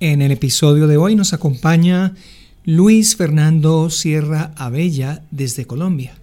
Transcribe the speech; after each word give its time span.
En 0.00 0.22
el 0.22 0.30
episodio 0.30 0.86
de 0.86 0.96
hoy 0.96 1.16
nos 1.16 1.32
acompaña 1.32 2.14
Luis 2.64 3.16
Fernando 3.16 3.90
Sierra 3.90 4.52
Abella 4.56 5.24
desde 5.32 5.66
Colombia. 5.66 6.16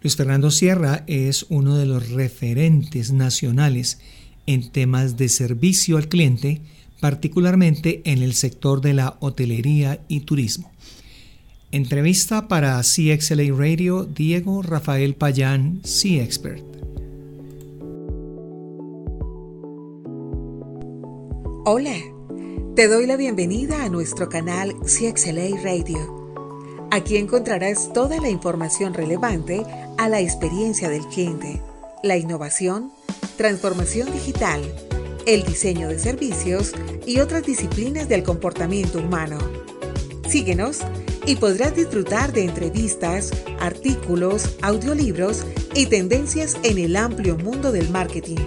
Luis 0.00 0.14
Fernando 0.14 0.52
Sierra 0.52 1.02
es 1.08 1.44
uno 1.48 1.76
de 1.76 1.86
los 1.86 2.10
referentes 2.10 3.10
nacionales 3.10 3.98
en 4.46 4.70
temas 4.70 5.16
de 5.16 5.28
servicio 5.28 5.96
al 5.96 6.08
cliente, 6.08 6.60
particularmente 7.00 8.00
en 8.04 8.22
el 8.22 8.32
sector 8.34 8.80
de 8.80 8.94
la 8.94 9.16
hotelería 9.18 9.98
y 10.06 10.20
turismo. 10.20 10.70
Entrevista 11.72 12.46
para 12.46 12.80
CXLA 12.80 13.52
Radio 13.56 14.04
Diego 14.04 14.62
Rafael 14.62 15.14
Payán, 15.14 15.80
C 15.82 16.22
Expert. 16.22 16.62
Hola, 21.64 21.96
te 22.80 22.88
doy 22.88 23.04
la 23.04 23.18
bienvenida 23.18 23.84
a 23.84 23.90
nuestro 23.90 24.30
canal 24.30 24.74
CXLA 24.86 25.60
Radio. 25.62 26.88
Aquí 26.90 27.18
encontrarás 27.18 27.92
toda 27.92 28.18
la 28.22 28.30
información 28.30 28.94
relevante 28.94 29.66
a 29.98 30.08
la 30.08 30.20
experiencia 30.20 30.88
del 30.88 31.06
cliente, 31.08 31.60
la 32.02 32.16
innovación, 32.16 32.90
transformación 33.36 34.10
digital, 34.10 34.62
el 35.26 35.42
diseño 35.42 35.88
de 35.88 35.98
servicios 35.98 36.72
y 37.04 37.18
otras 37.18 37.42
disciplinas 37.42 38.08
del 38.08 38.22
comportamiento 38.22 39.00
humano. 39.00 39.36
Síguenos 40.26 40.78
y 41.26 41.36
podrás 41.36 41.76
disfrutar 41.76 42.32
de 42.32 42.44
entrevistas, 42.44 43.30
artículos, 43.58 44.56
audiolibros 44.62 45.44
y 45.74 45.84
tendencias 45.84 46.56
en 46.62 46.78
el 46.78 46.96
amplio 46.96 47.36
mundo 47.36 47.72
del 47.72 47.90
marketing. 47.90 48.38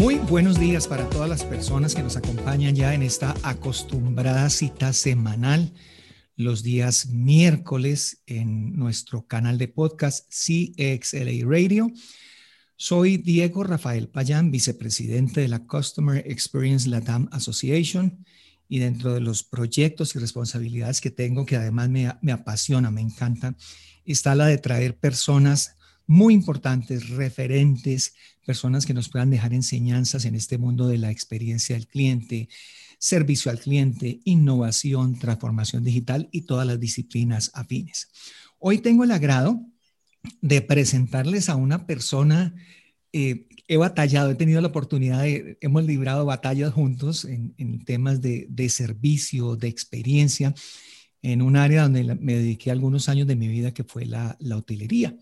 Muy 0.00 0.14
buenos 0.14 0.58
días 0.58 0.88
para 0.88 1.10
todas 1.10 1.28
las 1.28 1.44
personas 1.44 1.94
que 1.94 2.02
nos 2.02 2.16
acompañan 2.16 2.74
ya 2.74 2.94
en 2.94 3.02
esta 3.02 3.34
acostumbrada 3.42 4.48
cita 4.48 4.94
semanal 4.94 5.74
los 6.36 6.62
días 6.62 7.08
miércoles 7.08 8.22
en 8.24 8.78
nuestro 8.78 9.26
canal 9.26 9.58
de 9.58 9.68
podcast 9.68 10.26
CXLA 10.30 11.46
Radio. 11.46 11.92
Soy 12.76 13.18
Diego 13.18 13.62
Rafael 13.62 14.08
Payán, 14.08 14.50
vicepresidente 14.50 15.42
de 15.42 15.48
la 15.48 15.66
Customer 15.66 16.24
Experience 16.26 16.88
Latam 16.88 17.28
Association 17.30 18.24
y 18.70 18.78
dentro 18.78 19.12
de 19.12 19.20
los 19.20 19.44
proyectos 19.44 20.16
y 20.16 20.18
responsabilidades 20.18 21.02
que 21.02 21.10
tengo, 21.10 21.44
que 21.44 21.56
además 21.56 21.90
me, 21.90 22.10
me 22.22 22.32
apasiona, 22.32 22.90
me 22.90 23.02
encanta, 23.02 23.54
está 24.06 24.34
la 24.34 24.46
de 24.46 24.56
traer 24.56 24.96
personas 24.96 25.76
muy 26.10 26.34
importantes, 26.34 27.10
referentes, 27.10 28.14
personas 28.44 28.84
que 28.84 28.92
nos 28.92 29.08
puedan 29.08 29.30
dejar 29.30 29.54
enseñanzas 29.54 30.24
en 30.24 30.34
este 30.34 30.58
mundo 30.58 30.88
de 30.88 30.98
la 30.98 31.12
experiencia 31.12 31.76
del 31.76 31.86
cliente, 31.86 32.48
servicio 32.98 33.48
al 33.48 33.60
cliente, 33.60 34.18
innovación, 34.24 35.20
transformación 35.20 35.84
digital 35.84 36.28
y 36.32 36.42
todas 36.42 36.66
las 36.66 36.80
disciplinas 36.80 37.52
afines. 37.54 38.08
Hoy 38.58 38.78
tengo 38.78 39.04
el 39.04 39.12
agrado 39.12 39.64
de 40.40 40.60
presentarles 40.62 41.48
a 41.48 41.54
una 41.54 41.86
persona, 41.86 42.56
eh, 43.12 43.46
he 43.68 43.76
batallado, 43.76 44.32
he 44.32 44.34
tenido 44.34 44.60
la 44.60 44.66
oportunidad 44.66 45.22
de, 45.22 45.58
hemos 45.60 45.84
librado 45.84 46.26
batallas 46.26 46.72
juntos 46.72 47.24
en, 47.24 47.84
temas 47.84 48.20
de, 48.20 48.68
servicio, 48.68 49.54
de 49.54 49.68
experiencia, 49.68 50.54
en 51.22 51.40
un 51.40 51.54
área 51.54 51.84
donde 51.84 52.16
me 52.16 52.34
dediqué 52.34 52.72
algunos 52.72 53.08
años 53.08 53.28
de 53.28 53.36
mi 53.36 53.46
vida 53.46 53.72
que 53.72 53.84
fue 53.84 54.06
la, 54.06 54.36
la 54.40 54.56
hotelería. 54.56 55.16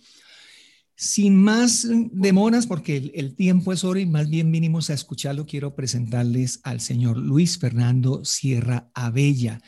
Sin 1.00 1.36
más 1.36 1.86
demoras, 2.10 2.66
porque 2.66 3.12
el, 3.14 3.36
tiempo 3.36 3.72
es 3.72 3.84
oro 3.84 4.00
y 4.00 4.06
más 4.06 4.28
bien 4.28 4.50
vinimos 4.50 4.90
a 4.90 4.94
escucharlo, 4.94 5.46
quiero 5.46 5.76
presentarles 5.76 6.58
al 6.64 6.80
señor 6.80 7.18
Luis 7.18 7.56
Fernando 7.56 8.24
Sierra 8.24 8.90
Abella, 8.94 9.60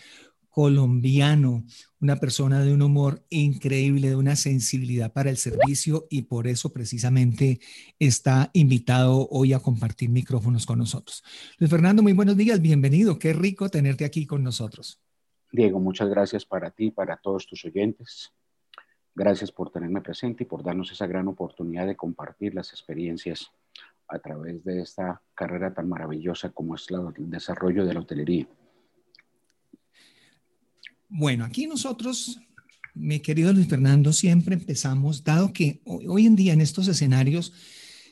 colombiano, 0.49 1.65
una 2.01 2.17
persona 2.17 2.65
de 2.65 2.75
un 2.75 2.83
humor 2.83 3.25
increíble, 3.31 4.09
de 4.09 4.17
una 4.17 4.35
sensibilidad 4.35 5.13
para 5.13 5.31
el 5.31 5.37
servicio 5.37 6.09
y 6.11 6.23
por 6.23 6.49
eso 6.49 6.73
precisamente 6.73 7.61
está 8.01 8.51
invitado 8.53 9.29
hoy 9.31 9.53
a 9.53 9.61
compartir 9.61 10.11
micrófonos 10.11 10.67
con 10.67 10.81
nosotros. 10.81 11.23
Luis 11.59 11.71
Fernando, 11.71 12.03
muy 12.03 12.13
buenos 12.13 12.37
días, 12.37 12.61
bienvenido, 12.61 13.21
qué 13.21 13.35
rico 13.35 13.69
tenerte 13.69 14.05
aquí 14.05 14.27
con 14.27 14.43
nosotros. 14.43 15.01
Diego, 15.53 15.79
muchas 15.79 16.09
gracias 16.09 16.45
para 16.45 16.73
ti, 16.73 16.91
para 16.91 17.17
todos 17.19 17.47
tus 17.47 17.65
oyentes. 17.65 18.33
Gracias 19.21 19.53
por 19.53 19.71
tenerme 19.71 20.01
presente 20.01 20.45
y 20.45 20.47
por 20.47 20.65
darnos 20.65 20.91
esa 20.93 21.07
gran 21.07 21.29
oportunidad 21.29 21.87
de 21.87 21.95
compartir 21.95 22.55
las 22.55 22.71
experiencias 22.71 23.51
a 24.09 24.19
través 24.19 24.65
de 24.65 24.81
esta 24.81 25.21
carrera 25.35 25.75
tan 25.75 25.91
maravillosa 25.91 26.49
como 26.53 26.75
es 26.75 26.87
el 26.89 27.29
desarrollo 27.29 27.85
de 27.85 27.93
la 27.93 28.01
hotelería. 28.01 28.49
Bueno, 31.11 31.45
aquí 31.45 31.67
nosotros, 31.67 32.41
mi 32.95 33.21
querido 33.21 33.53
Luis 33.53 33.69
Fernando, 33.69 34.15
siempre 34.15 34.55
empezamos, 34.55 35.23
dado 35.23 35.53
que 35.53 35.83
hoy 35.85 36.25
en 36.25 36.35
día 36.35 36.55
en 36.55 36.63
estos 36.63 36.89
escenarios 36.89 37.53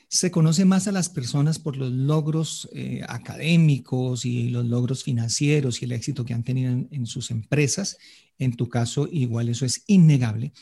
se 0.09 0.29
conoce 0.29 0.63
más 0.63 0.87
a 0.87 0.91
las 0.91 1.09
personas 1.09 1.57
por 1.57 1.75
los 1.75 1.91
logros 1.91 2.69
eh, 2.71 3.01
académicos 3.09 4.25
y 4.25 4.49
los 4.49 4.65
logros 4.67 5.03
financieros 5.03 5.81
y 5.81 5.85
el 5.85 5.91
éxito 5.93 6.23
que 6.23 6.35
han 6.35 6.43
tenido 6.43 6.71
en 6.91 7.07
sus 7.07 7.31
empresas. 7.31 7.97
En 8.37 8.55
tu 8.55 8.69
caso, 8.69 9.09
igual 9.11 9.49
eso 9.49 9.65
es 9.65 9.83
innegable 9.87 10.53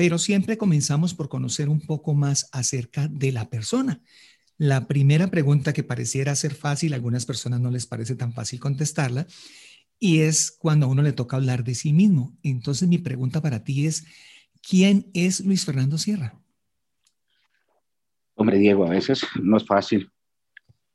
pero 0.00 0.16
siempre 0.16 0.56
comenzamos 0.56 1.12
por 1.12 1.28
conocer 1.28 1.68
un 1.68 1.82
poco 1.82 2.14
más 2.14 2.48
acerca 2.52 3.06
de 3.08 3.32
la 3.32 3.50
persona. 3.50 4.00
La 4.56 4.88
primera 4.88 5.30
pregunta 5.30 5.74
que 5.74 5.82
pareciera 5.82 6.34
ser 6.36 6.54
fácil, 6.54 6.94
a 6.94 6.96
algunas 6.96 7.26
personas 7.26 7.60
no 7.60 7.70
les 7.70 7.84
parece 7.84 8.14
tan 8.14 8.32
fácil 8.32 8.60
contestarla, 8.60 9.26
y 9.98 10.20
es 10.20 10.52
cuando 10.52 10.86
a 10.86 10.88
uno 10.88 11.02
le 11.02 11.12
toca 11.12 11.36
hablar 11.36 11.64
de 11.64 11.74
sí 11.74 11.92
mismo. 11.92 12.34
Entonces 12.42 12.88
mi 12.88 12.96
pregunta 12.96 13.42
para 13.42 13.62
ti 13.62 13.86
es, 13.86 14.06
¿quién 14.66 15.10
es 15.12 15.44
Luis 15.44 15.66
Fernando 15.66 15.98
Sierra? 15.98 16.40
Hombre, 18.36 18.56
Diego, 18.56 18.86
a 18.86 18.90
veces 18.92 19.26
no 19.42 19.58
es 19.58 19.66
fácil, 19.66 20.10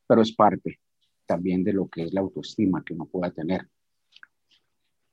pero 0.07 0.23
es 0.23 0.31
parte 0.31 0.79
también 1.27 1.63
de 1.63 1.73
lo 1.73 1.87
que 1.89 2.05
es 2.05 2.11
la 2.11 2.21
autoestima 2.21 2.83
que 2.83 2.95
uno 2.95 3.05
pueda 3.05 3.29
tener. 3.29 3.69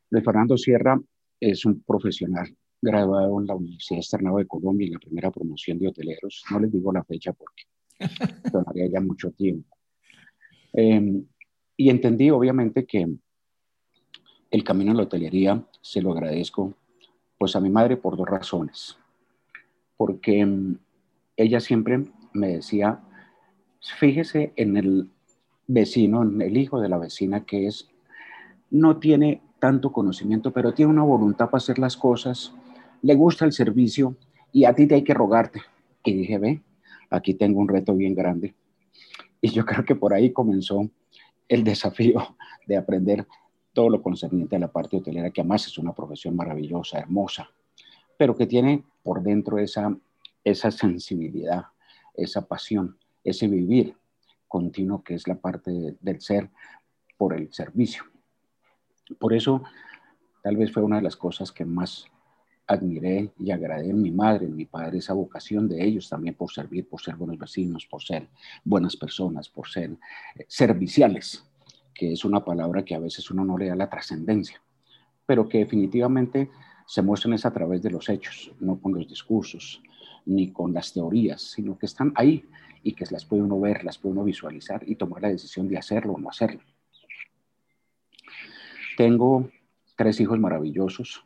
Luis 0.09 0.25
Fernando 0.25 0.57
Sierra 0.57 0.99
es 1.39 1.67
un 1.67 1.83
profesional 1.83 2.57
graduado 2.83 3.41
en 3.41 3.47
la 3.47 3.55
Universidad 3.55 4.01
Externado 4.01 4.39
de 4.39 4.47
Colombia 4.47 4.87
en 4.87 4.95
la 4.95 4.99
primera 4.99 5.31
promoción 5.31 5.79
de 5.79 5.89
hoteleros. 5.89 6.45
No 6.51 6.59
les 6.59 6.73
digo 6.73 6.93
la 6.93 7.05
fecha 7.05 7.33
porque 7.33 7.63
todavía 8.53 8.89
ya 8.89 9.01
mucho 9.01 9.31
tiempo. 9.31 9.79
Em, 10.73 11.25
y 11.77 11.91
entendí 11.91 12.31
obviamente 12.31 12.85
que 12.85 13.09
el 14.51 14.65
camino 14.65 14.91
en 14.91 14.97
la 14.97 15.05
hotelería 15.05 15.65
se 15.81 16.03
lo 16.03 16.13
agradezco 16.13 16.75
pues 17.39 17.57
a 17.57 17.61
mi 17.61 17.71
madre 17.71 17.97
por 17.97 18.17
dos 18.17 18.29
razones. 18.29 18.99
Porque 19.97 20.41
em, 20.41 20.77
ella 21.37 21.61
siempre 21.61 22.05
me 22.33 22.49
decía, 22.49 23.01
fíjese 23.99 24.53
en 24.57 24.77
el 24.77 25.09
vecino, 25.69 26.25
en 26.25 26.43
el 26.43 26.57
hijo 26.57 26.81
de 26.81 26.89
la 26.89 26.99
vecina 26.99 27.45
que 27.45 27.69
es, 27.69 27.89
no 28.71 28.99
tiene 28.99 29.41
tanto 29.61 29.93
conocimiento, 29.93 30.53
pero 30.53 30.75
tiene 30.75 30.91
una 30.91 31.05
voluntad 31.05 31.47
para 31.47 31.59
hacer 31.59 31.79
las 31.79 31.97
cosas 31.97 32.53
le 33.03 33.15
gusta 33.15 33.45
el 33.45 33.53
servicio 33.53 34.17
y 34.53 34.65
a 34.65 34.75
ti 34.75 34.87
te 34.87 34.95
hay 34.95 35.05
que 35.05 35.15
rogarte. 35.15 35.61
Y 36.05 36.15
dije, 36.15 36.39
ve, 36.39 36.63
aquí 37.11 37.35
tengo 37.35 37.61
un 37.61 37.69
reto 37.69 37.95
bien 37.95 38.15
grande. 38.15 38.55
Y 39.41 39.51
yo 39.51 39.65
creo 39.65 39.85
que 39.85 39.97
por 39.97 40.15
ahí 40.15 40.33
comenzó 40.33 40.89
el 41.49 41.65
desafío 41.65 42.37
de 42.67 42.77
aprender 42.77 43.27
todo 43.73 43.89
lo 43.89 44.03
concerniente 44.03 44.57
a 44.57 44.59
la 44.59 44.71
parte 44.71 44.97
hotelera, 44.99 45.31
que 45.31 45.41
además 45.41 45.67
es 45.67 45.79
una 45.79 45.95
profesión 45.95 46.37
maravillosa, 46.37 46.99
hermosa, 46.99 47.51
pero 48.19 48.37
que 48.37 48.47
tiene 48.47 48.85
por 49.03 49.23
dentro 49.23 49.59
esa, 49.59 49.97
esa 50.45 50.71
sensibilidad, 50.71 51.65
esa 52.15 52.47
pasión, 52.47 52.99
ese 53.25 53.49
vivir 53.49 53.97
continuo 54.47 55.03
que 55.03 55.15
es 55.15 55.27
la 55.27 55.37
parte 55.37 55.97
del 55.99 56.21
ser 56.21 56.51
por 57.17 57.35
el 57.35 57.51
servicio. 57.53 58.05
Por 59.19 59.33
eso, 59.33 59.63
tal 60.43 60.57
vez 60.59 60.71
fue 60.71 60.83
una 60.83 60.97
de 60.97 61.03
las 61.03 61.17
cosas 61.17 61.51
que 61.51 61.65
más 61.65 62.12
admiré 62.73 63.31
y 63.39 63.51
agradé 63.51 63.91
en 63.91 64.01
mi 64.01 64.11
madre, 64.11 64.47
en 64.47 64.57
mi 64.57 64.65
padre, 64.65 64.99
esa 64.99 65.13
vocación 65.13 65.69
de 65.69 65.85
ellos 65.85 66.09
también 66.09 66.35
por 66.35 66.51
servir, 66.51 66.89
por 66.89 67.01
ser 67.01 67.17
buenos 67.17 67.39
vecinos, 67.39 67.87
por 67.87 68.03
ser 68.03 68.29
buenas 68.65 68.97
personas, 68.97 69.49
por 69.49 69.69
ser 69.69 69.91
eh, 70.37 70.45
serviciales, 70.49 71.45
que 71.95 72.13
es 72.13 72.25
una 72.25 72.45
palabra 72.45 72.85
que 72.85 72.95
a 72.95 72.99
veces 72.99 73.31
uno 73.31 73.45
no 73.45 73.59
le 73.59 73.69
da 73.69 73.77
la 73.77 73.91
trascendencia, 73.91 74.61
pero 75.27 75.49
que 75.49 75.59
definitivamente 75.59 76.51
se 76.87 77.03
muestran 77.03 77.35
es 77.35 77.47
a 77.47 77.53
través 77.53 77.83
de 77.83 77.91
los 77.91 78.09
hechos, 78.09 78.53
no 78.61 78.81
con 78.81 78.95
los 78.95 79.09
discursos 79.09 79.83
ni 80.27 80.53
con 80.53 80.73
las 80.73 80.93
teorías, 80.93 81.43
sino 81.43 81.79
que 81.79 81.87
están 81.87 82.13
ahí 82.17 82.45
y 82.83 82.93
que 82.93 83.05
las 83.11 83.25
puede 83.25 83.43
uno 83.43 83.61
ver, 83.61 83.85
las 83.85 83.99
puede 83.99 84.15
uno 84.15 84.25
visualizar 84.25 84.83
y 84.87 84.97
tomar 84.97 85.23
la 85.23 85.29
decisión 85.29 85.69
de 85.69 85.79
hacerlo 85.79 86.15
o 86.15 86.19
no 86.19 86.29
hacerlo. 86.29 86.61
Tengo 88.97 89.49
tres 89.97 90.21
hijos 90.21 90.39
maravillosos, 90.39 91.25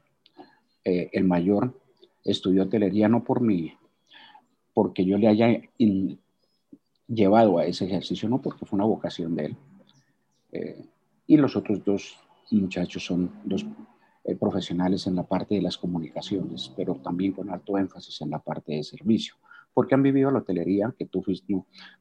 eh, 0.89 1.11
el 1.13 1.25
mayor 1.25 1.75
estudió 2.25 2.63
hotelería 2.63 3.09
no 3.09 3.25
por 3.25 3.41
mí, 3.41 3.75
porque 4.73 5.05
yo 5.05 5.19
le 5.19 5.27
haya 5.27 5.61
llevado 7.09 7.59
a 7.59 7.67
ese 7.67 7.87
ejercicio, 7.87 8.29
no 8.29 8.41
porque 8.41 8.65
fue 8.65 8.77
una 8.77 8.85
vocación 8.85 9.35
de 9.35 9.47
él. 9.47 9.57
Eh, 10.53 10.85
y 11.27 11.39
los 11.39 11.57
otros 11.57 11.85
dos 11.85 12.17
muchachos 12.53 13.05
son 13.05 13.33
dos 13.43 13.67
eh, 14.23 14.37
profesionales 14.37 15.09
en 15.09 15.17
la 15.17 15.25
parte 15.25 15.57
de 15.57 15.63
las 15.63 15.77
comunicaciones, 15.77 16.73
pero 16.77 16.95
también 16.95 17.33
con 17.33 17.51
alto 17.51 17.77
énfasis 17.79 18.21
en 18.21 18.31
la 18.31 18.39
parte 18.39 18.75
de 18.75 18.85
servicio, 18.85 19.35
porque 19.75 19.97
han 19.97 20.05
vivido 20.05 20.31
la 20.31 20.39
hotelería, 20.39 20.95
que 20.97 21.07
tú, 21.07 21.25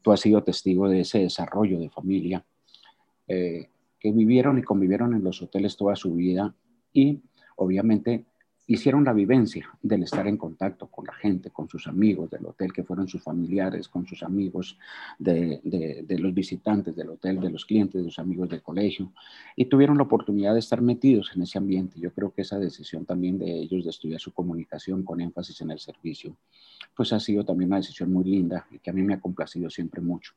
tú 0.04 0.12
has 0.12 0.20
sido 0.20 0.44
testigo 0.44 0.88
de 0.88 1.00
ese 1.00 1.22
desarrollo 1.22 1.80
de 1.80 1.90
familia, 1.90 2.46
que 3.26 4.12
vivieron 4.12 4.60
y 4.60 4.62
convivieron 4.62 5.16
en 5.16 5.24
los 5.24 5.42
hoteles 5.42 5.76
toda 5.76 5.96
su 5.96 6.14
vida 6.14 6.54
y 6.94 7.24
obviamente 7.56 8.26
hicieron 8.68 9.04
la 9.04 9.14
vivencia 9.14 9.70
del 9.82 10.04
estar 10.04 10.28
en 10.28 10.38
contacto 10.38 10.88
con 10.88 11.06
la 11.06 11.14
gente, 11.14 11.52
con 11.52 11.70
sus 11.70 11.88
amigos 11.88 12.32
del 12.32 12.46
hotel, 12.46 12.74
que 12.74 12.84
fueron 12.84 13.08
sus 13.08 13.22
familiares, 13.22 13.88
con 13.88 14.08
sus 14.08 14.24
amigos 14.24 14.78
de, 15.20 15.62
los 16.18 16.34
visitantes 16.34 16.96
del 16.96 17.10
hotel, 17.10 17.40
de 17.40 17.52
los 17.52 17.66
clientes, 17.66 18.02
de 18.02 18.10
sus 18.10 18.18
amigos 18.18 18.50
del 18.50 18.64
colegio, 18.64 19.12
y 19.56 19.66
tuvieron 19.66 19.98
la 19.98 20.04
oportunidad 20.04 20.54
de 20.54 20.60
estar 20.60 20.82
metidos 20.82 21.32
en 21.36 21.44
ese 21.44 21.60
ambiente. 21.60 22.00
Yo 22.00 22.12
creo 22.12 22.34
que 22.34 22.42
esa 22.42 22.58
decisión 22.58 23.06
también 23.06 23.38
de 23.38 23.52
ellos 23.52 23.84
de 23.84 23.92
estudiar 23.92 24.20
su 24.20 24.34
comunicación 24.34 25.04
con 25.04 25.22
énfasis 25.22 25.62
en 25.62 25.72
el 25.72 25.80
servicio, 25.80 26.36
pues 26.96 27.14
ha 27.14 27.20
sido 27.20 27.46
también 27.46 27.70
una 27.70 27.78
decisión 27.78 28.12
muy 28.12 28.24
linda 28.26 28.66
y 28.72 28.80
que 28.80 28.90
a 28.90 28.94
mí 28.94 29.04
me 29.04 29.14
ha 29.14 29.22
complacido 29.22 29.70
siempre 29.70 30.02
mucho. 30.02 30.34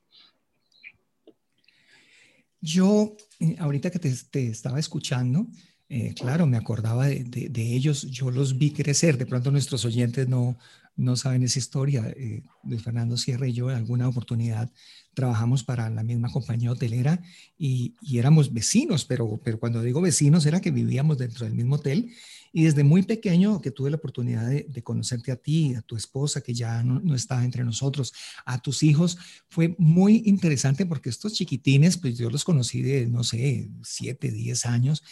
Yo, 2.60 3.16
eh, 3.38 3.56
ahorita 3.58 3.90
que 3.90 4.00
te, 4.00 4.12
te 4.30 4.48
estaba 4.48 4.80
escuchando, 4.80 5.46
eh, 5.88 6.14
claro, 6.14 6.46
me 6.46 6.56
acordaba 6.58 7.06
de, 7.06 7.74
ellos, 7.74 8.02
yo 8.10 8.30
los 8.30 8.58
vi 8.58 8.72
crecer, 8.72 9.16
de 9.16 9.26
pronto 9.26 9.50
nuestros 9.50 9.84
oyentes 9.84 10.28
no, 10.28 10.58
no 10.98 11.16
saben 11.16 11.42
esa 11.44 11.58
historia. 11.58 12.12
Eh, 12.14 12.42
de 12.68 12.78
Fernando 12.78 13.16
Sierra 13.16 13.48
y 13.48 13.52
yo 13.52 13.70
en 13.70 13.76
alguna 13.76 14.08
oportunidad 14.08 14.70
trabajamos 15.14 15.64
para 15.64 15.88
la 15.90 16.02
misma 16.02 16.30
compañía 16.30 16.70
hotelera 16.70 17.20
y, 17.58 17.94
éramos 18.12 18.52
vecinos, 18.52 19.04
pero, 19.04 19.40
pero 19.42 19.58
cuando 19.58 19.82
digo 19.82 20.00
vecinos 20.00 20.46
era 20.46 20.60
que 20.60 20.70
vivíamos 20.70 21.18
dentro 21.18 21.46
del 21.46 21.54
mismo 21.54 21.76
hotel 21.76 22.10
y 22.52 22.64
desde 22.64 22.84
muy 22.84 23.02
pequeño 23.02 23.60
que 23.60 23.70
tuve 23.70 23.90
la 23.90 23.96
oportunidad 23.96 24.48
de, 24.48 24.82
conocerte 24.82 25.32
a 25.32 25.36
ti, 25.36 25.74
a 25.74 25.82
tu 25.82 25.96
esposa 25.96 26.40
que 26.40 26.54
ya 26.54 26.82
no, 26.82 27.00
no, 27.00 27.14
entre 27.42 27.64
nosotros, 27.64 28.12
a 28.44 28.60
tus 28.60 28.82
hijos, 28.82 29.18
fue 29.48 29.74
muy 29.78 30.22
interesante 30.26 30.86
porque 30.86 31.10
estos 31.10 31.34
chiquitines, 31.34 31.96
pues 31.96 32.16
yo 32.16 32.30
los 32.30 32.44
conocí 32.44 32.82
de, 32.82 33.06
no 33.06 33.24
sé, 33.24 33.68
7, 33.82 34.30
10 34.30 34.66
años 34.66 35.02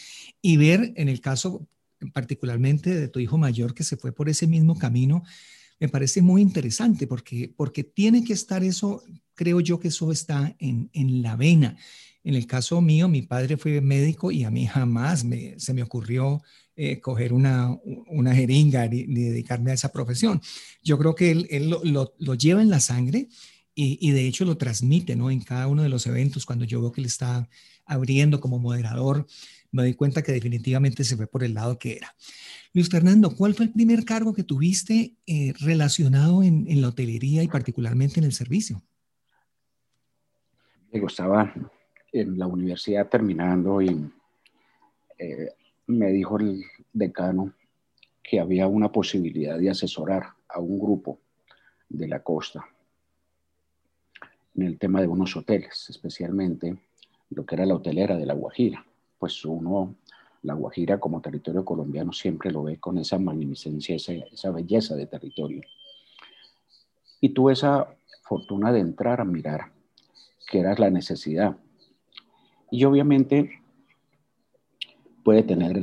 y 0.41 0.57
ver 0.57 0.93
en 0.95 1.09
el 1.09 1.21
caso 1.21 1.67
particularmente 2.13 2.93
de 2.93 3.07
tu 3.07 3.19
hijo 3.19 3.37
mayor 3.37 3.73
que 3.73 3.83
se 3.83 3.97
fue 3.97 4.11
por 4.11 4.29
ese 4.29 4.47
mismo 4.47 4.77
camino, 4.77 5.23
me 5.79 5.89
parece 5.89 6.21
muy 6.21 6.41
interesante 6.41 7.07
porque, 7.07 7.53
porque 7.55 7.83
tiene 7.83 8.23
que 8.23 8.33
estar 8.33 8.63
eso, 8.63 9.03
creo 9.35 9.59
yo 9.59 9.79
que 9.79 9.89
eso 9.89 10.11
está 10.11 10.55
en, 10.59 10.89
en 10.93 11.21
la 11.21 11.35
vena. 11.35 11.77
En 12.23 12.35
el 12.35 12.45
caso 12.45 12.81
mío, 12.81 13.07
mi 13.07 13.21
padre 13.21 13.57
fue 13.57 13.79
médico 13.79 14.31
y 14.31 14.43
a 14.43 14.51
mí 14.51 14.65
jamás 14.65 15.23
me, 15.23 15.59
se 15.59 15.73
me 15.73 15.83
ocurrió 15.83 16.41
eh, 16.75 16.99
coger 16.99 17.33
una, 17.33 17.75
una 18.07 18.35
jeringa 18.35 18.87
ni, 18.87 19.05
dedicarme 19.05 19.71
a 19.71 19.75
esa 19.75 19.91
profesión. 19.91 20.41
Yo 20.83 20.97
creo 20.97 21.15
que 21.15 21.31
él, 21.31 21.47
él 21.49 21.69
lo, 21.69 22.13
lo, 22.17 22.35
lleva 22.35 22.61
en 22.61 22.69
la 22.69 22.79
sangre 22.79 23.29
y, 23.73 23.97
y, 23.99 24.11
de 24.11 24.27
hecho 24.27 24.45
lo 24.45 24.57
transmite 24.57 25.15
¿no? 25.15 25.31
en 25.31 25.39
cada 25.39 25.67
uno 25.67 25.83
de 25.83 25.89
los 25.89 26.05
eventos. 26.05 26.45
Cuando 26.45 26.65
yo 26.65 26.81
veo 26.81 26.91
que 26.91 27.01
le 27.01 27.07
está 27.07 27.47
abriendo 27.85 28.39
como 28.39 28.59
moderador, 28.59 29.25
me 29.77 29.83
doy 29.83 29.93
cuenta 29.93 30.23
que 30.23 30.31
definitivamente 30.31 31.03
se 31.03 31.15
fue 31.15 31.27
por 31.27 31.43
el 31.43 31.53
lado 31.53 31.77
que 31.77 31.97
era. 31.97 32.15
Luis 32.73 32.89
Fernando, 32.89 33.35
¿cuál 33.35 33.53
fue 33.53 33.67
el 33.67 33.71
primer 33.71 34.03
cargo 34.05 34.33
que 34.33 34.43
tuviste 34.43 35.13
eh, 35.27 35.53
relacionado 35.59 36.41
en, 36.41 36.65
la 36.81 36.89
hotelería 36.89 37.43
y 37.43 37.47
particularmente 37.47 38.19
en 38.19 38.25
el 38.25 38.33
servicio? 38.33 38.81
Digo, 40.91 41.07
estaba 41.07 41.53
en 42.11 42.39
la 42.39 42.47
universidad 42.47 43.07
terminando 43.07 43.81
y 43.81 44.09
eh, 45.19 45.51
me 45.85 46.11
dijo 46.11 46.39
el 46.39 46.63
decano 46.91 47.53
que 48.23 48.39
había 48.39 48.67
una 48.67 48.91
posibilidad 48.91 49.59
de 49.59 49.69
asesorar 49.69 50.33
a 50.49 50.59
un 50.59 50.79
grupo 50.79 51.19
de 51.87 52.07
la 52.07 52.23
costa 52.23 52.65
en 54.55 54.63
el 54.63 54.79
tema 54.79 55.01
de 55.01 55.07
unos 55.07 55.35
hoteles, 55.35 55.85
especialmente 55.89 56.75
lo 57.29 57.45
que 57.45 57.55
era 57.55 57.65
la 57.65 57.75
hotelera 57.75 58.17
de 58.17 58.25
La 58.25 58.33
Guajira. 58.33 58.86
Pues 59.17 59.43
uno, 59.45 59.95
La 60.43 60.53
Guajira 60.53 60.99
como 60.99 61.21
territorio 61.21 61.65
colombiano 61.65 62.13
siempre 62.13 62.51
lo 62.51 62.63
ve 62.63 62.79
con 62.79 62.97
esa 62.97 63.17
magnificencia, 63.17 63.95
esa, 63.95 64.51
belleza 64.51 64.95
de 64.95 65.07
territorio. 65.07 65.61
Y 67.19 67.29
tuve 67.29 67.53
esa 67.53 67.87
fortuna 68.23 68.71
de 68.71 68.79
entrar 68.79 69.21
a 69.21 69.25
mirar 69.25 69.71
qué 70.49 70.59
era 70.59 70.75
la 70.75 70.89
necesidad. 70.89 71.57
Y 72.69 72.83
obviamente 72.83 73.61
puede 75.23 75.43
tener 75.43 75.81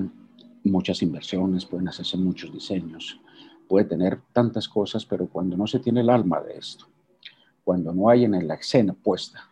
muchas 0.63 1.03
inversiones, 1.03 1.67
pueden 1.67 1.89
hacerse 1.89 2.17
muchos 2.17 2.53
diseños, 2.53 3.21
puede 3.69 3.87
tener 3.87 4.21
tantas 4.33 4.69
cosas, 4.69 5.05
pero 5.05 5.29
cuando 5.29 5.57
no 5.57 5.67
se 5.67 5.81
tiene 5.81 6.01
el 6.01 6.11
alma 6.11 6.41
de 6.41 6.57
esto, 6.57 6.87
cuando 7.65 7.93
no 7.93 8.09
hay 8.09 8.25
en 8.25 8.47
la 8.47 8.55
escena 8.55 8.93
puesta 8.93 9.51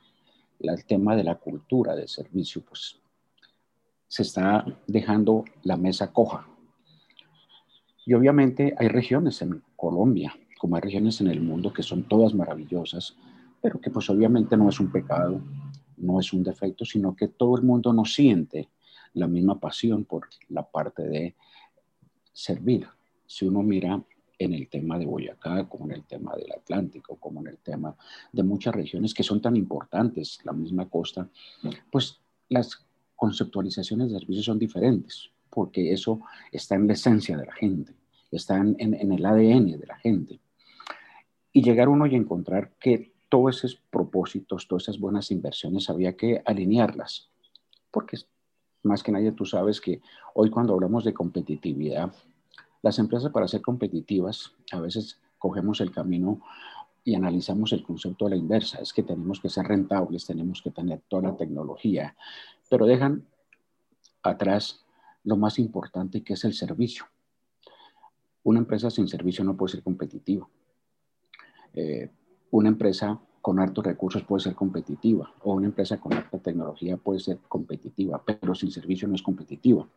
el 0.70 0.84
tema 0.84 1.16
de 1.16 1.24
la 1.24 1.36
cultura 1.36 1.94
de 1.94 2.06
servicio, 2.06 2.62
pues 2.62 3.01
se 4.12 4.24
está 4.24 4.66
dejando 4.86 5.42
la 5.62 5.78
mesa 5.78 6.12
coja. 6.12 6.46
Y 8.04 8.12
obviamente 8.12 8.74
hay 8.76 8.88
regiones 8.88 9.40
en 9.40 9.62
Colombia, 9.74 10.34
como 10.58 10.76
hay 10.76 10.82
regiones 10.82 11.22
en 11.22 11.28
el 11.28 11.40
mundo 11.40 11.72
que 11.72 11.82
son 11.82 12.02
todas 12.02 12.34
maravillosas, 12.34 13.16
pero 13.62 13.80
que 13.80 13.88
pues 13.88 14.10
obviamente 14.10 14.54
no 14.54 14.68
es 14.68 14.78
un 14.80 14.92
pecado, 14.92 15.40
no 15.96 16.20
es 16.20 16.30
un 16.34 16.42
defecto, 16.42 16.84
sino 16.84 17.16
que 17.16 17.28
todo 17.28 17.56
el 17.56 17.62
mundo 17.62 17.90
no 17.94 18.04
siente 18.04 18.68
la 19.14 19.26
misma 19.26 19.58
pasión 19.58 20.04
por 20.04 20.28
la 20.50 20.62
parte 20.62 21.04
de 21.04 21.34
servir. 22.34 22.86
Si 23.24 23.46
uno 23.46 23.62
mira 23.62 23.98
en 24.38 24.52
el 24.52 24.68
tema 24.68 24.98
de 24.98 25.06
Boyacá, 25.06 25.66
como 25.70 25.86
en 25.86 25.92
el 25.92 26.04
tema 26.04 26.36
del 26.36 26.52
Atlántico, 26.52 27.16
como 27.16 27.40
en 27.40 27.46
el 27.46 27.56
tema 27.60 27.96
de 28.30 28.42
muchas 28.42 28.74
regiones 28.74 29.14
que 29.14 29.22
son 29.22 29.40
tan 29.40 29.56
importantes, 29.56 30.38
la 30.44 30.52
misma 30.52 30.86
costa, 30.90 31.26
pues 31.90 32.20
las 32.50 32.84
conceptualizaciones 33.22 34.10
de 34.10 34.18
servicios 34.18 34.46
son 34.46 34.58
diferentes, 34.58 35.30
porque 35.48 35.92
eso 35.92 36.22
está 36.50 36.74
en 36.74 36.88
la 36.88 36.94
esencia 36.94 37.36
de 37.36 37.46
la 37.46 37.52
gente, 37.52 37.94
está 38.32 38.56
en, 38.56 39.12
el 39.12 39.24
ADN 39.24 39.78
de 39.78 39.86
la 39.86 39.96
gente. 39.98 40.40
Y 41.52 41.62
llegar 41.62 41.88
uno 41.88 42.06
y 42.06 42.16
encontrar 42.16 42.72
que 42.80 43.12
todos 43.28 43.58
esos 43.58 43.80
propósitos, 43.90 44.66
todas 44.66 44.82
esas 44.88 44.98
buenas 44.98 45.30
inversiones, 45.30 45.88
había 45.88 46.16
que 46.16 46.42
alinearlas, 46.44 47.30
porque 47.92 48.16
más 48.82 49.04
que 49.04 49.12
nadie 49.12 49.30
tú 49.30 49.44
sabes 49.44 49.80
que 49.80 50.00
hoy 50.34 50.50
cuando 50.50 50.74
hablamos 50.74 51.04
de 51.04 51.14
competitividad, 51.14 52.12
las 52.82 52.98
empresas 52.98 53.30
para 53.30 53.46
ser 53.46 53.62
competitivas 53.62 54.52
a 54.72 54.80
veces 54.80 55.20
cogemos 55.38 55.80
el 55.80 55.92
camino 55.92 56.40
y 57.04 57.14
analizamos 57.14 57.72
el 57.72 57.82
concepto 57.82 58.26
de 58.26 58.32
la 58.32 58.36
inversa. 58.36 58.78
Es 58.78 58.92
que 58.92 59.02
tenemos 59.02 59.40
que 59.40 59.48
ser 59.48 59.66
rentables, 59.66 60.26
tenemos 60.26 60.62
que 60.62 60.70
tener 60.70 61.02
toda 61.08 61.30
la 61.30 61.36
tecnología, 61.36 62.16
pero 62.68 62.86
dejan 62.86 63.26
atrás 64.22 64.84
lo 65.24 65.36
más 65.36 65.58
importante 65.58 66.22
que 66.22 66.34
es 66.34 66.44
el 66.44 66.54
servicio. 66.54 67.04
Una 68.44 68.60
empresa 68.60 68.90
sin 68.90 69.08
servicio 69.08 69.44
no 69.44 69.56
puede 69.56 69.72
ser 69.72 69.82
competitiva. 69.82 70.48
Eh, 71.74 72.10
una 72.50 72.68
empresa 72.68 73.20
con 73.40 73.58
altos 73.58 73.84
recursos 73.84 74.22
puede 74.24 74.42
ser 74.42 74.54
competitiva 74.54 75.32
o 75.42 75.54
una 75.54 75.66
empresa 75.66 75.98
con 75.98 76.12
alta 76.12 76.38
tecnología 76.38 76.96
puede 76.96 77.20
ser 77.20 77.38
competitiva, 77.48 78.22
pero 78.24 78.54
sin 78.54 78.70
servicio 78.70 79.08
no 79.08 79.14
es 79.14 79.22
competitiva. 79.22 79.88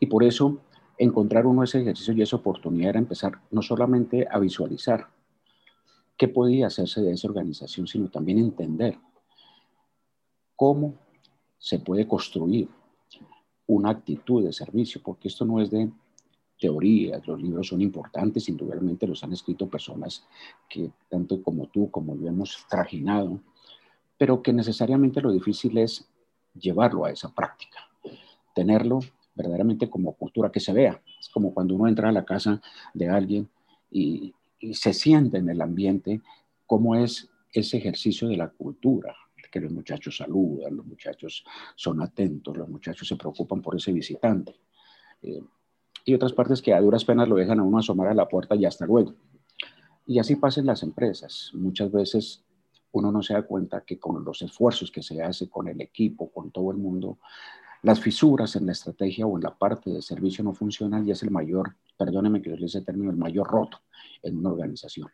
Y 0.00 0.06
por 0.06 0.24
eso 0.24 0.60
encontrar 0.98 1.46
uno 1.46 1.62
ese 1.62 1.80
ejercicio 1.80 2.14
y 2.14 2.22
esa 2.22 2.36
oportunidad 2.36 2.90
era 2.90 2.98
empezar 2.98 3.40
no 3.50 3.62
solamente 3.62 4.26
a 4.30 4.38
visualizar 4.38 5.08
qué 6.16 6.28
podía 6.28 6.68
hacerse 6.68 7.02
de 7.02 7.12
esa 7.12 7.28
organización, 7.28 7.86
sino 7.86 8.08
también 8.08 8.38
entender 8.38 8.98
cómo 10.56 10.94
se 11.58 11.78
puede 11.78 12.06
construir 12.06 12.68
una 13.66 13.90
actitud 13.90 14.44
de 14.44 14.52
servicio, 14.52 15.00
porque 15.02 15.28
esto 15.28 15.44
no 15.44 15.60
es 15.60 15.70
de 15.70 15.90
teorías, 16.58 17.26
los 17.26 17.42
libros 17.42 17.68
son 17.68 17.80
importantes, 17.80 18.48
indudablemente 18.48 19.06
los 19.06 19.24
han 19.24 19.32
escrito 19.32 19.68
personas 19.68 20.24
que 20.68 20.90
tanto 21.08 21.42
como 21.42 21.66
tú 21.66 21.90
como 21.90 22.16
yo 22.16 22.28
hemos 22.28 22.64
trajinado, 22.68 23.40
pero 24.16 24.42
que 24.42 24.52
necesariamente 24.52 25.20
lo 25.20 25.32
difícil 25.32 25.76
es 25.78 26.08
llevarlo 26.54 27.04
a 27.04 27.10
esa 27.10 27.34
práctica, 27.34 27.80
tenerlo 28.54 29.00
verdaderamente 29.34 29.90
como 29.90 30.14
cultura, 30.14 30.50
que 30.50 30.60
se 30.60 30.72
vea. 30.72 31.02
Es 31.18 31.28
como 31.28 31.52
cuando 31.52 31.74
uno 31.74 31.88
entra 31.88 32.08
a 32.08 32.12
la 32.12 32.24
casa 32.24 32.60
de 32.92 33.08
alguien 33.08 33.48
y, 33.90 34.34
se 34.72 34.94
siente 34.94 35.36
en 35.36 35.50
el 35.50 35.60
ambiente 35.60 36.22
cómo 36.64 36.94
es 36.94 37.28
ese 37.52 37.76
ejercicio 37.76 38.28
de 38.28 38.38
la 38.38 38.48
cultura, 38.48 39.14
que 39.54 39.60
los 39.60 39.70
muchachos 39.70 40.16
saludan, 40.16 40.76
los 40.76 40.86
muchachos 40.86 41.44
son 41.76 42.00
atentos, 42.02 42.56
los 42.56 42.68
muchachos 42.68 43.06
se 43.06 43.14
preocupan 43.14 43.60
por 43.60 43.76
ese 43.76 43.92
visitante. 43.92 44.54
Eh, 45.22 45.42
y 46.04 46.14
otras 46.14 46.32
partes 46.32 46.60
que 46.60 46.74
a 46.74 46.80
duras 46.80 47.04
penas 47.04 47.28
lo 47.28 47.36
dejan 47.36 47.60
a 47.60 47.62
uno 47.62 47.78
asomar 47.78 48.08
a 48.08 48.14
la 48.14 48.26
puerta 48.26 48.56
y 48.56 48.64
hasta 48.64 48.84
luego. 48.84 49.14
Y 50.06 50.18
así 50.18 50.34
pasa 50.36 50.60
en 50.60 50.66
las 50.66 50.82
empresas. 50.82 51.50
Muchas 51.54 51.92
veces 51.92 52.42
uno 52.90 53.12
no 53.12 53.22
se 53.22 53.34
da 53.34 53.42
cuenta 53.42 53.82
que 53.82 53.98
con 53.98 54.24
los 54.24 54.42
esfuerzos 54.42 54.90
que 54.90 55.02
se 55.02 55.22
hace 55.22 55.48
con 55.48 55.68
el 55.68 55.80
equipo, 55.80 56.30
con 56.30 56.50
todo 56.50 56.70
el 56.70 56.76
mundo, 56.76 57.18
las 57.84 58.00
fisuras 58.00 58.56
en 58.56 58.64
la 58.64 58.72
estrategia 58.72 59.26
o 59.26 59.36
en 59.36 59.42
la 59.42 59.56
parte 59.56 59.90
de 59.90 60.00
servicio 60.00 60.42
no 60.42 60.54
funcionan 60.54 61.06
y 61.06 61.10
es 61.10 61.22
el 61.22 61.30
mayor, 61.30 61.76
perdóneme 61.98 62.40
que 62.40 62.48
yo 62.58 62.64
ese 62.64 62.80
término, 62.80 63.10
el 63.10 63.18
mayor 63.18 63.46
roto 63.46 63.82
en 64.22 64.38
una 64.38 64.50
organización. 64.50 65.08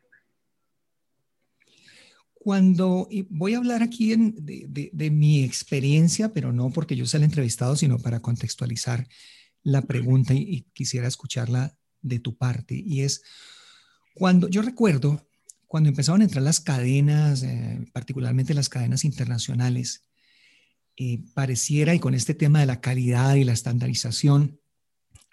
Cuando 2.33 3.09
voy 3.29 3.55
a 3.55 3.59
hablar 3.59 3.83
aquí 3.83 4.15
de, 4.17 5.11
mi 5.11 5.43
experiencia, 5.43 6.33
pero 6.33 6.53
no 6.53 6.71
porque 6.71 6.95
yo 6.95 7.07
sea 7.07 7.19
el 7.19 7.25
entrevistado, 7.25 7.75
sino 7.75 7.99
para 7.99 8.21
contextualizar 8.21 9.09
la 9.65 9.83
pregunta 9.83 10.33
y, 10.33 10.63
quisiera 10.73 11.09
escucharla 11.09 11.77
de 12.01 12.21
tu 12.21 12.37
parte. 12.37 12.77
Y 12.77 13.01
es 13.01 13.23
cuando 14.15 14.49
yo 14.49 14.63
recuerdo 14.63 15.21
cuando 15.67 15.89
empezaron 15.89 16.21
a 16.21 16.25
entrar 16.25 16.43
las 16.43 16.61
cadenas, 16.61 17.43
eh, 17.43 17.85
particularmente 17.93 18.55
las 18.55 18.69
cadenas 18.69 19.05
internacionales, 19.05 20.05
eh, 21.03 21.25
pareciera, 21.33 21.95
y 21.95 21.99
con 21.99 22.13
este 22.13 22.35
tema 22.35 22.61
de 22.61 22.67
la 22.67 22.83
calidad 22.83 23.35
y 23.37 23.45
la 23.45 23.55
estandarización, 23.55 24.61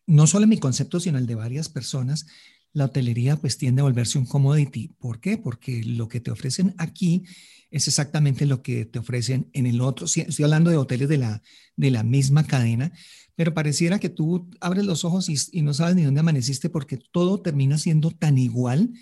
no 0.05 0.25
solo 0.25 0.43
en 0.45 0.51
mi 0.51 0.59
concepto, 0.59 1.01
sino 1.01 1.17
el 1.17 1.27
de 1.27 1.35
varias 1.35 1.67
personas, 1.67 2.25
la 2.71 2.85
hotelería 2.85 3.35
pues 3.35 3.57
tiende 3.57 3.81
a 3.81 3.83
volverse 3.83 4.17
un 4.17 4.25
commodity. 4.25 4.95
¿Por 4.97 5.19
qué? 5.19 5.37
Porque 5.37 5.83
lo 5.83 6.07
que 6.07 6.21
te 6.21 6.31
ofrecen 6.31 6.73
aquí 6.77 7.25
es 7.69 7.85
exactamente 7.89 8.45
lo 8.45 8.61
que 8.61 8.85
te 8.85 8.99
ofrecen 8.99 9.49
en 9.51 9.65
el 9.65 9.81
otro. 9.81 10.05
Estoy 10.05 10.45
hablando 10.45 10.69
de 10.69 10.77
hoteles 10.77 11.09
de 11.09 11.17
la, 11.17 11.41
de 11.75 11.91
la 11.91 12.03
misma 12.03 12.47
cadena, 12.47 12.93
pero 13.35 13.53
pareciera 13.53 13.99
que 13.99 14.07
tú 14.07 14.49
abres 14.61 14.85
los 14.85 15.03
ojos 15.03 15.27
y, 15.27 15.35
y 15.51 15.63
no 15.63 15.73
sabes 15.73 15.97
ni 15.97 16.03
dónde 16.03 16.21
amaneciste 16.21 16.69
porque 16.69 16.97
todo 17.11 17.41
termina 17.41 17.77
siendo 17.77 18.11
tan 18.11 18.37
igual 18.37 18.93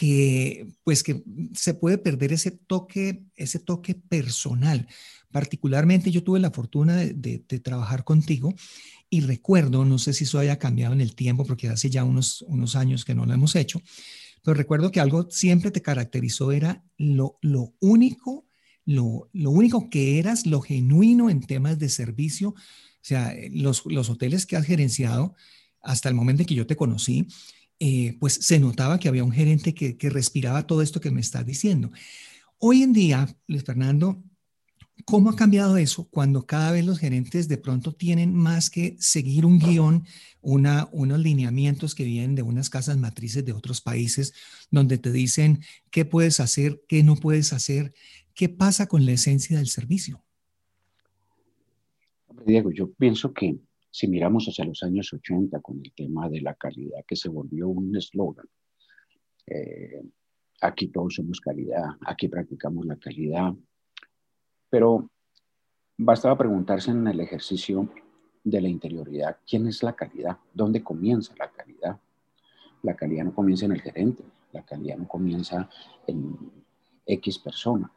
que 0.00 0.66
pues 0.82 1.02
que 1.02 1.22
se 1.52 1.74
puede 1.74 1.98
perder 1.98 2.32
ese 2.32 2.52
toque, 2.52 3.22
ese 3.36 3.58
toque 3.58 3.94
personal. 3.94 4.88
Particularmente 5.30 6.10
yo 6.10 6.24
tuve 6.24 6.40
la 6.40 6.50
fortuna 6.50 6.96
de, 6.96 7.38
trabajar 7.62 8.02
contigo 8.02 8.54
y 9.10 9.20
recuerdo, 9.20 9.84
no 9.84 9.98
sé 9.98 10.14
si 10.14 10.24
eso 10.24 10.38
haya 10.38 10.58
cambiado 10.58 10.94
en 10.94 11.02
el 11.02 11.14
tiempo, 11.14 11.44
porque 11.44 11.68
hace 11.68 11.90
ya 11.90 12.04
unos, 12.04 12.40
unos 12.48 12.76
años 12.76 13.04
que 13.04 13.14
no 13.14 13.26
lo 13.26 13.34
hemos 13.34 13.54
hecho, 13.56 13.82
pero 14.42 14.54
recuerdo 14.54 14.90
que 14.90 15.00
algo 15.00 15.30
siempre 15.30 15.70
te 15.70 15.82
caracterizó 15.82 16.50
era 16.50 16.82
lo, 16.96 17.36
lo 17.42 17.74
único, 17.80 18.46
lo, 18.86 19.28
lo, 19.34 19.50
único 19.50 19.90
que 19.90 20.18
eras, 20.18 20.46
lo 20.46 20.62
genuino 20.62 21.28
en 21.28 21.42
temas 21.42 21.78
de 21.78 21.90
servicio. 21.90 22.48
O 22.48 23.02
sea, 23.02 23.34
los, 23.50 23.84
los 23.84 24.08
hoteles 24.08 24.46
que 24.46 24.56
has 24.56 24.64
gerenciado 24.64 25.34
hasta 25.82 26.08
el 26.08 26.14
momento 26.14 26.42
en 26.42 26.46
que 26.46 26.54
yo 26.54 26.66
te 26.66 26.76
conocí, 26.76 27.26
eh, 27.82 28.16
pues 28.20 28.34
se 28.34 28.60
notaba 28.60 29.00
que 29.00 29.08
había 29.08 29.24
un 29.24 29.32
gerente 29.32 29.74
que, 29.74 29.96
respiraba 30.10 30.66
todo 30.66 30.82
esto 30.82 31.00
que 31.00 31.10
me 31.10 31.22
estás 31.22 31.46
diciendo. 31.46 31.90
Hoy 32.58 32.82
en 32.82 32.92
día, 32.92 33.26
Luis 33.46 33.64
Fernando, 33.64 34.22
¿Cómo 35.06 35.30
ha 35.30 35.34
cambiado 35.34 35.78
eso 35.78 36.06
cuando 36.10 36.44
cada 36.44 36.72
vez 36.72 36.84
los 36.84 36.98
gerentes 36.98 37.48
de 37.48 37.56
pronto 37.56 37.94
tienen 37.94 38.34
más 38.34 38.68
que 38.68 38.96
seguir 38.98 39.46
un 39.46 39.58
guion, 39.58 40.04
unos 40.42 41.18
lineamientos 41.18 41.94
que 41.94 42.04
vienen 42.04 42.34
de 42.34 42.42
unas 42.42 42.68
casas 42.68 42.98
matrices 42.98 43.42
de 43.44 43.54
otros 43.54 43.80
países, 43.80 44.34
donde 44.70 44.98
te 44.98 45.10
dicen 45.10 45.60
qué 45.90 46.04
puedes 46.04 46.38
hacer, 46.38 46.82
qué 46.86 47.02
no 47.02 47.16
puedes 47.16 47.54
hacer? 47.54 47.94
¿Qué 48.34 48.50
pasa 48.50 48.88
con 48.88 49.06
la 49.06 49.12
esencia 49.12 49.56
del 49.56 49.68
servicio? 49.68 50.22
Diego, 52.44 52.70
yo 52.70 52.90
pienso 52.92 53.32
que 53.32 53.58
si 53.90 54.08
miramos 54.08 54.46
hacia 54.46 54.64
los 54.64 54.82
años 54.82 55.12
80 55.12 55.60
con 55.60 55.80
el 55.84 55.92
tema 55.92 56.28
de 56.28 56.40
la 56.40 56.54
calidad, 56.54 57.04
que 57.06 57.16
se 57.16 57.28
volvió 57.28 57.68
un 57.68 57.96
eslogan, 57.96 58.46
eh, 59.46 60.02
aquí 60.60 60.88
todos 60.88 61.14
somos 61.14 61.40
calidad, 61.40 61.84
aquí 62.06 62.28
practicamos 62.28 62.86
la 62.86 62.96
calidad, 62.96 63.52
pero 64.68 65.10
bastaba 65.96 66.38
preguntarse 66.38 66.90
en 66.92 67.06
el 67.08 67.20
ejercicio 67.20 67.92
de 68.44 68.60
la 68.60 68.68
interioridad, 68.68 69.38
¿quién 69.46 69.66
es 69.66 69.82
la 69.82 69.94
calidad? 69.94 70.38
¿Dónde 70.54 70.82
comienza 70.82 71.34
la 71.38 71.50
calidad? 71.50 71.98
La 72.82 72.94
calidad 72.94 73.24
no 73.24 73.34
comienza 73.34 73.66
en 73.66 73.72
el 73.72 73.82
gerente, 73.82 74.24
la 74.52 74.64
calidad 74.64 74.96
no 74.96 75.06
comienza 75.06 75.68
en 76.06 76.36
X 77.04 77.38
persona. 77.38 77.92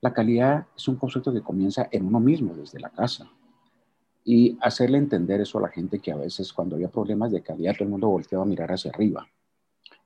La 0.00 0.12
calidad 0.12 0.66
es 0.76 0.86
un 0.86 0.96
concepto 0.96 1.32
que 1.32 1.40
comienza 1.40 1.88
en 1.90 2.06
uno 2.06 2.20
mismo, 2.20 2.54
desde 2.54 2.78
la 2.78 2.90
casa. 2.90 3.30
Y 4.24 4.56
hacerle 4.60 4.98
entender 4.98 5.40
eso 5.40 5.58
a 5.58 5.62
la 5.62 5.68
gente 5.68 5.98
que 5.98 6.10
a 6.10 6.16
veces 6.16 6.52
cuando 6.52 6.76
había 6.76 6.90
problemas 6.90 7.30
de 7.30 7.42
calidad 7.42 7.74
todo 7.74 7.84
el 7.84 7.90
mundo 7.90 8.08
volteaba 8.08 8.44
a 8.44 8.48
mirar 8.48 8.72
hacia 8.72 8.90
arriba 8.90 9.28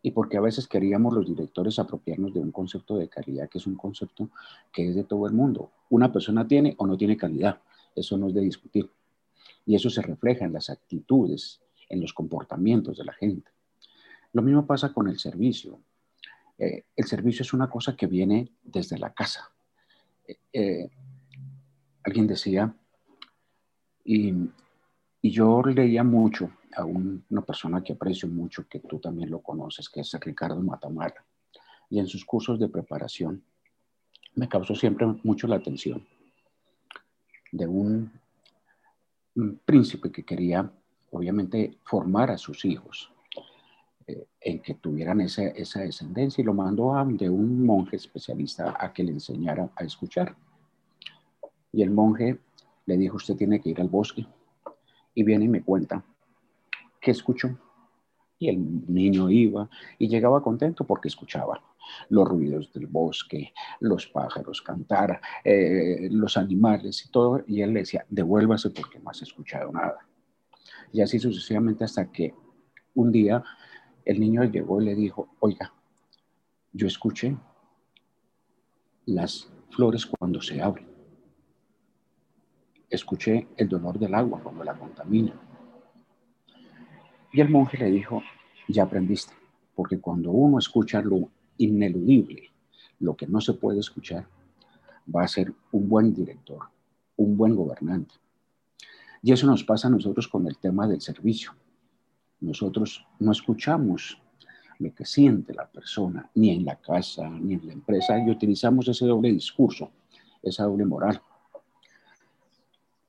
y 0.02 0.12
porque 0.12 0.36
a 0.36 0.40
veces 0.40 0.68
queríamos 0.68 1.12
los 1.12 1.26
directores 1.26 1.78
apropiarnos 1.78 2.32
de 2.32 2.40
un 2.40 2.52
concepto 2.52 2.96
de 2.96 3.08
calidad 3.08 3.48
que 3.48 3.58
es 3.58 3.66
un 3.66 3.76
concepto 3.76 4.30
que 4.72 4.88
es 4.88 4.94
de 4.94 5.04
todo 5.04 5.26
el 5.26 5.32
mundo. 5.32 5.72
Una 5.90 6.12
persona 6.12 6.46
tiene 6.46 6.74
o 6.78 6.86
no 6.86 6.96
tiene 6.96 7.16
calidad, 7.16 7.60
eso 7.94 8.16
no 8.16 8.28
es 8.28 8.34
de 8.34 8.40
discutir. 8.40 8.90
Y 9.66 9.74
eso 9.74 9.90
se 9.90 10.02
refleja 10.02 10.44
en 10.44 10.52
las 10.52 10.70
actitudes, 10.70 11.60
en 11.88 12.00
los 12.00 12.12
comportamientos 12.12 12.96
de 12.96 13.04
la 13.04 13.12
gente. 13.12 13.50
Lo 14.32 14.42
mismo 14.42 14.66
pasa 14.66 14.92
con 14.92 15.08
el 15.08 15.18
servicio. 15.18 15.80
Eh, 16.58 16.84
el 16.96 17.06
servicio 17.06 17.42
es 17.42 17.52
una 17.52 17.68
cosa 17.68 17.96
que 17.96 18.06
viene 18.06 18.52
desde 18.62 18.98
la 18.98 19.12
casa. 19.12 19.50
Eh, 20.26 20.38
eh, 20.52 20.90
alguien 22.02 22.26
decía, 22.26 22.74
y, 24.08 24.50
yo 25.20 25.60
leía 25.62 26.02
mucho 26.02 26.50
a 26.74 26.84
una 26.84 27.42
persona 27.42 27.82
que 27.82 27.92
aprecio 27.92 28.28
mucho, 28.28 28.66
que 28.66 28.78
tú 28.78 28.98
también 28.98 29.30
lo 29.30 29.40
conoces, 29.42 29.88
que 29.88 30.00
es 30.00 30.12
Ricardo 30.20 30.62
Matamala. 30.62 31.26
Y 31.90 31.98
en 31.98 32.06
sus 32.06 32.24
cursos 32.24 32.58
de 32.58 32.68
preparación 32.68 33.42
me 34.36 34.48
causó 34.48 34.74
siempre 34.74 35.06
mucho 35.24 35.46
la 35.46 35.56
atención 35.56 36.06
de 37.52 37.66
un, 37.66 38.10
príncipe 39.64 40.10
que 40.10 40.24
quería, 40.24 40.68
obviamente, 41.10 41.78
formar 41.84 42.30
a 42.30 42.38
sus 42.38 42.64
hijos 42.64 43.12
eh, 44.06 44.26
en 44.40 44.60
que 44.60 44.74
tuvieran 44.74 45.20
esa, 45.20 45.48
esa 45.48 45.80
descendencia 45.80 46.42
y 46.42 46.44
lo 46.44 46.54
mandó 46.54 46.94
a 46.94 47.02
un 47.02 47.66
monje 47.66 47.96
especialista 47.96 48.76
a 48.78 48.92
que 48.92 49.04
le 49.04 49.12
enseñara 49.12 49.70
a 49.76 49.84
escuchar. 49.84 50.34
Y 51.72 51.82
el 51.82 51.90
monje 51.90 52.38
le 52.88 52.96
dijo, 52.96 53.16
usted 53.16 53.36
tiene 53.36 53.60
que 53.60 53.68
ir 53.68 53.80
al 53.82 53.88
bosque. 53.88 54.26
Y 55.14 55.22
viene 55.22 55.44
y 55.44 55.48
me 55.48 55.62
cuenta 55.62 56.02
¿qué 57.00 57.10
escuchó? 57.10 57.58
Y 58.38 58.48
el 58.48 58.86
niño 58.88 59.28
iba 59.30 59.68
y 59.98 60.08
llegaba 60.08 60.42
contento 60.42 60.86
porque 60.86 61.08
escuchaba 61.08 61.62
los 62.08 62.26
ruidos 62.26 62.72
del 62.72 62.86
bosque, 62.86 63.52
los 63.80 64.06
pájaros 64.06 64.62
cantar, 64.62 65.20
eh, 65.44 66.08
los 66.10 66.36
animales 66.36 67.04
y 67.04 67.10
todo. 67.10 67.42
Y 67.46 67.62
él 67.62 67.72
le 67.72 67.80
decía, 67.80 68.06
devuélvase 68.08 68.70
porque 68.70 68.98
no 69.00 69.10
has 69.10 69.22
escuchado 69.22 69.70
nada. 69.70 69.98
Y 70.92 71.02
así 71.02 71.18
sucesivamente 71.18 71.84
hasta 71.84 72.10
que 72.10 72.34
un 72.94 73.12
día 73.12 73.42
el 74.04 74.20
niño 74.20 74.44
llegó 74.44 74.80
y 74.80 74.86
le 74.86 74.94
dijo, 74.94 75.36
oiga, 75.40 75.74
yo 76.72 76.86
escuché 76.86 77.36
las 79.06 79.50
flores 79.70 80.06
cuando 80.06 80.40
se 80.40 80.62
abren. 80.62 80.87
Escuché 82.90 83.48
el 83.56 83.68
dolor 83.68 83.98
del 83.98 84.14
agua 84.14 84.40
cuando 84.42 84.64
la 84.64 84.74
contamina 84.74 85.34
y 87.32 87.40
el 87.40 87.50
monje 87.50 87.76
le 87.76 87.90
dijo, 87.90 88.22
ya 88.68 88.84
aprendiste, 88.84 89.34
porque 89.74 90.00
cuando 90.00 90.30
uno 90.30 90.58
escucha 90.58 91.02
lo 91.02 91.28
ineludible, 91.58 92.50
lo 93.00 93.14
que 93.14 93.26
no 93.26 93.40
se 93.40 93.54
puede 93.54 93.80
escuchar, 93.80 94.26
va 95.14 95.24
a 95.24 95.28
ser 95.28 95.52
un 95.72 95.88
buen 95.88 96.14
director, 96.14 96.60
un 97.16 97.36
buen 97.36 97.54
gobernante. 97.54 98.14
Y 99.22 99.32
eso 99.32 99.46
nos 99.46 99.64
pasa 99.64 99.88
a 99.88 99.90
nosotros 99.90 100.28
con 100.28 100.46
el 100.46 100.58
tema 100.58 100.86
del 100.86 101.00
servicio. 101.00 101.52
Nosotros 102.40 103.04
no 103.18 103.32
escuchamos 103.32 104.20
lo 104.78 104.94
que 104.94 105.04
siente 105.04 105.52
la 105.54 105.66
persona, 105.66 106.30
ni 106.34 106.50
en 106.50 106.64
la 106.64 106.76
casa, 106.76 107.28
ni 107.28 107.54
en 107.54 107.66
la 107.66 107.72
empresa, 107.72 108.18
y 108.18 108.30
utilizamos 108.30 108.86
ese 108.88 109.06
doble 109.06 109.32
discurso, 109.32 109.90
esa 110.42 110.64
doble 110.64 110.84
moral. 110.84 111.20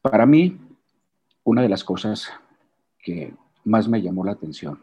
Para 0.02 0.26
mí, 0.26 0.58
una 1.44 1.62
de 1.62 1.70
las 1.70 1.84
cosas 1.84 2.30
que 3.00 3.34
más 3.66 3.88
me 3.88 4.02
llamó 4.02 4.24
la 4.24 4.32
atención. 4.32 4.82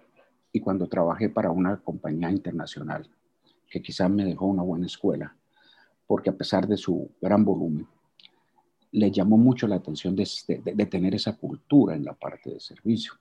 Y 0.52 0.60
cuando 0.60 0.86
trabajé 0.88 1.28
para 1.28 1.50
una 1.50 1.78
compañía 1.78 2.30
internacional, 2.30 3.08
que 3.68 3.80
quizás 3.80 4.10
me 4.10 4.24
dejó 4.24 4.46
una 4.46 4.62
buena 4.62 4.86
escuela, 4.86 5.34
porque 6.06 6.30
a 6.30 6.36
pesar 6.36 6.66
de 6.66 6.76
su 6.76 7.10
gran 7.20 7.44
volumen, 7.44 7.86
le 8.92 9.10
llamó 9.10 9.36
mucho 9.36 9.66
la 9.66 9.76
atención 9.76 10.14
de, 10.14 10.28
de, 10.64 10.86
tener 10.86 11.14
esa 11.14 11.36
cultura 11.36 11.94
en 11.94 12.04
la 12.04 12.14
parte 12.14 12.50
de 12.50 12.60
servicio. 12.60 13.14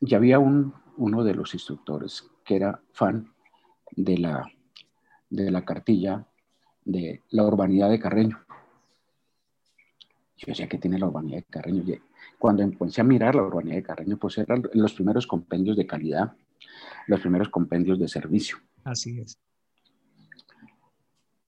Y 0.00 0.14
había 0.14 0.38
un, 0.38 0.74
uno 0.96 1.22
de 1.22 1.34
los 1.34 1.54
instructores 1.54 2.24
que 2.44 2.56
era 2.56 2.80
fan 2.92 3.32
de 3.90 4.18
la, 4.18 4.44
de 5.28 5.50
la 5.50 5.64
cartilla 5.64 6.26
de 6.84 7.22
la 7.30 7.44
urbanidad 7.44 7.90
de 7.90 7.98
Carreño. 7.98 8.43
Yo 10.36 10.46
decía 10.48 10.68
que 10.68 10.78
tiene 10.78 10.98
la 10.98 11.06
urbanidad 11.06 11.38
de 11.38 11.44
Carreño. 11.44 11.82
Cuando 12.38 12.62
empecé 12.62 13.00
a 13.00 13.04
mirar 13.04 13.34
la 13.34 13.42
urbanidad 13.42 13.76
de 13.76 13.82
Carreño, 13.82 14.16
pues 14.16 14.38
eran 14.38 14.62
los 14.72 14.92
primeros 14.94 15.26
compendios 15.26 15.76
de 15.76 15.86
calidad 15.86 16.34
los 17.06 17.20
primeros 17.20 17.48
compendios 17.48 17.98
de 17.98 18.08
servicio. 18.08 18.58
Así 18.84 19.20
es. 19.20 19.38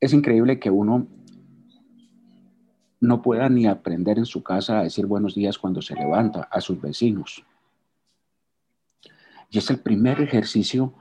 Es 0.00 0.12
increíble 0.12 0.58
que 0.58 0.70
uno 0.70 1.06
no 3.00 3.22
pueda 3.22 3.48
ni 3.48 3.66
aprender 3.66 4.18
en 4.18 4.26
su 4.26 4.42
casa 4.42 4.80
a 4.80 4.82
decir 4.82 5.06
buenos 5.06 5.34
días 5.34 5.58
cuando 5.58 5.82
se 5.82 5.94
levanta 5.94 6.48
a 6.50 6.60
sus 6.60 6.80
vecinos. 6.80 7.44
Y 9.50 9.58
es 9.58 9.70
el 9.70 9.80
primer 9.80 10.20
ejercicio 10.20 10.94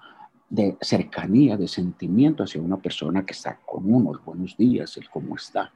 de 0.50 0.78
cercanía, 0.82 1.58
de 1.58 1.68
sentimiento 1.68 2.44
hacia 2.44 2.62
una 2.62 2.78
persona 2.78 3.26
que 3.26 3.34
está 3.34 3.60
con 3.66 3.92
uno, 3.92 4.20
buenos 4.24 4.56
días, 4.56 4.96
el 4.98 5.10
cómo 5.10 5.36
está. 5.36 5.74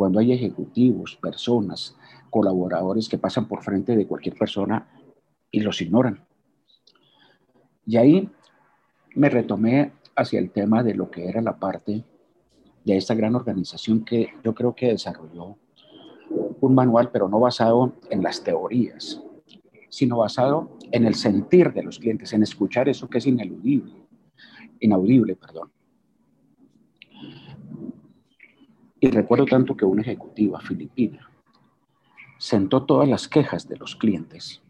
Cuando 0.00 0.18
hay 0.18 0.32
ejecutivos, 0.32 1.18
personas, 1.20 1.94
colaboradores 2.30 3.06
que 3.06 3.18
pasan 3.18 3.46
por 3.46 3.62
frente 3.62 3.94
de 3.94 4.06
cualquier 4.06 4.34
persona 4.34 4.88
y 5.50 5.60
los 5.60 5.82
ignoran. 5.82 6.24
Y 7.84 7.98
ahí 7.98 8.30
me 9.14 9.28
retomé 9.28 9.92
hacia 10.16 10.38
el 10.38 10.52
tema 10.52 10.82
de 10.82 10.94
lo 10.94 11.10
que 11.10 11.28
era 11.28 11.42
la 11.42 11.58
parte 11.58 12.02
de 12.82 12.96
esta 12.96 13.14
gran 13.14 13.34
organización 13.34 14.02
que 14.02 14.32
yo 14.42 14.54
creo 14.54 14.74
que 14.74 14.86
desarrolló 14.86 15.58
un 16.62 16.74
manual, 16.74 17.10
pero 17.12 17.28
no 17.28 17.38
basado 17.38 17.92
en 18.08 18.22
las 18.22 18.42
teorías, 18.42 19.22
sino 19.90 20.16
basado 20.16 20.78
en 20.92 21.04
el 21.04 21.14
sentir 21.14 21.74
de 21.74 21.82
los 21.82 21.98
clientes, 21.98 22.32
en 22.32 22.42
escuchar 22.42 22.88
eso 22.88 23.06
que 23.10 23.18
es 23.18 23.26
ineludible, 23.26 23.92
inaudible, 24.80 25.36
perdón. 25.36 25.70
Y 29.00 29.10
recuerdo 29.10 29.46
tanto 29.46 29.74
que 29.74 29.86
una 29.86 30.02
ejecutiva 30.02 30.60
filipina 30.60 31.30
sentó 32.38 32.84
todas 32.84 33.08
las 33.08 33.28
quejas 33.28 33.66
de 33.66 33.78
los 33.78 33.96
clientes 33.96 34.62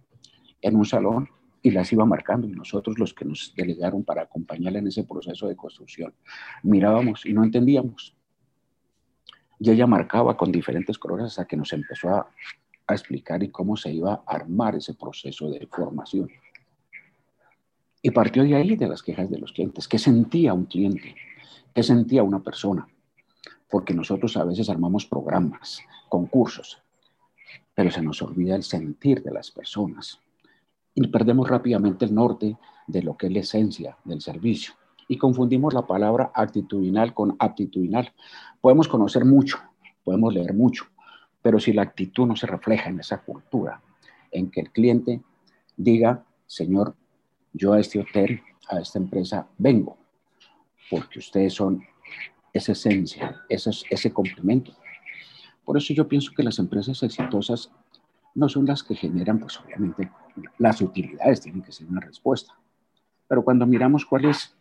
en 0.63 0.77
un 0.77 0.85
salón 0.85 1.29
y 1.63 1.73
las 1.73 1.93
iba 1.93 2.05
marcando 2.07 2.47
y 2.47 2.53
nosotros 2.53 2.99
los 2.99 3.13
que 3.13 3.25
nos 3.25 3.53
delegaron 3.57 4.05
para 4.05 4.23
acompañarla 4.23 4.79
en 4.79 4.87
ese 4.87 5.05
proceso 5.05 5.49
de 5.49 5.57
construcción 5.57 6.15
mirábamos 6.63 7.27
y 7.27 7.33
no 7.33 7.45
entendíamos. 7.45 8.17
Y 9.59 9.71
ella 9.71 9.87
marcaba 9.87 10.37
con 10.37 10.51
diferentes 10.51 10.97
colores 10.97 11.27
hasta 11.27 11.45
que 11.45 11.57
nos 11.57 11.73
empezó 11.73 12.09
a, 12.11 12.31
a 12.87 12.93
explicar 12.95 13.43
y 13.43 13.51
cómo 13.51 13.77
se 13.77 13.93
iba 13.93 14.23
a 14.27 14.35
armar 14.35 14.77
ese 14.77 14.95
proceso 14.95 15.51
de 15.51 15.67
formación. 15.67 16.31
Y 18.01 18.11
partió 18.11 18.43
de 18.43 18.55
ahí, 18.55 18.77
de 18.77 18.89
las 18.89 19.03
quejas 19.03 19.29
de 19.29 19.39
los 19.39 19.53
clientes. 19.53 19.87
¿Qué 19.87 19.99
sentía 19.99 20.55
un 20.55 20.65
cliente? 20.65 21.15
¿Qué 21.75 21.83
sentía 21.83 22.23
una 22.23 22.43
persona? 22.43 22.89
Porque 23.71 23.95
nosotros 23.95 24.37
a 24.37 24.45
veces 24.45 24.69
armamos 24.69 25.07
programas, 25.07 25.81
concursos, 26.09 26.83
pero 27.75 27.91
se 27.91 28.03
nos 28.03 28.21
olvida 28.23 28.57
el 28.57 28.63
sentir 28.63 29.23
de 29.23 29.31
las 29.31 29.51
personas 29.51 30.21
y 30.95 31.07
perdemos 31.07 31.49
rápidamente 31.49 32.05
el 32.05 32.15
norte 32.15 32.57
de 32.87 33.03
lo 33.03 33.17
que 33.17 33.27
es 33.27 33.33
la 33.33 33.41
esencia 33.41 33.97
del 34.05 34.21
servicio. 34.21 34.75
Y 35.09 35.19
confundimos 35.19 35.75
la 35.75 35.87
palabra 35.87 36.31
actitudinal 36.35 37.15
con 37.15 37.37
aptitudinal. 37.39 38.13
Podemos 38.61 38.87
conocer 38.89 39.25
mucho, 39.25 39.59
podemos 40.05 40.33
leer 40.35 40.55
mucho, 40.55 40.85
pero 41.43 41.59
si 41.59 41.73
la 41.73 41.83
actitud 41.83 42.27
no 42.27 42.37
se 42.37 42.47
refleja 42.47 42.91
en 42.91 43.01
esa 43.01 43.23
cultura, 43.23 43.81
en 44.31 44.51
que 44.51 44.61
el 44.61 44.71
cliente 44.71 45.23
diga, 45.77 46.25
Señor, 46.47 46.95
yo 47.53 47.73
a 47.73 47.81
este 47.81 48.01
hotel, 48.01 48.43
a 48.69 48.81
esta 48.81 48.99
empresa 48.99 49.49
vengo, 49.59 49.97
porque 50.91 51.19
ustedes 51.19 51.55
son 51.55 51.83
esa 52.53 52.73
esencia, 52.73 53.43
ese, 53.49 53.71
ese 53.91 54.13
complemento. 54.13 54.73
Por 55.65 55.77
eso 55.77 55.95
yo 55.95 56.09
pienso 56.09 56.33
que 56.37 56.43
las 56.43 56.59
empresas 56.59 57.03
exitosas 57.03 57.71
no 58.35 58.49
son 58.49 58.67
las 58.67 58.83
que 58.83 58.95
generan, 58.95 59.39
pues 59.39 59.59
obviamente, 59.61 60.11
las 60.59 60.81
utilidades, 60.81 61.41
tienen 61.41 61.63
que 61.63 61.73
ser 61.73 61.87
una 61.89 62.01
respuesta. 62.01 62.55
Pero 63.29 63.45
cuando 63.45 63.67
miramos 63.67 64.05
cuál 64.07 64.25
es 64.27 64.55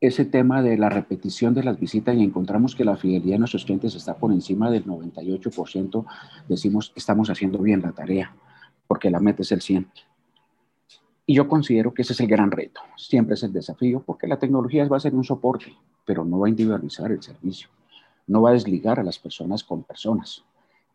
ese 0.00 0.24
tema 0.24 0.62
de 0.62 0.76
la 0.76 0.88
repetición 0.88 1.54
de 1.54 1.64
las 1.64 1.78
visitas 1.78 2.14
y 2.16 2.22
encontramos 2.22 2.74
que 2.74 2.84
la 2.84 2.96
fidelidad 2.96 3.34
de 3.34 3.38
nuestros 3.38 3.64
clientes 3.64 3.94
está 3.94 4.16
por 4.16 4.32
encima 4.32 4.70
del 4.70 4.84
98%, 4.84 6.04
decimos, 6.48 6.92
estamos 6.94 7.30
haciendo 7.30 7.58
bien 7.58 7.80
la 7.82 7.92
tarea, 7.92 8.34
porque 8.86 9.10
la 9.10 9.20
meta 9.20 9.42
es 9.42 9.52
el 9.52 9.62
100. 9.62 9.88
Y 11.26 11.34
yo 11.34 11.48
considero 11.48 11.94
que 11.94 12.02
ese 12.02 12.12
es 12.12 12.20
el 12.20 12.26
gran 12.26 12.50
reto, 12.50 12.80
siempre 12.96 13.34
es 13.34 13.42
el 13.42 13.52
desafío, 13.52 14.02
porque 14.04 14.26
la 14.26 14.38
tecnología 14.38 14.86
va 14.86 14.98
a 14.98 15.00
ser 15.00 15.14
un 15.14 15.24
soporte, 15.24 15.74
pero 16.04 16.24
no 16.24 16.40
va 16.40 16.46
a 16.46 16.50
individualizar 16.50 17.10
el 17.10 17.22
servicio, 17.22 17.68
no 18.26 18.42
va 18.42 18.50
a 18.50 18.54
desligar 18.54 19.00
a 19.00 19.02
las 19.02 19.18
personas 19.18 19.64
con 19.64 19.84
personas 19.84 20.44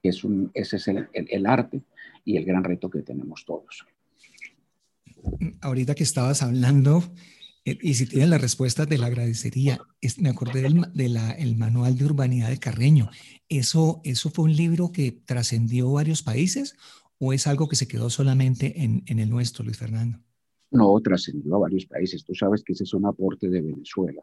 es 0.03 0.23
un, 0.23 0.51
ese 0.53 0.77
es 0.77 0.87
el, 0.87 1.45
arte 1.45 1.81
y 2.23 2.37
el 2.37 2.45
gran 2.45 2.63
reto 2.63 2.89
que 2.89 3.01
tenemos 3.01 3.43
todos. 3.45 3.85
Ahorita 5.61 5.95
que 5.95 6.03
estabas 6.03 6.41
hablando, 6.41 7.03
eh, 7.65 7.77
y 7.81 7.95
si 7.95 8.05
tienes 8.05 8.29
la 8.29 8.37
respuesta, 8.37 8.85
te 8.85 8.97
la 8.97 9.07
agradecería. 9.07 9.79
me 10.17 10.29
acordé 10.29 10.61
del 10.61 11.55
manual 11.57 11.97
de 11.97 12.05
urbanidad 12.05 12.49
de 12.49 12.59
Carreño. 12.59 13.09
¿Eso, 13.49 13.99
¿Eso 14.03 14.29
fue 14.29 14.45
un 14.45 14.55
libro 14.55 14.91
que 14.91 15.11
trascendió 15.11 15.91
varios 15.91 16.23
países 16.23 16.77
o 17.19 17.33
es 17.33 17.47
algo 17.47 17.67
que 17.67 17.75
se 17.75 17.87
quedó 17.87 18.09
solamente 18.09 18.83
en, 18.83 19.03
el 19.07 19.29
nuestro, 19.29 19.63
Luis 19.63 19.77
Fernando? 19.77 20.19
No, 20.71 20.99
trascendió 21.01 21.55
a 21.55 21.59
varios 21.59 21.85
países. 21.85 22.23
Tú 22.23 22.33
sabes 22.33 22.63
que 22.63 22.73
ese 22.73 22.85
es 22.85 22.93
un 22.93 23.05
aporte 23.05 23.49
de 23.49 23.61
Venezuela 23.61 24.21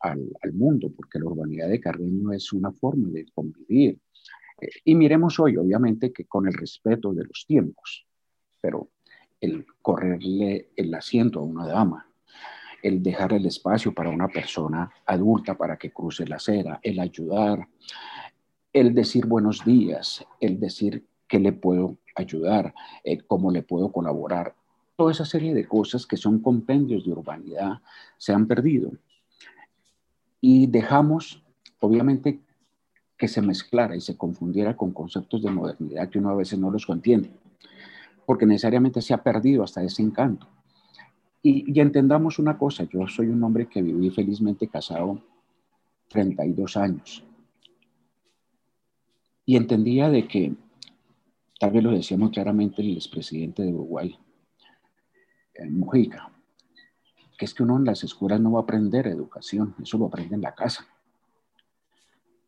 al, 0.00 0.52
mundo, 0.52 0.90
porque 0.96 1.18
la 1.18 1.26
urbanidad 1.26 1.68
de 1.68 1.80
Carreño 1.80 2.32
es 2.32 2.52
una 2.52 2.72
forma 2.72 3.08
de 3.10 3.26
convivir, 3.32 3.98
y 4.84 4.94
miremos 4.94 5.38
hoy, 5.40 5.56
obviamente, 5.56 6.12
que 6.12 6.24
con 6.24 6.46
el 6.46 6.54
respeto 6.54 7.12
de 7.12 7.24
los 7.24 7.44
tiempos, 7.46 8.06
pero 8.60 8.90
el 9.40 9.66
correrle 9.80 10.70
el 10.76 10.94
asiento 10.94 11.40
a 11.40 11.42
una 11.42 11.66
dama, 11.66 12.06
el 12.82 13.02
dejar 13.02 13.32
el 13.32 13.46
espacio 13.46 13.92
para 13.92 14.10
una 14.10 14.28
persona 14.28 14.90
adulta 15.06 15.56
para 15.56 15.76
que 15.76 15.92
cruce 15.92 16.26
la 16.26 16.36
acera, 16.36 16.80
el 16.82 17.00
ayudar, 17.00 17.68
el 18.72 18.94
decir 18.94 19.26
buenos 19.26 19.64
días, 19.64 20.24
el 20.40 20.58
decir 20.58 21.04
que 21.26 21.38
le 21.38 21.52
puedo 21.52 21.98
ayudar, 22.14 22.74
eh, 23.04 23.18
cómo 23.26 23.50
le 23.50 23.62
puedo 23.62 23.90
colaborar. 23.92 24.54
Toda 24.96 25.12
esa 25.12 25.24
serie 25.24 25.54
de 25.54 25.66
cosas 25.66 26.06
que 26.06 26.16
son 26.16 26.40
compendios 26.40 27.04
de 27.04 27.12
urbanidad 27.12 27.80
se 28.18 28.32
han 28.32 28.46
perdido. 28.46 28.92
Y 30.40 30.66
dejamos, 30.66 31.42
obviamente, 31.80 32.40
que 33.16 33.28
se 33.28 33.40
mezclara 33.40 33.94
y 33.94 34.00
se 34.00 34.16
confundiera 34.16 34.76
con 34.76 34.92
conceptos 34.92 35.42
de 35.42 35.50
modernidad 35.50 36.08
que 36.08 36.18
uno 36.18 36.30
a 36.30 36.34
veces 36.34 36.58
no 36.58 36.70
los 36.70 36.88
entiende, 36.88 37.30
porque 38.26 38.46
necesariamente 38.46 39.00
se 39.00 39.14
ha 39.14 39.22
perdido 39.22 39.62
hasta 39.62 39.82
ese 39.82 40.02
encanto. 40.02 40.48
Y, 41.42 41.80
entendamos 41.80 42.38
una 42.38 42.56
cosa, 42.56 42.84
yo 42.84 43.06
soy 43.08 43.28
un 43.28 43.42
hombre 43.42 43.66
que 43.66 43.82
viví 43.82 44.10
felizmente 44.10 44.68
casado 44.68 45.20
32 46.08 46.76
años 46.76 47.24
y 49.44 49.56
entendía 49.56 50.08
de 50.08 50.26
que, 50.28 50.54
tal 51.62 51.70
vez 51.70 51.84
lo 51.84 51.92
decía 51.92 52.18
muy 52.18 52.32
claramente 52.32 52.82
el 52.82 52.96
expresidente 52.96 53.62
de 53.62 53.72
Uruguay, 53.72 54.18
eh, 55.54 55.70
Mujica, 55.70 56.28
que 57.38 57.44
es 57.44 57.54
que 57.54 57.62
uno 57.62 57.76
en 57.76 57.84
las 57.84 58.02
escuelas 58.02 58.40
no 58.40 58.50
va 58.50 58.58
a 58.58 58.62
aprender 58.64 59.06
educación, 59.06 59.72
eso 59.80 59.96
lo 59.96 60.06
aprende 60.06 60.34
en 60.34 60.40
la 60.40 60.56
casa. 60.56 60.84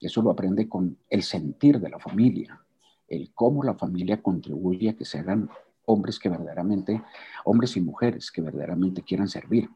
Eso 0.01 0.21
lo 0.21 0.33
aprende 0.33 0.69
con 0.69 0.99
el 1.09 1.23
sentir 1.23 1.79
de 1.79 1.91
la 1.91 2.01
familia, 2.01 2.61
el 3.07 3.31
cómo 3.33 3.63
la 3.63 3.75
familia 3.75 4.21
contribuye 4.21 4.91
a 4.91 4.97
que 4.97 5.05
se 5.05 5.21
hagan 5.21 5.49
hombres 5.85 6.19
que 6.19 6.29
verdaderamente, 6.29 7.01
hombres 7.45 7.77
y 7.77 7.83
mujeres 7.83 8.33
que 8.33 8.43
verdaderamente 8.43 9.03
quieran 9.03 9.29
servir 9.29 9.71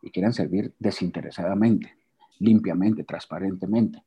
y 0.00 0.12
quieran 0.12 0.32
servir 0.32 0.72
desinteresadamente, 0.78 1.92
limpiamente, 2.38 3.04
transparentemente. 3.04 4.02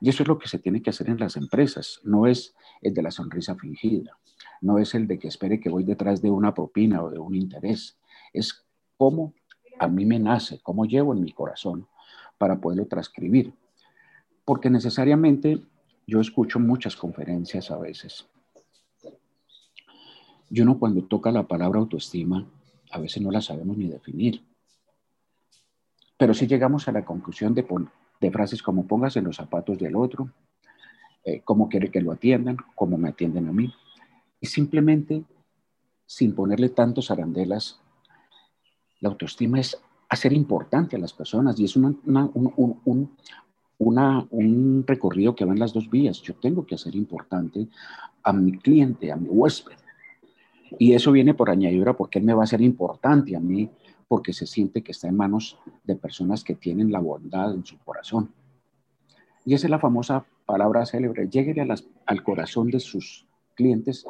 Y 0.00 0.08
eso 0.08 0.22
es 0.22 0.28
lo 0.28 0.38
que 0.38 0.48
se 0.48 0.58
tiene 0.58 0.82
que 0.82 0.90
hacer 0.90 1.08
en 1.08 1.18
las 1.18 1.36
empresas, 1.36 2.00
no 2.04 2.26
es 2.26 2.54
el 2.80 2.94
de 2.94 3.02
la 3.02 3.10
sonrisa 3.10 3.54
fingida, 3.54 4.18
no 4.60 4.78
es 4.78 4.94
el 4.94 5.06
de 5.06 5.18
que 5.18 5.28
espere 5.28 5.60
que 5.60 5.70
voy 5.70 5.84
detrás 5.84 6.22
de 6.22 6.30
una 6.30 6.54
propina 6.54 7.02
o 7.02 7.10
de 7.10 7.18
un 7.18 7.34
interés, 7.34 7.98
es 8.32 8.64
cómo 8.96 9.34
a 9.78 9.88
mí 9.88 10.04
me 10.04 10.18
nace, 10.18 10.60
cómo 10.62 10.84
llevo 10.84 11.14
en 11.14 11.20
mi 11.20 11.32
corazón 11.32 11.86
para 12.38 12.60
poderlo 12.60 12.86
transcribir 12.86 13.54
porque 14.44 14.70
necesariamente 14.70 15.62
yo 16.06 16.20
escucho 16.20 16.60
muchas 16.60 16.96
conferencias 16.96 17.70
a 17.70 17.78
veces. 17.78 18.26
Y 20.50 20.60
uno 20.60 20.78
cuando 20.78 21.04
toca 21.04 21.32
la 21.32 21.48
palabra 21.48 21.80
autoestima, 21.80 22.46
a 22.90 22.98
veces 22.98 23.22
no 23.22 23.30
la 23.30 23.40
sabemos 23.40 23.76
ni 23.76 23.88
definir. 23.88 24.44
Pero 26.16 26.34
si 26.34 26.46
llegamos 26.46 26.88
a 26.88 26.92
la 26.92 27.04
conclusión 27.04 27.54
de, 27.54 27.66
frases 28.30 28.62
como 28.62 28.86
póngase 28.86 29.18
en 29.18 29.26
los 29.26 29.36
zapatos 29.36 29.78
del 29.78 29.96
otro, 29.96 30.30
eh, 31.24 31.42
cómo 31.44 31.68
quiere 31.68 31.90
que 31.90 32.00
lo 32.00 32.12
atiendan, 32.12 32.56
cómo 32.74 32.96
me 32.96 33.08
atienden 33.08 33.48
a 33.48 33.52
mí. 33.52 33.72
Y 34.40 34.46
simplemente, 34.46 35.24
sin 36.06 36.34
ponerle 36.34 36.68
tantos 36.68 37.10
arandelas, 37.10 37.80
la 39.00 39.08
autoestima 39.08 39.60
es 39.60 39.80
hacer 40.08 40.32
importante 40.32 40.96
a 40.96 40.98
las 40.98 41.12
personas 41.12 41.58
y 41.58 41.64
es 41.64 41.76
un, 41.76 42.00
un 43.78 44.84
recorrido 44.86 45.34
que 45.34 45.44
va 45.44 45.52
en 45.52 45.58
las 45.58 45.72
dos 45.72 45.90
vías. 45.90 46.22
Yo 46.22 46.34
tengo 46.34 46.64
que 46.64 46.76
hacer 46.76 46.94
importante 46.94 47.68
a 48.22 48.32
mi 48.32 48.56
cliente, 48.58 49.10
a 49.10 49.16
mi 49.16 49.28
huésped. 49.28 49.76
Y 50.78 50.92
eso 50.92 51.12
viene 51.12 51.34
por 51.34 51.50
añadidura 51.50 51.94
porque 51.94 52.18
él 52.18 52.24
me 52.24 52.34
va 52.34 52.44
a 52.44 52.48
ser 52.48 52.60
importante 52.60 53.36
a 53.36 53.40
mí, 53.40 53.70
porque 54.08 54.32
se 54.32 54.46
siente 54.46 54.82
que 54.82 54.92
está 54.92 55.08
en 55.08 55.16
manos 55.16 55.58
de 55.84 55.96
personas 55.96 56.44
que 56.44 56.54
tienen 56.54 56.92
la 56.92 57.00
bondad 57.00 57.54
en 57.54 57.64
su 57.64 57.78
corazón. 57.78 58.32
Y 59.44 59.54
esa 59.54 59.66
es 59.66 59.70
la 59.70 59.78
famosa 59.78 60.24
palabra 60.46 60.86
célebre, 60.86 61.28
lléguele 61.28 61.66
al 62.06 62.22
corazón 62.22 62.70
de 62.70 62.80
sus 62.80 63.26
clientes, 63.54 64.06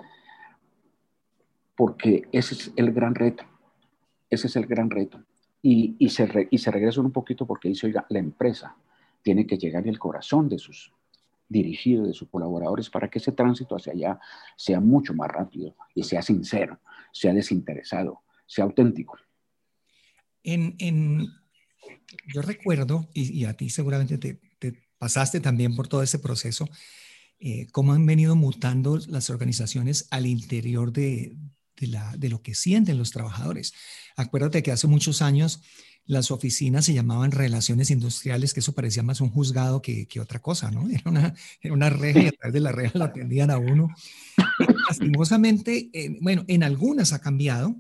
porque 1.76 2.28
ese 2.33 2.54
es 2.54 2.72
el 2.76 2.92
gran 2.92 3.14
reto, 3.14 3.44
ese 4.30 4.46
es 4.46 4.57
el 4.57 4.66
gran 4.66 4.90
reto. 4.90 5.22
Y, 5.62 5.96
y 5.98 6.11
se, 6.11 6.48
y 6.50 6.59
se 6.59 6.70
regresa 6.70 7.00
un 7.00 7.11
poquito 7.11 7.46
porque 7.46 7.68
dice, 7.68 7.87
oiga, 7.87 8.04
la 8.11 8.18
empresa 8.18 8.76
tiene 9.22 9.46
que 9.46 9.57
llegar 9.57 9.88
al 9.88 9.98
corazón 9.98 10.48
de 10.48 10.59
sus 10.59 10.92
dirigidos, 11.48 12.07
de 12.07 12.14
sus 12.14 12.28
colaboradores, 12.28 12.90
para 12.90 13.09
que 13.09 13.18
ese 13.18 13.33
tránsito 13.33 13.76
hacia 13.76 13.92
allá 13.92 14.20
sea 14.57 14.80
mucho 14.80 15.14
más 15.14 15.30
rápido 15.30 15.74
y 15.94 16.02
sea 16.02 16.22
sincero, 16.22 16.78
sea 17.12 17.33
desinteresado, 17.33 18.20
sea 18.46 18.64
auténtico. 18.64 19.16
Yo 22.33 22.42
recuerdo, 22.42 23.09
y, 23.14 23.44
a 23.44 23.54
ti 23.54 23.70
seguramente 23.70 24.18
te, 24.18 24.40
pasaste 24.98 25.40
también 25.40 25.74
por 25.74 25.88
todo 25.88 26.02
ese 26.02 26.18
proceso, 26.18 26.68
eh, 27.38 27.66
cómo 27.72 27.92
han 27.92 28.07
venido 28.07 28.37
mutando 28.37 28.98
las 29.09 29.28
organizaciones 29.28 30.07
al 30.11 30.26
interior 30.26 30.92
de, 30.92 31.37
la, 31.80 32.16
lo 32.18 32.40
que 32.40 32.54
sienten 32.54 32.96
los 32.96 33.11
trabajadores. 33.11 33.74
Acuérdate 34.16 34.62
que 34.62 34.72
hace 34.72 34.87
muchos 34.87 35.20
años 35.20 35.61
las 36.07 36.30
oficinas 36.30 36.85
se 36.85 36.94
llamaban 36.94 37.33
relaciones 37.33 37.90
industriales, 37.90 38.54
que 38.54 38.61
eso 38.61 38.74
parecía 38.74 39.02
más 39.02 39.20
un 39.20 39.30
juzgado 39.30 39.83
que, 39.83 40.09
otra 40.20 40.40
cosa, 40.40 40.70
¿no? 40.70 40.88
Era 40.90 41.11
una, 41.11 41.35
era 41.61 41.74
una 41.74 41.90
reja 41.90 42.20
y 42.20 42.26
a 42.28 42.33
través 42.33 42.54
de 42.54 42.61
la 42.61 42.72
reja 42.72 42.98
lo 42.98 43.04
atendían 43.04 43.50
a 43.50 43.59
uno. 43.59 43.88
lastimosamente, 44.88 45.90
bueno, 46.20 46.44
en 46.48 46.62
algunas 46.62 47.12
ha 47.12 47.20
cambiado. 47.20 47.76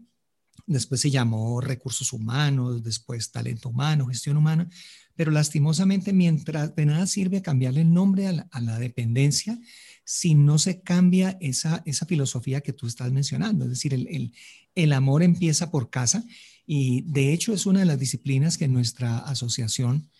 Después 0.66 1.00
se 1.00 1.10
llamó 1.10 1.60
recursos 1.60 2.12
humanos, 2.12 2.82
después 2.82 3.30
talento 3.30 3.68
humano, 3.68 4.06
gestión 4.06 4.36
humana, 4.36 4.68
pero 5.14 5.30
lastimosamente 5.30 6.12
mientras 6.12 6.74
de 6.74 6.86
nada 6.86 7.06
sirve 7.06 7.42
cambiarle 7.42 7.82
el 7.82 7.92
nombre 7.92 8.26
a 8.26 8.60
la, 8.60 8.78
dependencia 8.78 9.58
si 10.04 10.34
no 10.34 10.58
se 10.58 10.80
cambia 10.80 11.36
esa, 11.40 11.82
esa 11.86 12.06
filosofía 12.06 12.60
que 12.60 12.72
tú 12.72 12.86
estás 12.86 13.12
mencionando. 13.12 13.64
Es 13.64 13.70
decir, 13.70 13.94
el, 13.94 14.06
el, 14.08 14.32
el 14.74 14.92
amor 14.92 15.22
empieza 15.22 15.70
por 15.70 15.90
casa 15.90 16.24
y 16.66 17.02
de 17.02 17.32
hecho 17.32 17.52
es 17.52 17.66
una 17.66 17.80
de 17.80 17.86
las 17.86 17.98
disciplinas 17.98 18.58
que 18.58 18.68
nuestra 18.68 19.18
asociación, 19.18 20.10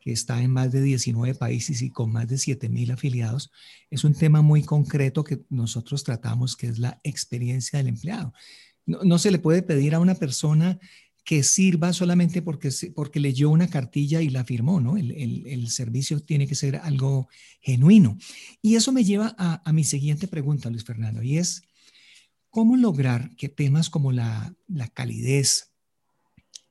que 0.00 0.12
está 0.12 0.40
en 0.42 0.52
más 0.52 0.70
de 0.70 0.82
19 0.82 1.34
países 1.34 1.82
y 1.82 1.90
con 1.90 2.12
más 2.12 2.28
de 2.28 2.38
7 2.38 2.68
mil 2.68 2.90
afiliados, 2.90 3.50
es 3.90 4.04
un 4.04 4.14
tema 4.14 4.42
muy 4.42 4.62
concreto 4.62 5.24
que 5.24 5.42
nosotros 5.48 6.04
tratamos, 6.04 6.56
que 6.56 6.68
es 6.68 6.78
la 6.78 7.00
experiencia 7.02 7.78
del 7.78 7.88
empleado. 7.88 8.32
No, 8.86 9.18
se 9.18 9.30
le 9.30 9.38
puede 9.38 9.62
pedir 9.62 9.94
a 9.94 10.00
una 10.00 10.14
persona 10.14 10.78
que 11.24 11.42
sirva 11.42 11.92
solamente 11.92 12.40
porque, 12.40 12.70
porque 12.94 13.18
leyó 13.18 13.50
una 13.50 13.68
cartilla 13.68 14.22
y 14.22 14.30
la 14.30 14.44
firmó, 14.44 14.80
¿no? 14.80 14.96
El, 14.96 15.68
servicio 15.68 16.20
tiene 16.20 16.46
que 16.46 16.54
ser 16.54 16.76
algo 16.76 17.28
genuino. 17.60 18.16
Y 18.62 18.76
eso 18.76 18.92
me 18.92 19.02
lleva 19.02 19.34
a, 19.36 19.60
a 19.68 19.72
mi 19.72 19.82
siguiente 19.82 20.28
pregunta, 20.28 20.70
Luis 20.70 20.84
Fernando, 20.84 21.22
y 21.22 21.38
es, 21.38 21.62
¿cómo 22.48 22.76
lograr 22.76 23.34
que 23.36 23.48
temas 23.48 23.90
como 23.90 24.12
la, 24.12 24.54
la 24.68 24.86
calidez, 24.86 25.72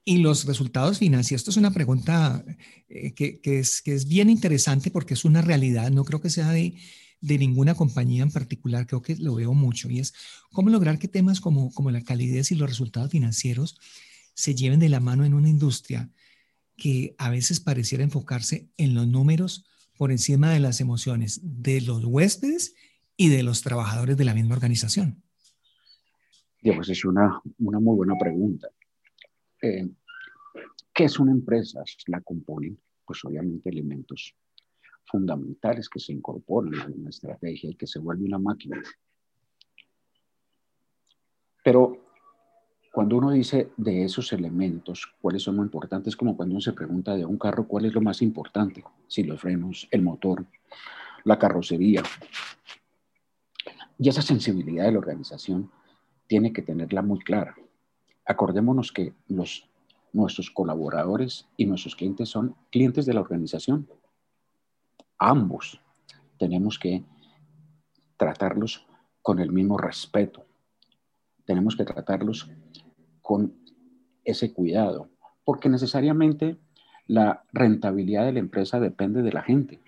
y 0.06 0.20
los 0.20 0.46
resultados 0.46 1.00
financieros, 1.00 1.42
esto 1.42 1.52
es 1.52 1.58
una 1.58 1.74
pregunta 1.74 2.46
eh, 2.88 3.14
que, 3.14 3.42
es, 3.44 3.82
que 3.82 3.96
es 3.96 4.08
bien 4.08 4.30
interesante 4.30 4.92
porque 4.92 5.16
es 5.16 5.26
una 5.26 5.42
realidad, 5.42 5.90
no 5.90 6.06
creo 6.06 6.22
que 6.22 6.30
sea 6.30 6.52
de, 6.52 6.76
de, 7.26 7.38
ninguna 7.38 7.76
compañía 7.76 8.24
en 8.24 8.32
particular, 8.32 8.88
creo 8.88 9.02
que 9.02 9.16
lo 9.16 9.36
veo 9.36 9.54
mucho, 9.54 9.90
y 9.90 10.00
es 10.00 10.14
cómo 10.52 10.70
lograr 10.70 11.00
que 11.00 11.08
temas 11.08 11.42
como, 11.42 11.74
como 11.74 11.92
la 11.92 12.02
calidez 12.02 12.52
y 12.52 12.56
los 12.56 12.70
resultados 12.70 13.12
financieros 13.12 13.78
se 14.34 14.56
lleven 14.56 14.80
de 14.80 14.90
la 14.90 15.00
mano 15.00 15.26
en 15.26 15.34
una 15.34 15.50
industria 15.50 16.10
que 16.76 17.16
a 17.18 17.30
veces 17.30 17.60
pareciera 17.60 18.04
enfocarse 18.04 18.70
en 18.78 18.94
los 18.94 19.08
números 19.08 19.66
por 19.98 20.12
encima 20.12 20.52
de 20.52 20.60
las 20.60 20.82
emociones 20.82 21.40
de 21.42 21.82
los 21.82 22.04
huéspedes 22.04 22.76
y 23.18 23.30
de 23.30 23.44
los 23.44 23.62
trabajadores 23.62 24.18
de 24.18 24.26
la 24.26 24.34
misma 24.34 24.56
organización. 24.56 25.24
Pues 26.62 26.90
es 26.90 27.06
una, 27.06 27.42
una 27.60 27.80
muy 27.80 27.96
buena 27.96 28.16
pregunta. 28.18 28.68
Eh, 29.62 29.88
¿Qué 30.94 31.04
es 31.04 31.20
una 31.20 31.32
empresa? 31.32 31.84
La 32.08 32.22
componen, 32.22 32.80
pues 33.06 33.24
obviamente, 33.24 33.70
elementos 33.70 34.36
fundamentales 35.06 35.90
que 35.90 36.00
se 36.00 36.14
incorporan 36.14 36.80
a 36.80 36.86
una 36.86 37.10
estrategia 37.10 37.70
y 37.70 37.76
que 37.76 37.88
se 37.88 38.00
vuelve 38.00 38.26
una 38.26 38.40
máquina. 38.40 38.82
Pero 41.64 41.98
cuando 42.92 43.18
uno 43.18 43.32
dice 43.32 43.72
de 43.78 44.06
esos 44.06 44.32
elementos, 44.34 45.14
cuáles 45.22 45.44
son 45.44 45.58
los 45.58 45.66
importantes, 45.66 46.16
como 46.16 46.36
cuando 46.36 46.54
uno 46.54 46.62
se 46.62 46.74
pregunta 46.74 47.16
de 47.16 47.26
un 47.26 47.38
carro, 47.38 47.68
cuál 47.68 47.86
es 47.86 47.94
lo 47.94 48.02
más 48.02 48.22
importante, 48.22 48.84
si 49.08 49.24
los 49.24 49.42
frenos, 49.42 49.88
el 49.92 50.02
motor, 50.02 50.46
la 51.24 51.38
carrocería. 51.38 52.04
Y 53.98 54.10
esa 54.10 54.22
sensibilidad 54.22 54.86
de 54.86 54.92
la 54.92 55.00
organización 55.00 55.72
tiene 56.28 56.54
que 56.54 56.62
tenerla 56.62 57.02
muy 57.02 57.20
clara 57.20 57.56
acordémonos 58.26 58.92
que 58.92 59.14
los, 59.28 59.70
nuestros 60.12 60.50
colaboradores 60.50 61.48
y 61.58 61.66
nuestros 61.66 61.96
clientes 61.96 62.30
son 62.30 62.56
clientes 62.72 63.06
de 63.06 63.14
la 63.14 63.22
organización. 63.22 63.88
Ambos 65.18 65.80
tenemos 66.38 66.78
que 66.78 67.04
tratarlos 68.18 68.86
con 69.22 69.40
el 69.40 69.52
mismo 69.52 69.78
respeto. 69.78 70.46
Tenemos 71.46 71.76
que 71.76 71.86
tratarlos 71.86 72.50
con 73.22 73.56
ese 74.24 74.54
cuidado, 74.54 75.10
porque 75.44 75.70
necesariamente 75.70 76.58
la 77.08 77.44
rentabilidad 77.54 78.26
de 78.26 78.34
la 78.34 78.40
empresa 78.40 78.80
depende 78.80 79.22
de 79.22 79.32
la 79.32 79.44
gente. 79.44 79.82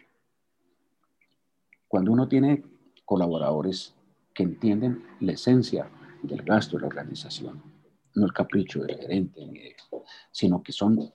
Cuando 1.88 2.12
uno 2.12 2.28
tiene 2.28 2.63
colaboradores 3.06 3.96
que 4.34 4.44
entienden 4.44 5.04
la 5.20 5.34
esencia 5.34 5.90
del 6.22 6.44
gasto 6.44 6.78
de 6.78 6.82
la 6.82 6.88
organización, 6.88 7.62
no 8.16 8.26
el 8.26 8.34
capricho 8.34 8.82
del 8.84 8.98
gerente, 8.98 9.76
sino 10.32 10.62
que 10.62 10.72
son 10.72 11.12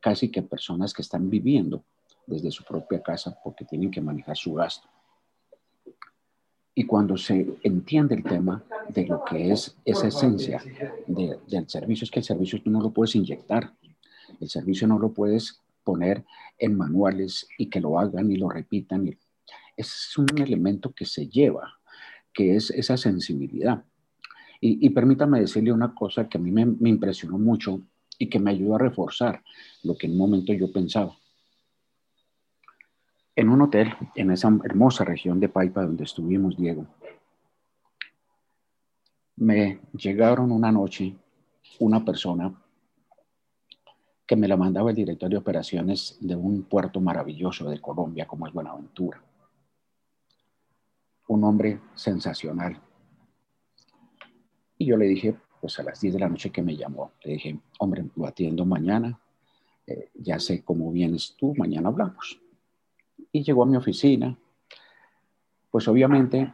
casi 0.00 0.30
que 0.30 0.42
personas 0.42 0.92
que 0.92 1.02
están 1.02 1.30
viviendo 1.30 1.84
desde 2.26 2.50
su 2.50 2.64
propia 2.64 3.02
casa 3.02 3.36
porque 3.42 3.64
tienen 3.64 3.90
que 3.90 4.00
manejar 4.00 4.36
su 4.36 4.54
gasto. 4.54 4.88
Y 6.74 6.84
cuando 6.84 7.16
se 7.16 7.56
entiende 7.62 8.14
el 8.14 8.22
tema 8.22 8.62
de 8.88 9.06
lo 9.06 9.24
que 9.24 9.50
es 9.50 9.74
esa 9.84 10.08
esencia 10.08 10.62
del 11.06 11.68
servicio, 11.68 12.04
es 12.04 12.10
que 12.10 12.18
el 12.18 12.24
servicio 12.24 12.62
tú 12.62 12.70
no 12.70 12.82
lo 12.82 12.90
puedes 12.90 13.14
inyectar, 13.14 13.72
el 14.40 14.48
servicio 14.50 14.86
no 14.86 14.98
lo 14.98 15.12
puedes 15.12 15.62
poner 15.84 16.24
en 16.58 16.76
manuales 16.76 17.48
y 17.56 17.70
que 17.70 17.80
lo 17.80 17.98
hagan 17.98 18.30
y 18.30 18.36
lo 18.36 18.50
repitan. 18.50 19.08
Es 19.76 20.12
un 20.18 20.26
elemento 20.36 20.92
que 20.92 21.06
se 21.06 21.28
lleva, 21.28 21.78
que 22.34 22.56
es 22.56 22.70
esa 22.70 22.96
sensibilidad. 22.96 23.84
Y, 24.60 24.90
permítame 24.90 25.40
decirle 25.40 25.70
una 25.70 25.94
cosa 25.94 26.28
que 26.28 26.38
a 26.38 26.40
mí 26.40 26.50
me, 26.50 26.90
impresionó 26.90 27.38
mucho 27.38 27.80
y 28.18 28.28
que 28.28 28.38
me 28.38 28.50
ayudó 28.50 28.74
a 28.74 28.78
reforzar 28.78 29.42
lo 29.82 29.96
que 29.96 30.06
en 30.06 30.12
un 30.12 30.18
momento 30.18 30.52
yo 30.52 30.72
pensaba. 30.72 31.16
En 33.36 33.50
un 33.50 33.60
hotel, 33.60 33.94
en 34.14 34.30
esa 34.30 34.48
hermosa 34.64 35.04
región 35.04 35.38
de 35.38 35.50
Paipa 35.50 35.84
donde 35.84 36.04
estuvimos, 36.04 36.56
Diego, 36.56 36.86
me 39.36 39.80
llegaron 39.92 40.50
una 40.50 40.72
noche 40.72 41.14
una 41.80 42.02
persona 42.02 42.54
que 44.26 44.36
me 44.36 44.48
la 44.48 44.56
mandaba 44.56 44.88
el 44.88 44.96
director 44.96 45.28
de 45.28 45.36
operaciones 45.36 46.16
de 46.20 46.34
un 46.34 46.62
puerto 46.62 46.98
maravilloso 46.98 47.68
de 47.68 47.78
Colombia 47.78 48.26
como 48.26 48.46
es 48.46 48.54
Buenaventura. 48.54 49.22
Un 51.28 51.44
hombre 51.44 51.80
sensacional, 51.94 52.80
y 54.78 54.86
yo 54.86 54.96
le 54.96 55.06
dije, 55.06 55.36
pues 55.60 55.78
a 55.78 55.82
las 55.82 56.00
10 56.00 56.14
de 56.14 56.20
la 56.20 56.28
noche 56.28 56.50
que 56.50 56.62
me 56.62 56.74
llamó, 56.74 57.12
le 57.22 57.34
dije, 57.34 57.60
hombre, 57.80 58.06
lo 58.16 58.26
atiendo 58.26 58.64
mañana, 58.64 59.20
eh, 59.86 60.10
ya 60.14 60.40
sé 60.40 60.64
cómo 60.64 60.90
vienes 60.90 61.34
tú, 61.36 61.54
mañana 61.54 61.88
hablamos. 61.88 62.40
Y 63.32 63.42
llegó 63.42 63.62
a 63.62 63.66
mi 63.66 63.76
oficina, 63.76 64.36
pues 65.70 65.88
obviamente 65.88 66.52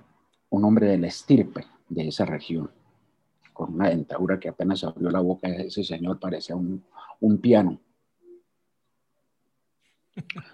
un 0.51 0.65
hombre 0.65 0.87
de 0.87 0.99
la 0.99 1.07
estirpe 1.07 1.65
de 1.89 2.09
esa 2.09 2.25
región, 2.25 2.71
con 3.53 3.75
una 3.75 3.91
dentadura 3.91 4.41
que 4.41 4.49
apenas 4.49 4.85
abrió 4.85 5.11
la 5.11 5.21
boca, 5.21 5.49
ese 5.49 5.85
señor 5.85 6.19
parecía 6.19 6.57
un, 6.57 6.85
un 7.21 7.39
piano. 7.39 7.81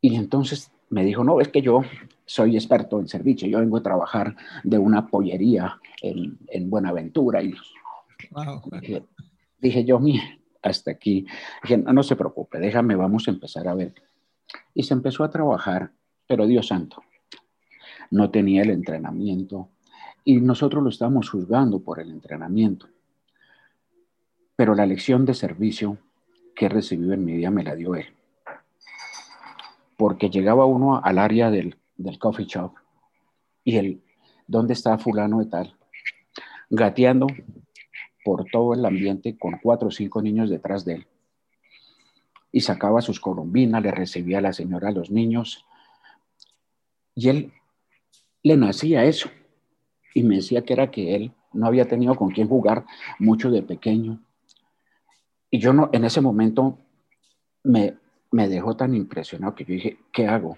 Y 0.00 0.14
entonces 0.14 0.70
me 0.90 1.04
dijo, 1.04 1.24
no, 1.24 1.40
es 1.40 1.48
que 1.48 1.60
yo 1.60 1.82
soy 2.24 2.56
experto 2.56 3.00
en 3.00 3.08
servicio, 3.08 3.48
yo 3.48 3.58
vengo 3.58 3.78
a 3.78 3.82
trabajar 3.82 4.36
de 4.62 4.78
una 4.78 5.06
pollería 5.08 5.80
en, 6.02 6.38
en 6.48 6.70
Buenaventura. 6.70 7.42
Y 7.42 7.54
dije, 9.58 9.84
yo, 9.84 9.98
mire, 9.98 10.40
hasta 10.62 10.92
aquí, 10.92 11.26
dije, 11.62 11.78
no, 11.78 11.92
no 11.92 12.02
se 12.02 12.16
preocupe, 12.16 12.58
déjame, 12.58 12.94
vamos 12.94 13.26
a 13.28 13.30
empezar 13.30 13.66
a 13.66 13.74
ver. 13.74 13.94
Y 14.74 14.84
se 14.84 14.94
empezó 14.94 15.24
a 15.24 15.30
trabajar, 15.30 15.92
pero 16.26 16.46
Dios 16.46 16.68
santo, 16.68 17.02
no 18.10 18.30
tenía 18.30 18.62
el 18.62 18.70
entrenamiento 18.70 19.68
Y 20.24 20.40
nosotros 20.40 20.82
lo 20.82 20.90
estábamos 20.90 21.30
juzgando 21.30 21.80
por 21.80 22.00
el 22.00 22.10
entrenamiento. 22.10 22.86
Pero 24.56 24.74
la 24.74 24.86
lección 24.86 25.24
de 25.24 25.34
servicio 25.34 25.98
que 26.54 26.66
he 26.66 26.68
recibido 26.68 27.14
en 27.14 27.24
mi 27.24 27.32
vida 27.36 27.50
me 27.50 27.64
la 27.64 27.74
dio 27.74 27.94
él. 27.94 28.06
Porque 29.96 30.28
llegaba 30.28 30.66
uno 30.66 31.00
al 31.02 31.18
área 31.18 31.50
del, 31.50 31.76
del 31.96 32.18
coffee 32.18 32.46
shop 32.46 32.72
y 33.64 33.76
él, 33.76 34.02
¿dónde 34.46 34.72
está 34.72 34.96
fulano 34.96 35.40
de 35.40 35.46
tal? 35.46 35.76
Gateando 36.70 37.26
por 38.24 38.44
todo 38.46 38.74
el 38.74 38.84
ambiente 38.84 39.36
con 39.38 39.58
cuatro 39.62 39.88
o 39.88 39.90
cinco 39.90 40.22
niños 40.22 40.50
detrás 40.50 40.84
de 40.84 40.94
él. 40.94 41.06
Y 42.50 42.60
sacaba 42.60 43.00
sus 43.00 43.20
colombinas, 43.20 43.82
le 43.82 43.90
recibía 43.90 44.38
a 44.38 44.42
la 44.42 44.52
señora 44.52 44.88
a 44.88 44.92
los 44.92 45.10
niños. 45.10 45.64
Y 47.14 47.28
él 47.28 47.52
le 48.42 48.56
nacía 48.56 49.04
eso. 49.04 49.30
Y 50.14 50.22
me 50.22 50.36
decía 50.36 50.64
que 50.64 50.72
era 50.72 50.90
que 50.90 51.14
él 51.14 51.32
no 51.52 51.66
había 51.66 51.86
tenido 51.86 52.14
con 52.14 52.30
quién 52.30 52.48
jugar 52.48 52.84
mucho 53.18 53.50
de 53.50 53.62
pequeño 53.62 54.20
y 55.50 55.58
yo 55.58 55.72
no, 55.72 55.88
en 55.92 56.04
ese 56.04 56.20
momento 56.20 56.78
me, 57.64 57.96
me 58.30 58.48
dejó 58.48 58.76
tan 58.76 58.94
impresionado 58.94 59.54
que 59.54 59.64
yo 59.64 59.74
dije, 59.74 59.98
¿qué 60.12 60.26
hago? 60.26 60.56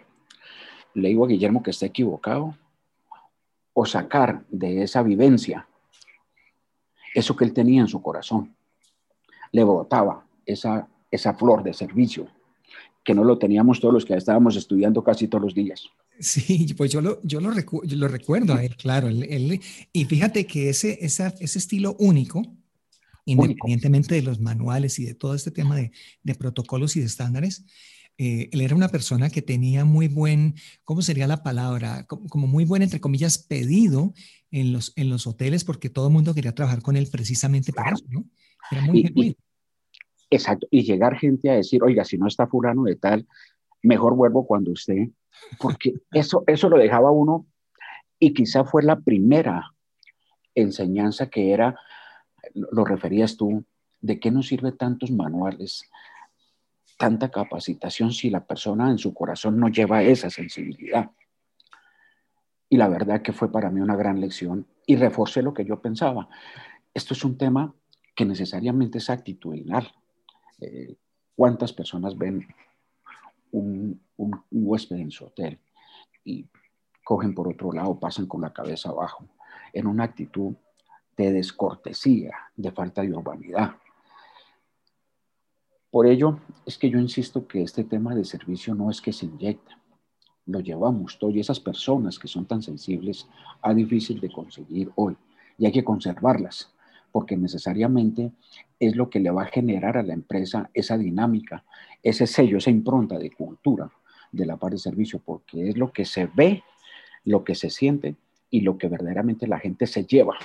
¿Le 0.95 1.09
digo 1.09 1.25
a 1.25 1.29
Guillermo 1.29 1.63
que 1.63 1.71
está 1.71 1.87
equivocado? 1.87 2.57
¿O 3.73 3.87
sacar 3.87 4.45
de 4.49 4.83
esa 4.83 5.03
vivencia 5.03 5.67
eso 7.15 7.37
que 7.37 7.45
él 7.45 7.53
tenía 7.53 7.83
en 7.83 7.89
su 7.89 8.03
corazón? 8.03 8.55
Le 9.53 9.63
brotaba 9.63 10.25
esa, 10.45 10.89
esa 11.11 11.35
flor 11.35 11.63
de 11.63 11.75
servicio 11.75 12.29
que 13.05 13.15
no 13.15 13.25
lo 13.25 13.39
teníamos 13.39 13.81
todos 13.81 13.95
los 13.95 14.05
que 14.05 14.15
estábamos 14.15 14.57
estudiando 14.57 15.03
casi 15.03 15.29
todos 15.29 15.45
los 15.45 15.55
días. 15.55 15.89
Sí, 16.19 16.75
pues 16.77 16.93
yo 16.93 17.01
lo, 17.01 17.21
yo 17.23 17.41
lo, 17.41 17.51
lo 17.51 18.09
recuerdo 18.09 18.55
a 18.55 18.63
él, 18.63 18.77
claro. 18.77 19.09
y 19.11 20.05
fíjate 20.05 20.47
que 20.47 20.69
ese, 20.69 20.99
ese 21.01 21.33
estilo 21.41 21.97
único, 21.99 22.43
independientemente 23.25 24.15
de 24.15 24.23
los 24.23 24.39
manuales 24.39 24.99
y 24.99 25.07
de 25.07 25.15
todo 25.15 25.35
este 25.35 25.51
tema 25.51 25.77
de, 25.77 26.35
protocolos 26.35 26.97
y 26.97 27.01
de 27.01 27.07
estándares, 27.07 27.65
eh, 28.19 28.51
él 28.53 28.61
era 28.61 28.77
una 28.77 28.91
persona 28.91 29.31
que 29.31 29.41
tenía 29.41 29.87
muy 29.87 30.09
buen, 30.09 30.57
¿cómo 30.85 31.01
sería 31.01 31.27
la 31.27 31.43
palabra? 31.43 32.05
Como, 32.07 32.47
muy 32.47 32.67
buen, 32.67 32.83
entre 32.83 33.01
comillas, 33.01 33.39
pedido 33.39 34.13
en 34.51 34.75
los, 34.75 34.93
en 34.97 35.09
los 35.09 35.27
hoteles 35.27 35.65
porque 35.65 35.89
todo 35.89 36.09
el 36.09 36.13
mundo 36.13 36.35
quería 36.35 36.55
trabajar 36.55 36.83
con 36.83 36.97
él 36.97 37.09
precisamente 37.11 37.73
por 37.73 37.89
eso, 37.91 38.05
¿no? 38.09 38.27
Era 38.71 38.83
muy 38.83 39.05
genuino. 39.05 39.37
Exacto, 40.31 40.67
y 40.71 40.83
llegar 40.83 41.19
gente 41.19 41.51
a 41.51 41.55
decir, 41.55 41.83
oiga, 41.83 42.05
si 42.05 42.17
no 42.17 42.27
está 42.27 42.47
fulano 42.47 42.85
de 42.85 42.97
tal, 42.97 43.27
mejor 43.83 44.15
vuelvo 44.15 44.47
cuando 44.47 44.73
usted, 44.73 45.09
porque 45.59 45.95
eso, 46.13 46.45
eso 46.47 46.69
lo 46.69 46.79
dejaba 46.79 47.11
uno 47.11 47.47
y 48.19 48.33
quizá 48.33 48.65
fue 48.65 48.83
la 48.83 49.01
primera 49.01 49.75
enseñanza 50.55 51.29
que 51.29 51.53
era 51.53 51.77
lo 52.55 52.85
referías 52.85 53.37
tú, 53.37 53.65
¿de 54.01 54.19
qué 54.19 54.31
nos 54.31 54.49
sirve 54.49 54.73
tantos 54.73 55.11
manuales, 55.11 55.89
tanta 56.99 57.31
capacitación 57.31 58.13
si 58.13 58.31
la 58.31 58.45
persona 58.47 58.91
en 58.91 58.99
su 58.99 59.15
corazón 59.15 59.59
no 59.59 59.69
lleva 59.69 60.03
esa 60.03 60.31
sensibilidad? 60.31 61.11
Y 62.69 62.77
la 62.77 62.89
verdad 62.89 63.23
que 63.23 63.33
fue 63.33 63.51
para 63.51 63.71
mí 63.71 63.81
una 63.81 63.97
gran 63.97 64.21
lección 64.21 64.67
y 64.87 64.97
reforcé 64.97 65.43
lo 65.43 65.55
que 65.55 65.65
yo 65.65 65.81
pensaba. 65.81 66.29
Esto 66.95 67.15
es 67.15 67.25
un 67.25 67.37
tema 67.37 67.75
que 68.15 68.25
necesariamente 68.25 68.99
es 68.99 69.11
actitudinal. 69.11 69.93
Eh, 70.61 70.97
¿Cuántas 71.35 71.73
personas 71.73 72.17
ven 72.17 72.47
un, 73.53 74.01
un 74.17 74.45
huésped 74.51 74.97
en 74.97 75.11
su 75.11 75.25
hotel 75.25 75.59
y 76.25 76.47
cogen 77.11 77.35
por 77.35 77.49
otro 77.49 77.73
lado, 77.73 77.99
pasan 77.99 78.27
con 78.27 78.43
la 78.43 78.53
cabeza 78.53 78.91
abajo, 78.91 79.27
en 79.73 79.87
una 79.87 80.05
actitud 80.05 80.55
de 81.17 81.33
descortesía, 81.33 82.33
de 82.57 82.71
falta 82.71 83.03
de 83.03 83.13
urbanidad. 83.13 83.75
Por 85.91 86.07
ello 86.07 86.39
es 86.65 86.79
que 86.79 86.89
yo 86.89 86.99
insisto 86.99 87.49
que 87.49 87.63
este 87.63 87.85
tema 87.85 88.15
de 88.15 88.25
servicio 88.25 88.75
no 88.75 88.91
es 88.91 89.01
que 89.01 89.13
se 89.13 89.27
inyecta, 89.27 89.77
lo 90.47 90.61
llevamos 90.61 91.19
todo 91.19 91.31
y 91.31 91.41
esas 91.41 91.61
personas 91.61 92.19
que 92.19 92.29
son 92.29 92.47
tan 92.47 92.63
sensibles 92.63 93.29
a 93.61 93.75
difícil 93.75 94.21
de 94.21 94.31
conseguir 94.31 94.91
hoy 94.95 95.17
y 95.59 95.67
hay 95.67 95.73
que 95.73 95.85
conservarlas 95.85 96.73
porque 97.13 97.37
necesariamente 97.37 98.33
es 98.81 98.97
lo 98.97 99.11
que 99.11 99.21
le 99.21 99.31
va 99.31 99.43
a 99.43 99.47
generar 99.47 99.99
a 99.99 100.03
la 100.03 100.15
empresa 100.15 100.71
esa 100.73 100.97
dinámica, 100.97 101.65
ese 102.03 102.27
sello, 102.27 102.59
esa 102.59 102.71
impronta 102.71 103.19
de 103.19 103.31
cultura 103.31 103.93
de 104.33 104.47
la 104.47 104.57
par 104.57 104.73
de 104.73 104.79
servicio, 104.79 105.21
porque 105.25 105.69
es 105.69 105.77
lo 105.77 105.93
que 105.93 106.07
se 106.07 106.27
ve, 106.27 106.65
lo 107.25 107.45
que 107.45 107.55
se 107.55 107.69
siente 107.69 108.17
y 108.49 108.63
lo 108.63 108.79
que 108.79 108.89
verdaderamente 108.89 109.47
la 109.47 109.59
gente 109.59 109.87
se 109.87 110.05
lleva. 110.05 110.37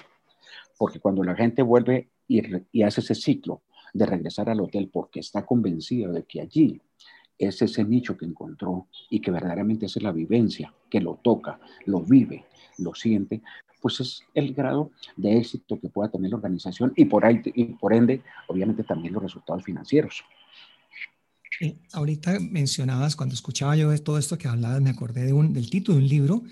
Porque 0.78 1.00
cuando 1.00 1.24
la 1.24 1.36
gente 1.36 1.62
vuelve 1.62 2.10
y, 2.28 2.84
hace 2.84 3.02
ese 3.02 3.16
ciclo 3.16 3.62
de 3.94 4.06
regresar 4.06 4.50
al 4.50 4.60
hotel 4.60 4.90
porque 4.92 5.22
está 5.22 5.46
convencido 5.46 6.12
de 6.12 6.24
que 6.24 6.42
allí 6.42 6.82
es 7.38 7.62
ese 7.62 7.86
nicho 7.86 8.18
que 8.18 8.26
encontró 8.26 8.88
y 9.10 9.22
que 9.22 9.32
verdaderamente 9.32 9.86
es 9.86 10.02
la 10.02 10.12
vivencia, 10.12 10.74
que 10.90 11.00
lo 11.00 11.16
toca, 11.16 11.60
lo 11.86 12.02
vive, 12.02 12.46
lo 12.78 12.94
siente, 12.94 13.42
pues 13.86 14.00
es 14.00 14.24
el 14.34 14.56
grado 14.56 14.90
de 15.16 15.38
éxito 15.38 15.80
que 15.80 15.90
pueda 15.90 16.10
tener 16.10 16.32
la 16.32 16.38
organización 16.38 16.92
y 16.96 17.06
por, 17.06 17.24
ahí, 17.24 17.40
y 17.54 17.66
por 17.66 17.94
ende, 17.94 18.24
obviamente 18.48 18.84
también 18.84 19.14
los 19.14 19.22
resultados 19.22 19.64
financieros. 19.64 20.24
ahorita 21.94 22.40
mencionabas, 22.40 23.16
cuando 23.16 23.36
escuchaba 23.36 23.76
yo 23.76 23.92
de 23.92 24.00
todo 24.00 24.18
esto 24.18 24.40
que 24.40 24.48
hablabas, 24.48 24.82
me 24.82 24.90
acordé 24.90 25.28
de 25.28 25.34
un, 25.34 25.54
del 25.54 25.70
título 25.70 26.00
de 26.00 26.04
un 26.04 26.10
libro 26.10 26.44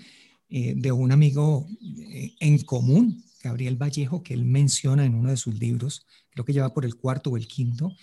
eh, 0.48 0.74
de 0.76 0.92
un 0.92 1.10
amigo 1.10 1.66
eh, 1.82 2.36
en 2.38 2.62
común 2.62 3.24
Gabriel 3.42 3.82
Vallejo, 3.82 4.22
que 4.22 4.34
él 4.34 4.44
menciona 4.44 5.04
en 5.04 5.16
uno 5.16 5.30
de 5.30 5.36
sus 5.36 5.58
libros, 5.58 6.06
creo 6.30 6.44
que 6.44 6.52
lleva 6.52 6.72
por 6.72 6.84
el 6.84 6.94
cuarto 6.94 7.30
o 7.30 7.36
el 7.36 7.48
quinto. 7.48 7.96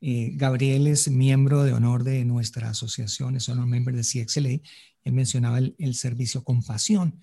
Eh, 0.00 0.30
Gabriel 0.34 0.86
es 0.86 1.10
miembro 1.10 1.64
de 1.64 1.72
honor 1.72 2.04
de 2.04 2.24
nuestra 2.24 2.70
asociación, 2.70 3.34
es 3.34 3.48
honor 3.48 3.66
member 3.66 3.96
de 3.96 4.04
CXLA. 4.04 4.60
Él 5.02 5.12
mencionaba 5.12 5.58
el, 5.58 5.94
servicio 5.96 6.44
con 6.44 6.62
pasión. 6.62 7.18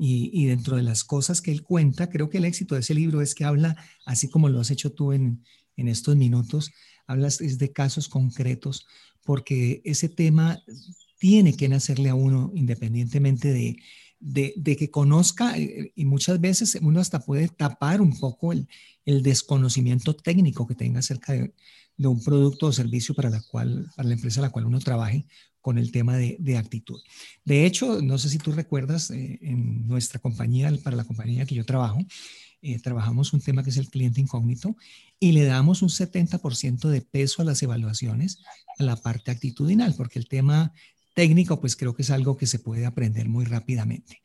Y, 0.00 0.46
dentro 0.46 0.76
de 0.76 0.84
las 0.84 1.02
cosas 1.02 1.42
que 1.42 1.50
él 1.50 1.64
cuenta, 1.64 2.08
creo 2.08 2.30
que 2.30 2.38
el 2.38 2.44
éxito 2.44 2.76
de 2.76 2.82
ese 2.82 2.94
libro 2.94 3.20
es 3.20 3.34
que 3.34 3.44
habla, 3.44 3.76
así 4.06 4.28
como 4.28 4.48
lo 4.48 4.60
has 4.60 4.70
hecho 4.70 4.92
tú 4.92 5.12
en, 5.12 5.42
en 5.76 5.88
estos 5.88 6.14
minutos, 6.14 6.70
hablas 7.08 7.38
de 7.38 7.72
casos 7.72 8.08
concretos, 8.08 8.86
porque 9.24 9.82
ese 9.84 10.08
tema 10.08 10.62
tiene 11.18 11.56
que 11.56 11.68
nacerle 11.68 12.10
a 12.10 12.14
uno 12.14 12.52
independientemente 12.54 13.52
de, 13.52 13.76
de, 14.20 14.76
que 14.76 14.90
conozca 14.90 15.56
eh, 15.58 15.92
y 15.94 16.04
muchas 16.04 16.40
veces 16.40 16.78
uno 16.80 17.00
hasta 17.00 17.20
puede 17.20 17.48
tapar 17.48 18.00
un 18.00 18.18
poco 18.18 18.52
el, 18.52 18.68
desconocimiento 19.22 20.14
técnico 20.14 20.66
que 20.66 20.74
tenga 20.74 20.98
acerca 20.98 21.32
de, 21.32 21.54
un 21.96 22.22
producto 22.22 22.66
o 22.66 22.72
servicio 22.72 23.14
para 23.14 23.30
la 23.30 23.40
cual, 23.40 23.90
para 23.96 24.08
la 24.08 24.14
empresa 24.14 24.40
a 24.40 24.42
la 24.42 24.50
cual 24.50 24.66
uno 24.66 24.78
trabaje 24.80 25.26
con 25.68 25.76
el 25.76 25.92
tema 25.92 26.16
de, 26.16 26.56
actitud. 26.56 26.98
De 27.44 27.66
hecho, 27.66 28.00
no 28.00 28.16
sé 28.16 28.30
si 28.30 28.38
tú 28.38 28.52
recuerdas, 28.52 29.10
eh, 29.10 29.38
en 29.42 29.86
nuestra 29.86 30.18
compañía, 30.18 30.72
para 30.82 30.96
la 30.96 31.04
compañía 31.04 31.44
que 31.44 31.54
yo 31.54 31.66
trabajo, 31.66 31.98
eh, 32.62 32.78
trabajamos 32.78 33.34
un 33.34 33.42
tema 33.42 33.62
que 33.62 33.68
es 33.68 33.76
el 33.76 33.90
cliente 33.90 34.18
incógnito 34.18 34.78
y 35.20 35.32
le 35.32 35.44
damos 35.44 35.82
un 35.82 35.90
70% 35.90 36.88
de 36.88 37.02
peso 37.02 37.42
a 37.42 37.44
las 37.44 37.62
evaluaciones 37.62 38.38
a 38.78 38.82
la 38.82 38.96
parte 38.96 39.30
actitudinal, 39.30 39.92
porque 39.94 40.18
el 40.18 40.26
tema 40.26 40.72
técnico, 41.12 41.60
pues 41.60 41.76
creo 41.76 41.94
que 41.94 42.00
es 42.00 42.10
algo 42.10 42.38
que 42.38 42.46
se 42.46 42.58
puede 42.58 42.86
aprender 42.86 43.28
muy 43.28 43.44
rápidamente. 43.44 44.22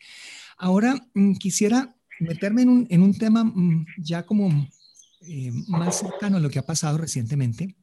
Ahora, 0.57 0.95
mm, 1.13 1.33
quisiera 1.33 1.93
meterme 2.21 2.61
en 2.61 3.01
un, 3.01 3.17
tema 3.17 3.43
mm, 3.43 3.85
ya 3.97 4.25
como 4.25 4.47
eh, 5.27 5.51
más 5.67 5.99
cercano 5.99 6.37
a 6.37 6.39
lo 6.39 6.49
que 6.49 6.59
ha 6.59 6.65
pasado 6.65 6.97
recientemente, 6.97 7.75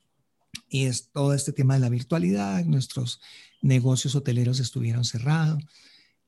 y 0.68 0.84
es 0.84 1.10
todo 1.10 1.34
este 1.34 1.52
tema 1.52 1.74
de 1.74 1.80
la 1.80 1.88
virtualidad. 1.88 2.64
Nuestros 2.64 3.20
negocios 3.60 4.14
hoteleros 4.14 4.60
estuvieron 4.60 5.04
cerrados. 5.04 5.62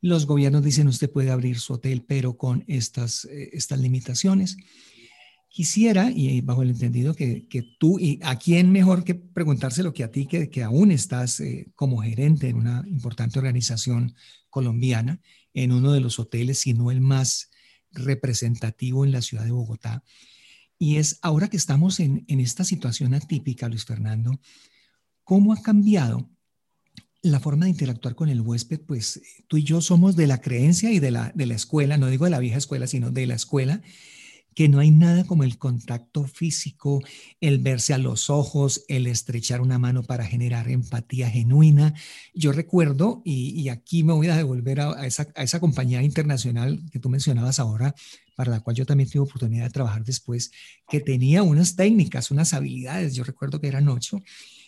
Los 0.01 0.27
gobiernos 0.27 0.65
dicen 0.65 0.89
usted 0.89 1.11
puede 1.11 1.31
abrir 1.31 1.61
su 1.61 1.75
hotel, 1.75 2.05
pero 2.07 2.37
con 2.37 2.65
estas, 2.67 3.25
eh, 3.27 3.51
estas 3.53 3.79
limitaciones. 3.79 4.57
Quisiera, 5.49 6.11
y 6.11 6.41
bajo 6.41 6.63
el 6.63 6.71
entendido 6.71 7.15
que, 7.15 7.47
tú, 7.79 7.99
y 7.99 8.19
a 8.23 8.39
quién 8.39 8.73
mejor 8.73 9.05
que 9.05 9.15
preguntárselo 9.15 9.93
que 9.93 10.03
a 10.03 10.11
ti, 10.11 10.27
que, 10.27 10.49
que 10.49 10.63
aún 10.63 10.91
estás 10.91 11.41
eh, 11.41 11.71
como 11.77 12.03
gerente 12.03 12.49
en 12.49 12.57
una 12.57 12.83
importante 12.87 13.39
organización 13.39 14.15
colombiana, 14.49 15.21
en 15.53 15.73
uno 15.73 15.93
de 15.93 16.01
los 16.01 16.19
hoteles, 16.19 16.61
si 16.61 16.73
no 16.73 16.91
el 16.91 17.03
más 17.03 17.51
representativo 17.93 19.05
en 19.05 19.13
la 19.13 19.21
ciudad 19.21 19.45
de 19.45 19.53
Bogotá. 19.53 20.03
Y 20.83 20.97
es 20.97 21.21
ahora 21.23 21.47
que 21.47 21.57
estamos 21.57 22.01
en, 22.01 22.25
en 22.27 22.41
esta 22.41 22.65
situación 22.65 23.15
atípica, 23.15 23.69
Luis 23.69 23.85
Fernando, 23.85 24.41
¿cómo 25.23 25.53
ha 25.53 25.63
cambiado 25.63 26.29
la 27.23 27.39
forma 27.39 27.67
de 27.67 27.71
interactuar 27.71 28.17
con 28.17 28.29
el 28.29 28.41
huésped? 28.41 28.81
Pues 28.81 29.23
tú 29.47 29.59
y 29.59 29.63
yo 29.63 29.81
somos 29.81 30.17
de 30.17 30.27
la 30.27 30.41
creencia 30.41 30.91
y 30.91 30.99
de 30.99 31.13
la, 31.13 31.31
de 31.37 31.47
la 31.47 31.55
escuela, 31.55 31.99
no 31.99 32.09
digo 32.09 32.25
de 32.25 32.33
la 32.33 32.41
vieja 32.41 32.59
escuela, 32.59 32.89
sino 32.89 33.13
de 33.13 33.29
la 33.29 33.37
escuela 33.37 33.81
que 34.57 34.69
no 34.69 34.81
hay 34.81 34.91
nada 34.91 35.25
como 35.25 35.45
el 35.45 35.57
contacto 35.57 36.25
físico, 36.25 37.01
el 37.41 37.59
verse 37.59 37.95
a 37.95 37.99
los 37.99 38.29
ojos, 38.29 38.85
el 38.89 39.07
estrechar 39.07 39.61
una 39.61 39.79
mano 39.79 40.03
para 40.03 40.27
generar 40.27 40.69
empatía 40.69 41.31
genuina. 41.31 41.95
Yo 42.35 42.53
recuerdo, 42.53 43.23
y, 43.25 43.69
aquí 43.69 44.03
me 44.03 44.13
voy 44.13 44.29
a 44.29 44.37
devolver 44.37 44.81
a, 44.81 45.07
esa, 45.07 45.29
a, 45.35 45.43
esa, 45.43 45.61
compañía 45.61 46.03
internacional 46.03 46.83
que 46.91 46.99
tú 46.99 47.09
mencionabas 47.09 47.61
ahora, 47.61 47.95
para 48.43 48.57
la 48.57 48.61
cual 48.61 48.75
yo 48.75 48.85
también 48.85 49.09
tuve 49.09 49.23
oportunidad 49.23 49.67
de 49.67 49.71
trabajar 49.71 50.05
después, 50.05 50.51
que 50.89 50.99
tenía 50.99 51.45
unas 51.45 51.77
técnicas, 51.77 52.33
unas 52.33 52.55
habilidades, 52.55 53.15
yo 53.15 53.23
recuerdo 53.23 53.61
que 53.61 53.69
eran 53.69 53.89
ocho, 53.89 54.21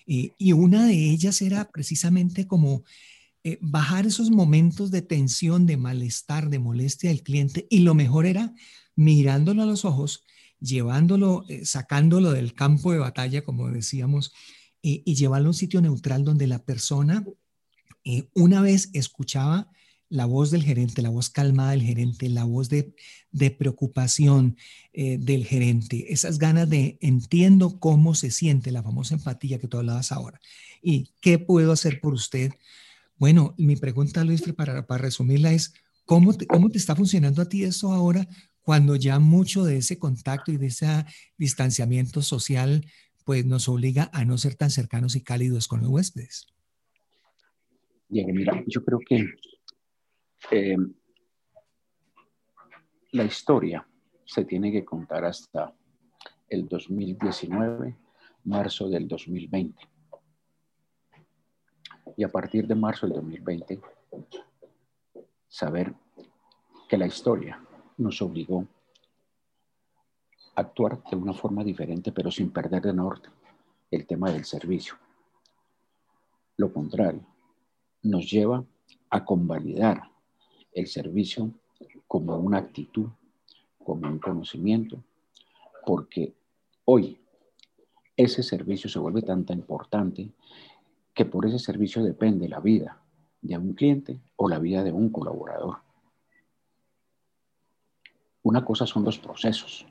y 0.07 0.53
una 0.53 0.87
de 0.87 1.11
ellas 1.11 1.43
era 1.43 1.69
precisamente 1.73 2.47
como 2.47 2.85
eh, 3.43 3.59
bajar 3.61 4.07
esos 4.07 4.31
momentos 4.31 4.93
de 4.93 5.03
tensión, 5.03 5.67
de 5.67 5.77
malestar, 5.77 6.51
de 6.51 6.61
molestia 6.61 7.11
del 7.11 7.25
cliente 7.25 7.67
y 7.69 7.81
lo 7.81 7.95
mejor 7.95 8.27
era 8.27 8.55
mirándolo 8.95 9.63
a 9.63 9.67
los 9.67 9.85
ojos, 9.85 10.23
llevándolo, 10.61 11.45
eh, 11.49 11.65
sacándolo 11.65 12.31
del 12.31 12.55
campo 12.55 12.93
de 12.93 12.99
batalla, 12.99 13.45
como 13.45 13.69
decíamos, 13.73 14.33
y 14.81 15.03
llevarlo 15.15 15.49
a 15.49 15.51
un 15.51 15.55
sitio 15.55 15.81
neutral 15.81 16.23
donde 16.23 16.47
la 16.47 16.63
persona 16.63 17.25
eh, 18.05 18.29
una 18.35 18.61
vez 18.61 18.91
escuchaba 18.93 19.69
la 20.09 20.27
voz 20.27 20.51
del 20.51 20.63
gerente, 20.63 21.03
la 21.03 21.11
voz 21.11 21.31
calmada 21.31 21.73
del 21.73 21.83
gerente, 21.83 22.29
la 22.29 22.45
voz 22.45 22.69
de, 22.69 22.95
preocupación 23.59 24.57
del 24.93 25.45
gerente, 25.45 26.13
esas 26.13 26.39
ganas 26.39 26.71
de 26.71 26.99
entiendo 27.01 27.81
cómo 27.81 28.15
se 28.15 28.31
siente, 28.31 28.71
la 28.71 28.83
famosa 28.83 29.15
empatía 29.15 29.59
que 29.59 29.67
tú 29.67 29.79
hablabas 29.79 30.13
ahora. 30.13 30.41
¿Y 30.83 31.11
qué 31.21 31.39
puedo 31.39 31.73
hacer 31.73 32.01
por 32.01 32.15
usted? 32.15 32.53
Bueno, 33.17 33.55
mi 33.57 33.77
pregunta, 33.77 34.23
Luis, 34.25 34.43
para, 34.53 34.87
para 34.87 35.03
resumirla 35.03 35.53
es, 35.53 35.75
¿cómo 36.05 36.35
te, 36.35 36.47
¿cómo 36.47 36.71
te 36.71 36.79
está 36.79 36.95
funcionando 36.95 37.43
a 37.43 37.49
ti 37.49 37.65
eso 37.65 37.93
ahora 37.93 38.29
cuando 38.63 38.97
ya 38.97 39.19
mucho 39.19 39.65
de 39.65 39.79
ese 39.79 39.99
contacto 39.99 40.53
y 40.53 40.57
de 40.57 40.67
ese 40.67 40.87
distanciamiento 41.39 42.23
social 42.23 42.87
pues 43.25 43.45
nos 43.47 43.69
obliga 43.69 44.11
a 44.13 44.25
no 44.25 44.37
ser 44.37 44.55
tan 44.55 44.71
cercanos 44.71 45.17
y 45.17 45.23
cálidos 45.23 45.69
con 45.69 45.81
los 45.81 45.91
huéspedes? 45.91 46.47
Bien, 48.09 48.27
yo 48.67 48.85
creo 48.85 49.01
que 49.07 49.27
eh, 50.51 50.77
la 53.13 53.25
historia 53.25 53.87
se 54.25 54.45
tiene 54.45 54.73
que 54.73 54.85
contar 54.85 55.25
hasta 55.25 55.73
el 56.49 56.69
2019, 56.69 57.97
marzo 58.45 58.89
del 58.89 59.09
2020 59.09 59.89
y 62.17 62.25
a 62.25 62.29
partir 62.29 62.67
de 62.67 62.75
marzo 62.75 63.07
del 63.07 63.17
2020 63.17 63.81
saber 65.49 65.95
que 66.89 66.99
la 66.99 67.07
historia 67.07 67.61
nos 67.99 68.21
obligó 68.23 68.67
a 70.55 70.61
actuar 70.61 71.03
de 71.05 71.17
una 71.17 71.33
forma 71.33 71.65
diferente, 71.65 72.13
pero 72.13 72.31
sin 72.31 72.51
perder 72.51 72.83
de 72.83 72.93
norte 72.93 73.29
el 73.91 74.07
tema 74.07 74.31
del 74.31 74.45
servicio. 74.45 74.95
Lo 76.57 76.73
contrario, 76.73 77.25
nos 78.03 78.31
lleva 78.31 78.65
a 79.11 79.25
convalidar 79.25 80.14
el 80.75 80.89
servicio 80.89 81.51
como 82.07 82.37
una 82.37 82.59
actitud, 82.59 83.09
como 83.83 84.09
un 84.09 84.19
conocimiento, 84.19 85.03
porque 85.87 86.35
hoy 86.85 87.19
ese 88.17 88.43
servicio 88.43 88.91
se 88.91 88.99
vuelve 88.99 89.23
tan, 89.23 89.45
tan 89.45 89.59
importante 89.59 90.31
que 91.13 91.25
por 91.25 91.47
ese 91.47 91.59
servicio 91.59 92.03
depende 92.03 92.49
la 92.49 92.61
vida 92.61 93.01
de 93.41 93.57
un 93.57 93.75
cliente 93.75 94.21
o 94.37 94.49
la 94.49 94.59
vida 94.59 94.83
de 94.83 94.93
un 94.93 95.11
colaborador. 95.11 95.79
Una 98.43 98.65
cosa 98.65 98.87
son 98.87 99.05
los 99.05 99.19
procesos 99.19 99.87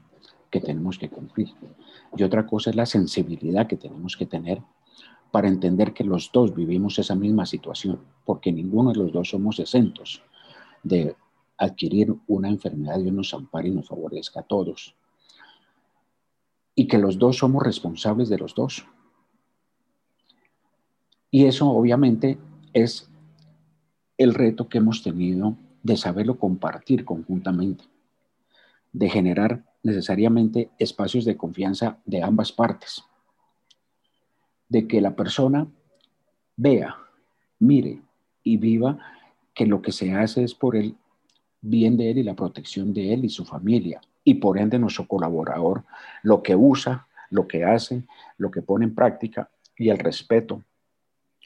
que 0.50 0.60
tenemos 0.60 1.00
que 1.00 1.10
cumplir 1.10 1.50
y 2.16 2.24
otra 2.24 2.46
cosa 2.46 2.70
es 2.70 2.76
la 2.76 2.86
sensibilidad 2.86 3.68
que 3.68 3.78
tenemos 3.78 4.16
que 4.16 4.26
tener 4.26 4.62
para 5.32 5.48
entender 5.48 5.94
que 5.94 6.04
los 6.04 6.32
dos 6.32 6.54
vivimos 6.54 7.00
esa 7.00 7.16
misma 7.16 7.48
situación, 7.48 8.00
porque 8.24 8.52
ninguno 8.52 8.92
de 8.92 9.00
los 9.00 9.12
dos 9.12 9.30
somos 9.30 9.60
exentos 9.60 10.22
de 10.84 11.16
adquirir 11.58 12.14
una 12.28 12.50
enfermedad 12.50 13.00
y 13.00 13.12
nos 13.12 13.34
ampare 13.34 13.70
y 13.70 13.72
nos 13.72 13.88
favorezca 13.88 14.42
a 14.42 14.44
todos. 14.44 14.96
Y 16.76 16.88
que 16.88 16.98
los 16.98 17.18
dos 17.18 17.38
somos 17.38 17.64
responsables 17.64 18.30
de 18.30 18.38
los 18.38 18.54
dos. 18.54 18.86
Y 21.32 21.46
eso 21.46 21.70
obviamente 21.70 22.38
es 22.74 23.10
el 24.18 24.34
reto 24.34 24.70
que 24.70 24.78
hemos 24.78 25.04
tenido 25.04 25.58
de 25.82 25.98
saberlo 25.98 26.38
compartir 26.38 27.06
conjuntamente, 27.06 27.86
de 28.92 29.10
generar 29.10 29.64
necesariamente 29.84 30.72
espacios 30.80 31.26
de 31.26 31.36
confianza 31.38 32.00
de 32.06 32.24
ambas 32.24 32.52
partes, 32.52 33.04
de 34.70 34.88
que 34.88 35.02
la 35.02 35.16
persona 35.16 35.68
vea, 36.56 36.96
mire 37.60 38.02
y 38.44 38.58
viva 38.58 38.98
que 39.54 39.66
lo 39.66 39.82
que 39.82 39.92
se 39.92 40.14
hace 40.14 40.44
es 40.44 40.54
por 40.54 40.76
el 40.76 40.96
bien 41.62 41.98
de 41.98 42.12
él 42.12 42.18
y 42.20 42.24
la 42.24 42.36
protección 42.36 42.94
de 42.94 43.14
él 43.14 43.26
y 43.26 43.30
su 43.30 43.46
familia, 43.46 44.02
y 44.24 44.36
por 44.36 44.58
ende 44.58 44.80
nuestro 44.80 45.08
colaborador, 45.08 45.84
lo 46.22 46.42
que 46.42 46.56
usa, 46.56 47.08
lo 47.30 47.48
que 47.48 47.64
hace, 47.64 48.04
lo 48.38 48.52
que 48.52 48.62
pone 48.62 48.86
en 48.86 48.96
práctica 48.96 49.50
y 49.78 49.90
el 49.90 50.00
respeto 50.00 50.64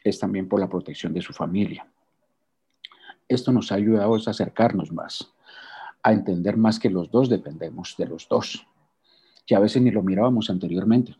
es 0.03 0.19
también 0.19 0.47
por 0.47 0.59
la 0.59 0.69
protección 0.69 1.13
de 1.13 1.21
su 1.21 1.33
familia. 1.33 1.87
Esto 3.27 3.51
nos 3.51 3.71
ha 3.71 3.75
ayudado 3.75 4.15
a 4.15 4.29
acercarnos 4.29 4.91
más, 4.91 5.33
a 6.01 6.13
entender 6.13 6.57
más 6.57 6.79
que 6.79 6.89
los 6.89 7.11
dos 7.11 7.29
dependemos 7.29 7.95
de 7.97 8.05
los 8.07 8.27
dos, 8.29 8.65
que 9.45 9.55
a 9.55 9.59
veces 9.59 9.81
ni 9.81 9.91
lo 9.91 10.03
mirábamos 10.03 10.49
anteriormente, 10.49 11.15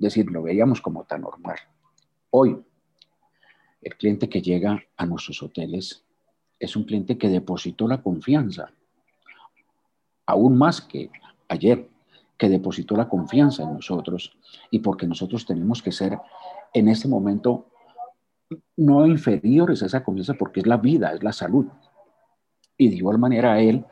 es 0.00 0.04
decir, 0.04 0.30
lo 0.30 0.42
veíamos 0.42 0.80
como 0.80 1.04
tan 1.04 1.22
normal. 1.22 1.58
Hoy, 2.30 2.56
el 3.82 3.96
cliente 3.96 4.28
que 4.28 4.42
llega 4.42 4.82
a 4.96 5.06
nuestros 5.06 5.42
hoteles 5.42 6.04
es 6.58 6.76
un 6.76 6.84
cliente 6.84 7.16
que 7.16 7.28
depositó 7.28 7.88
la 7.88 8.02
confianza, 8.02 8.70
aún 10.26 10.58
más 10.58 10.82
que 10.82 11.10
ayer, 11.48 11.88
que 12.36 12.48
depositó 12.48 12.96
la 12.96 13.08
confianza 13.08 13.62
en 13.62 13.74
nosotros 13.74 14.36
y 14.70 14.78
porque 14.80 15.06
nosotros 15.06 15.44
tenemos 15.46 15.82
que 15.82 15.92
ser 15.92 16.18
en 16.72 16.88
este 16.88 17.08
momento 17.08 17.66
no 18.76 19.06
inferiores 19.06 19.82
a 19.82 19.86
esa 19.86 20.02
confianza 20.02 20.34
porque 20.34 20.60
es 20.60 20.66
la 20.66 20.76
vida, 20.76 21.12
es 21.12 21.22
la 21.22 21.32
salud. 21.32 21.66
Y 22.76 22.88
de 22.88 22.96
igual 22.96 23.18
manera 23.18 23.60
Él, 23.60 23.84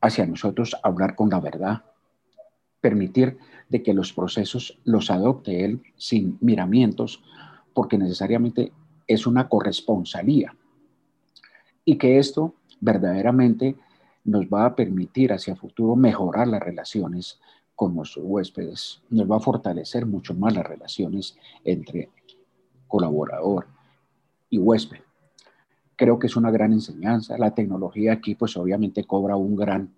hacia 0.00 0.26
nosotros, 0.26 0.76
hablar 0.82 1.16
con 1.16 1.28
la 1.30 1.40
verdad, 1.40 1.84
permitir 2.80 3.38
de 3.68 3.82
que 3.82 3.94
los 3.94 4.12
procesos 4.12 4.78
los 4.84 5.10
adopte 5.10 5.64
Él 5.64 5.82
sin 5.96 6.38
miramientos, 6.40 7.22
porque 7.74 7.98
necesariamente 7.98 8.72
es 9.06 9.26
una 9.26 9.48
corresponsalía. 9.48 10.54
Y 11.84 11.96
que 11.96 12.18
esto 12.18 12.54
verdaderamente 12.80 13.76
nos 14.24 14.46
va 14.46 14.66
a 14.66 14.74
permitir 14.74 15.32
hacia 15.32 15.54
futuro 15.54 15.94
mejorar 15.96 16.48
las 16.48 16.60
relaciones 16.60 17.40
con 17.74 17.94
nuestros 17.94 18.24
huéspedes, 18.26 19.02
nos 19.10 19.30
va 19.30 19.36
a 19.36 19.40
fortalecer 19.40 20.06
mucho 20.06 20.34
más 20.34 20.54
las 20.54 20.66
relaciones 20.66 21.36
entre 21.62 22.10
colaborador 22.88 23.66
y 24.48 24.58
huésped. 24.58 25.00
Creo 25.94 26.18
que 26.18 26.26
es 26.26 26.36
una 26.36 26.50
gran 26.50 26.72
enseñanza. 26.72 27.38
La 27.38 27.54
tecnología 27.54 28.14
aquí 28.14 28.34
pues 28.34 28.56
obviamente 28.56 29.04
cobra 29.04 29.36
un 29.36 29.56
gran, 29.56 29.94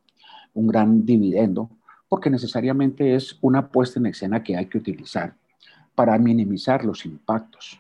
un 0.54 0.66
gran 0.66 1.06
dividendo 1.06 1.70
porque 2.08 2.30
necesariamente 2.30 3.14
es 3.14 3.38
una 3.40 3.68
puesta 3.68 4.00
en 4.00 4.06
escena 4.06 4.42
que 4.42 4.56
hay 4.56 4.66
que 4.66 4.78
utilizar 4.78 5.34
para 5.94 6.18
minimizar 6.18 6.84
los 6.84 7.04
impactos 7.04 7.78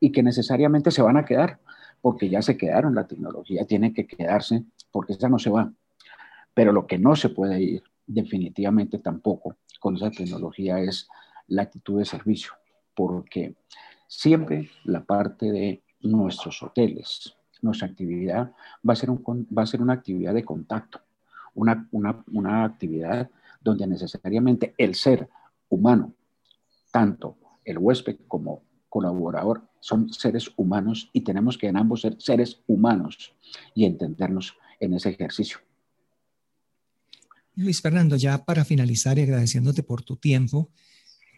y 0.00 0.12
que 0.12 0.22
necesariamente 0.22 0.90
se 0.90 1.02
van 1.02 1.16
a 1.16 1.24
quedar 1.24 1.58
porque 2.00 2.28
ya 2.28 2.42
se 2.42 2.56
quedaron. 2.56 2.94
La 2.94 3.06
tecnología 3.06 3.66
tiene 3.66 3.92
que 3.92 4.06
quedarse 4.06 4.64
porque 4.90 5.14
esa 5.14 5.28
no 5.28 5.38
se 5.38 5.50
va. 5.50 5.72
Pero 6.54 6.72
lo 6.72 6.86
que 6.86 6.98
no 6.98 7.16
se 7.16 7.28
puede 7.28 7.60
ir 7.62 7.82
definitivamente 8.06 8.98
tampoco 8.98 9.56
con 9.80 9.96
esa 9.96 10.10
tecnología 10.10 10.80
es 10.80 11.08
la 11.48 11.62
actitud 11.62 11.98
de 11.98 12.04
servicio, 12.04 12.52
porque 12.94 13.54
Siempre 14.08 14.70
la 14.84 15.04
parte 15.04 15.50
de 15.50 15.82
nuestros 16.00 16.62
hoteles, 16.62 17.34
nuestra 17.60 17.88
actividad 17.88 18.52
va 18.88 18.92
a 18.92 18.96
ser, 18.96 19.10
un, 19.10 19.48
va 19.56 19.62
a 19.62 19.66
ser 19.66 19.82
una 19.82 19.94
actividad 19.94 20.32
de 20.32 20.44
contacto, 20.44 21.00
una, 21.54 21.88
una, 21.90 22.22
una 22.32 22.64
actividad 22.64 23.28
donde 23.60 23.86
necesariamente 23.86 24.74
el 24.78 24.94
ser 24.94 25.28
humano, 25.68 26.12
tanto 26.92 27.36
el 27.64 27.78
huésped 27.78 28.18
como 28.28 28.62
colaborador, 28.88 29.62
son 29.86 30.12
seres 30.12 30.50
humanos 30.56 31.10
y 31.12 31.20
tenemos 31.20 31.56
que 31.56 31.68
en 31.68 31.76
ambos 31.76 32.00
ser 32.00 32.16
seres 32.18 32.58
humanos 32.66 33.32
y 33.72 33.84
entendernos 33.84 34.54
en 34.80 34.94
ese 34.94 35.10
ejercicio. 35.10 35.58
Luis 37.54 37.80
Fernando, 37.80 38.16
ya 38.16 38.44
para 38.44 38.64
finalizar 38.64 39.16
y 39.16 39.22
agradeciéndote 39.22 39.84
por 39.84 40.02
tu 40.02 40.16
tiempo, 40.16 40.70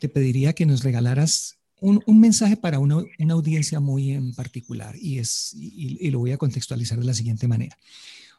te 0.00 0.08
pediría 0.08 0.54
que 0.54 0.64
nos 0.64 0.82
regalaras 0.82 1.58
un, 1.82 2.02
mensaje 2.18 2.56
para 2.56 2.78
una, 2.78 3.04
audiencia 3.28 3.80
muy 3.80 4.12
en 4.12 4.34
particular 4.34 4.96
y, 4.96 5.18
es, 5.18 5.52
y, 5.54 6.10
lo 6.10 6.20
voy 6.20 6.32
a 6.32 6.38
contextualizar 6.38 6.98
de 6.98 7.04
la 7.04 7.14
siguiente 7.14 7.48
manera. 7.48 7.76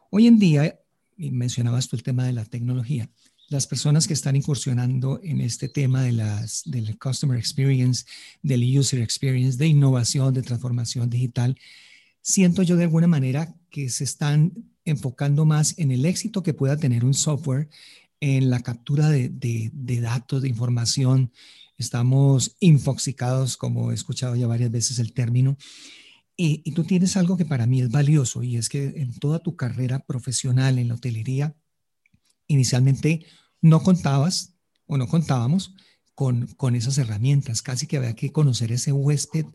Hoy 0.10 0.26
en 0.26 0.40
día 0.40 0.80
mencionabas 1.18 1.88
tú 1.88 1.96
el 1.96 2.04
tema 2.04 2.26
de 2.26 2.34
la 2.34 2.46
tecnología. 2.46 3.12
Las 3.50 3.68
personas 3.68 4.08
que 4.08 4.14
están 4.14 4.36
incursionando 4.36 5.20
en 5.24 5.42
este 5.42 5.70
tema 5.70 6.04
de 6.04 6.12
las, 6.12 6.62
del 6.66 6.98
customer 7.00 7.38
experience, 7.38 8.06
del 8.44 8.78
user 8.78 9.02
experience, 9.02 9.58
de 9.58 9.68
innovación, 9.68 10.34
de 10.34 10.44
transformación 10.44 11.10
digital, 11.10 11.58
siento 12.22 12.64
yo 12.64 12.76
de 12.76 12.84
alguna 12.84 13.08
manera 13.08 13.56
que 13.70 13.90
se 13.90 14.04
están 14.04 14.54
enfocando 14.86 15.46
más 15.46 15.78
en 15.78 15.92
el 15.92 16.06
éxito 16.06 16.44
que 16.44 16.54
pueda 16.54 16.78
tener 16.78 17.04
un 17.04 17.14
software, 17.14 17.70
en 18.22 18.50
la 18.50 18.60
captura 18.60 19.10
de, 19.10 19.30
de 19.30 20.02
datos, 20.02 20.42
de 20.42 20.50
información. 20.50 21.32
Estamos 21.78 22.58
infoxicados, 22.60 23.56
como 23.56 23.92
he 23.92 23.96
escuchado 23.96 24.36
ya 24.36 24.46
varias 24.46 24.72
veces 24.72 25.00
el 25.00 25.14
término, 25.14 25.58
y, 26.42 26.72
tú 26.72 26.86
tienes 26.86 27.18
algo 27.18 27.36
que 27.36 27.44
para 27.44 27.68
mí 27.68 27.82
es 27.82 27.92
valioso 27.92 28.44
y 28.44 28.56
es 28.56 28.70
que 28.70 28.86
en 28.96 29.14
toda 29.20 29.40
tu 29.40 29.58
carrera 29.58 30.00
profesional 30.00 30.80
en 30.80 30.88
la 30.88 30.94
hotelería, 30.94 31.54
inicialmente 32.50 33.26
no 33.62 33.82
contabas 33.82 34.56
o 34.86 34.98
no 34.98 35.08
contábamos 35.08 35.74
con, 36.14 36.48
con 36.58 36.76
esas 36.76 36.98
herramientas. 36.98 37.62
Casi 37.62 37.88
que 37.88 37.96
había 37.96 38.16
que 38.16 38.34
conocer 38.34 38.74
ese 38.74 38.92
huésped 38.92 39.46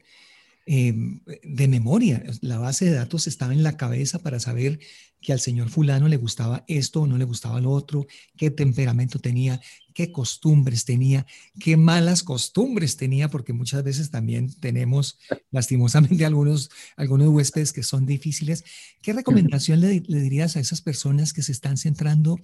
Em, 0.66 1.20
de 1.42 1.68
memoria. 1.68 2.24
La 2.40 2.56
base 2.56 2.86
de 2.86 2.92
datos 2.92 3.26
estaba 3.26 3.52
en 3.52 3.62
la 3.62 3.76
cabeza 3.76 4.20
para 4.20 4.40
saber 4.40 4.78
que 5.20 5.34
al 5.34 5.40
señor 5.40 5.68
fulano 5.68 6.08
le 6.08 6.16
gustaba 6.16 6.64
esto 6.68 7.02
o 7.02 7.06
no 7.06 7.18
le 7.18 7.26
gustaba 7.26 7.60
lo 7.60 7.70
otro, 7.70 8.06
qué 8.34 8.50
temperamento 8.50 9.18
tenía, 9.18 9.60
qué 9.92 10.10
costumbres 10.10 10.86
tenía, 10.86 11.26
qué 11.60 11.76
malas 11.76 12.22
costumbres 12.22 12.96
tenía, 12.96 13.28
porque 13.28 13.52
muchas 13.52 13.84
veces 13.84 14.10
también 14.10 14.54
tenemos 14.54 15.18
lastimosamente 15.50 16.24
algunos, 16.24 16.70
algunos 16.96 17.28
huéspedes 17.28 17.74
que 17.74 17.82
son 17.82 18.06
difíciles. 18.06 18.64
¿Qué 19.02 19.12
recomendación 19.12 19.82
le, 19.82 20.00
dirías 20.00 20.56
a 20.56 20.60
esas 20.60 20.80
personas 20.80 21.34
que 21.34 21.42
se 21.42 21.52
están 21.52 21.76
centrando 21.76 22.38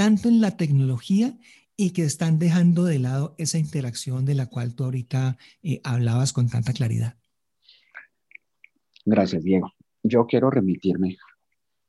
tanto 0.00 0.30
en 0.30 0.40
la 0.40 0.56
tecnología 0.56 1.34
y 1.76 1.90
que 1.90 2.04
están 2.04 2.38
dejando 2.38 2.84
de 2.84 2.98
lado 2.98 3.34
esa 3.36 3.58
interacción 3.58 4.24
de 4.24 4.34
la 4.34 4.46
cual 4.46 4.74
tú 4.74 4.84
ahorita 4.84 5.36
eh, 5.62 5.82
hablabas 5.84 6.32
con 6.32 6.48
tanta 6.48 6.72
claridad? 6.72 7.16
Gracias, 9.04 9.44
Diego. 9.44 9.74
Yo 10.02 10.26
quiero 10.26 10.48
remitirme 10.48 11.18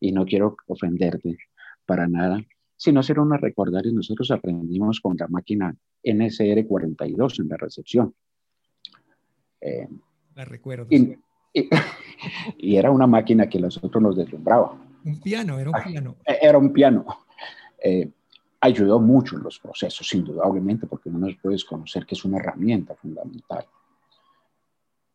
y 0.01 0.11
no 0.11 0.25
quiero 0.25 0.57
ofenderte 0.67 1.37
para 1.85 2.05
nada, 2.05 2.43
sino 2.75 2.99
hacer 2.99 3.17
una 3.17 3.37
recordar 3.37 3.85
y 3.85 3.93
nosotros 3.93 4.29
aprendimos 4.31 4.99
con 4.99 5.15
la 5.15 5.29
máquina 5.29 5.73
NSR42 6.03 7.39
en 7.39 7.47
la 7.47 7.55
recepción. 7.55 8.13
Eh, 9.61 9.87
la 10.35 10.43
recuerdo. 10.43 10.85
Y, 10.89 11.17
era 12.75 12.91
una 12.91 13.07
máquina 13.07 13.47
que 13.47 13.61
nosotros 13.61 14.03
nos 14.03 14.17
deslumbraba. 14.17 14.77
Un 15.05 15.21
piano, 15.21 15.57
era 15.57 15.69
un 15.69 15.75
ah, 15.77 15.83
piano. 15.85 16.15
Eh, 16.25 16.39
era 16.41 16.57
un 16.57 16.73
piano. 16.73 17.05
Eh, 17.81 18.11
ayudó 18.61 18.99
mucho 18.99 19.37
en 19.37 19.43
los 19.43 19.59
procesos, 19.59 20.13
indudablemente, 20.13 20.85
porque 20.87 21.09
no 21.09 21.17
nos 21.17 21.35
puedes 21.37 21.65
conocer 21.65 22.05
que 22.05 22.15
es 22.15 22.23
una 22.23 22.37
herramienta 22.37 22.95
fundamental. 22.95 23.65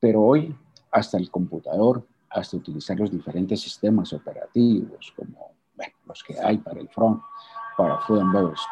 Pero 0.01 0.23
hoy 0.23 0.55
hasta 0.91 1.17
el 1.19 1.31
computador, 1.31 2.07
hasta 2.31 2.57
utilizar 2.57 2.99
los 2.99 3.11
diferentes 3.11 3.61
sistemas 3.61 4.13
operativos 4.13 5.13
como 5.17 5.53
los 6.07 6.23
que 6.23 6.39
hay 6.39 6.59
para 6.59 6.81
el 6.81 6.89
front, 6.89 7.21
para 7.77 7.99
food 8.01 8.21
and 8.21 8.33
beverage. 8.33 8.63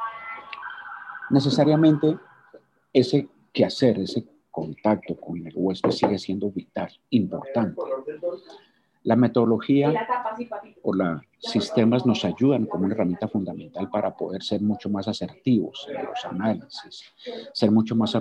Necesariamente 1.31 2.19
ese 2.93 3.29
quehacer, 3.53 3.99
ese 3.99 4.25
contacto 4.51 5.17
con 5.17 5.47
el 5.47 5.53
huésped 5.55 5.91
sigue 5.91 6.19
siendo 6.19 6.51
vital, 6.51 6.91
importante. 7.11 7.81
La 9.05 9.17
metodología 9.17 9.93
o 10.83 10.95
los 10.95 11.21
sistemas 11.39 12.07
nos 12.07 12.25
ayudan 12.25 12.67
como 12.67 12.87
una 12.87 12.95
herramienta 12.95 13.29
fundamental 13.29 13.91
para 13.91 14.17
poder 14.17 14.43
ser 14.43 14.63
mucho 14.63 14.89
más 14.89 15.07
asertivos 15.09 15.87
en 15.89 16.07
los 16.07 16.25
análisis, 16.25 17.13
ser 17.53 17.71
mucho 17.71 17.95
más, 17.95 18.17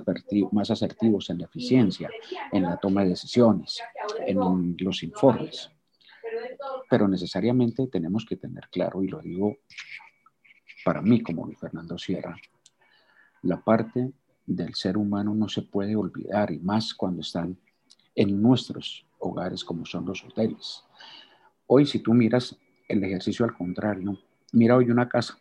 más 0.51 0.71
asertivos 0.71 1.29
en 1.29 1.39
la 1.39 1.45
eficiencia, 1.45 2.09
en 2.51 2.63
la 2.63 2.77
toma 2.77 3.03
de 3.03 3.09
decisiones, 3.09 3.81
en 4.27 4.75
los 4.77 5.03
informes. 5.03 5.71
Pero 6.89 7.07
necesariamente 7.07 7.87
tenemos 7.87 8.25
que 8.25 8.35
tener 8.35 8.67
claro, 8.69 9.01
y 9.01 9.07
lo 9.07 9.19
digo 9.19 9.57
para 10.83 11.01
mí 11.01 11.21
como 11.21 11.49
Fernando 11.53 11.97
Sierra, 11.97 12.35
la 13.43 13.61
parte 13.61 14.11
del 14.45 14.73
ser 14.75 14.97
humano 14.97 15.33
no 15.33 15.47
se 15.47 15.61
puede 15.61 15.95
olvidar, 15.95 16.51
y 16.51 16.59
más 16.59 16.93
cuando 16.93 17.21
están 17.21 17.57
en 18.15 18.41
nuestros 18.41 19.05
hogares 19.23 19.63
como 19.63 19.85
son 19.85 20.05
los 20.05 20.23
hoteles. 20.23 20.83
Hoy 21.67 21.85
si 21.85 21.99
tú 21.99 22.13
miras 22.13 22.57
el 22.87 23.03
ejercicio 23.03 23.45
al 23.45 23.53
contrario, 23.53 24.17
mira 24.51 24.75
hoy 24.75 24.89
una 24.89 25.07
casa, 25.07 25.37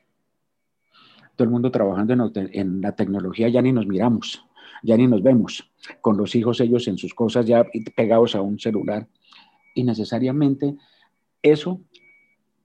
todo 1.37 1.45
el 1.45 1.51
mundo 1.51 1.71
trabajando 1.71 2.13
en, 2.13 2.51
en 2.53 2.81
la 2.81 2.95
tecnología, 2.95 3.49
ya 3.49 3.61
ni 3.61 3.73
nos 3.73 3.87
miramos, 3.87 4.45
ya 4.83 4.97
ni 4.97 5.07
nos 5.07 5.23
vemos, 5.23 5.71
con 6.01 6.17
los 6.17 6.35
hijos 6.35 6.61
ellos 6.61 6.87
en 6.89 6.99
sus 6.99 7.15
cosas 7.15 7.47
ya 7.47 7.67
pegados 7.95 8.35
a 8.35 8.43
un 8.43 8.59
celular. 8.59 9.07
Y 9.75 9.85
necesariamente 9.85 10.77
eso 11.43 11.81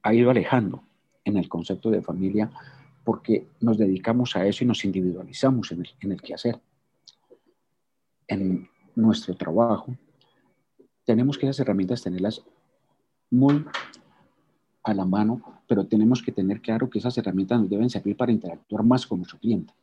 ha 0.03 0.13
ido 0.13 0.29
alejando 0.29 0.83
en 1.25 1.37
el 1.37 1.49
concepto 1.49 1.89
de 1.89 2.01
familia 2.01 2.51
porque 3.03 3.47
nos 3.61 3.77
dedicamos 3.77 4.35
a 4.35 4.45
eso 4.45 4.63
y 4.63 4.67
nos 4.67 4.83
individualizamos 4.83 5.71
en 5.71 6.11
el 6.11 6.21
quehacer. 6.21 6.59
En 8.27 8.69
nuestro 8.95 9.35
trabajo, 9.35 9.95
tenemos 11.07 11.37
que 11.37 11.45
esas 11.45 11.61
herramientas 11.61 12.03
tenerlas 12.03 12.43
muy 13.31 13.63
a 14.83 14.93
la 14.93 15.05
mano, 15.05 15.41
pero 15.65 15.87
tenemos 15.87 16.21
que 16.21 16.33
tener 16.33 16.59
claro 16.59 16.89
que 16.89 16.99
esas 16.99 17.17
herramientas 17.17 17.61
nos 17.61 17.69
deben 17.69 17.89
servir 17.89 18.17
para 18.17 18.33
interactuar 18.33 18.83
más 18.83 19.07
con 19.07 19.19
nuestro 19.19 19.39
cliente, 19.39 19.73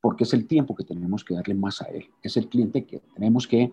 porque 0.00 0.24
es 0.24 0.32
el 0.32 0.46
tiempo 0.46 0.74
que 0.74 0.82
tenemos 0.82 1.24
que 1.24 1.34
darle 1.34 1.54
más 1.54 1.82
a 1.82 1.86
él. 1.90 2.06
Es 2.22 2.38
el 2.38 2.48
cliente 2.48 2.86
que 2.86 3.00
tenemos 3.14 3.46
que 3.46 3.70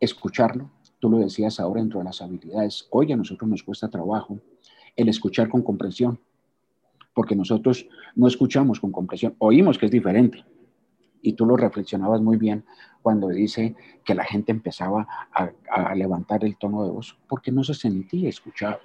escucharlo. 0.00 0.70
Tú 0.98 1.10
lo 1.10 1.18
decías 1.18 1.60
ahora 1.60 1.82
dentro 1.82 1.98
de 1.98 2.06
las 2.06 2.22
habilidades. 2.22 2.86
Hoy 2.90 3.12
a 3.12 3.16
nosotros 3.16 3.48
nos 3.48 3.62
cuesta 3.62 3.88
trabajo 3.90 4.38
el 4.96 5.10
escuchar 5.10 5.50
con 5.50 5.60
comprensión, 5.62 6.18
porque 7.12 7.36
nosotros 7.36 7.86
no 8.14 8.26
escuchamos 8.28 8.80
con 8.80 8.92
comprensión, 8.92 9.34
oímos 9.38 9.76
que 9.76 9.86
es 9.86 9.92
diferente, 9.92 10.42
y 11.22 11.34
tú 11.34 11.46
lo 11.46 11.56
reflexionabas 11.56 12.20
muy 12.20 12.36
bien 12.36 12.64
cuando 13.02 13.28
dice 13.28 13.74
que 14.04 14.14
la 14.14 14.24
gente 14.24 14.52
empezaba 14.52 15.06
a, 15.32 15.94
levantar 15.94 16.44
el 16.44 16.56
tono 16.56 16.84
de 16.84 16.90
voz 16.90 17.16
porque 17.28 17.52
no 17.52 17.64
se 17.64 17.74
sentía 17.74 18.28
escuchado. 18.28 18.80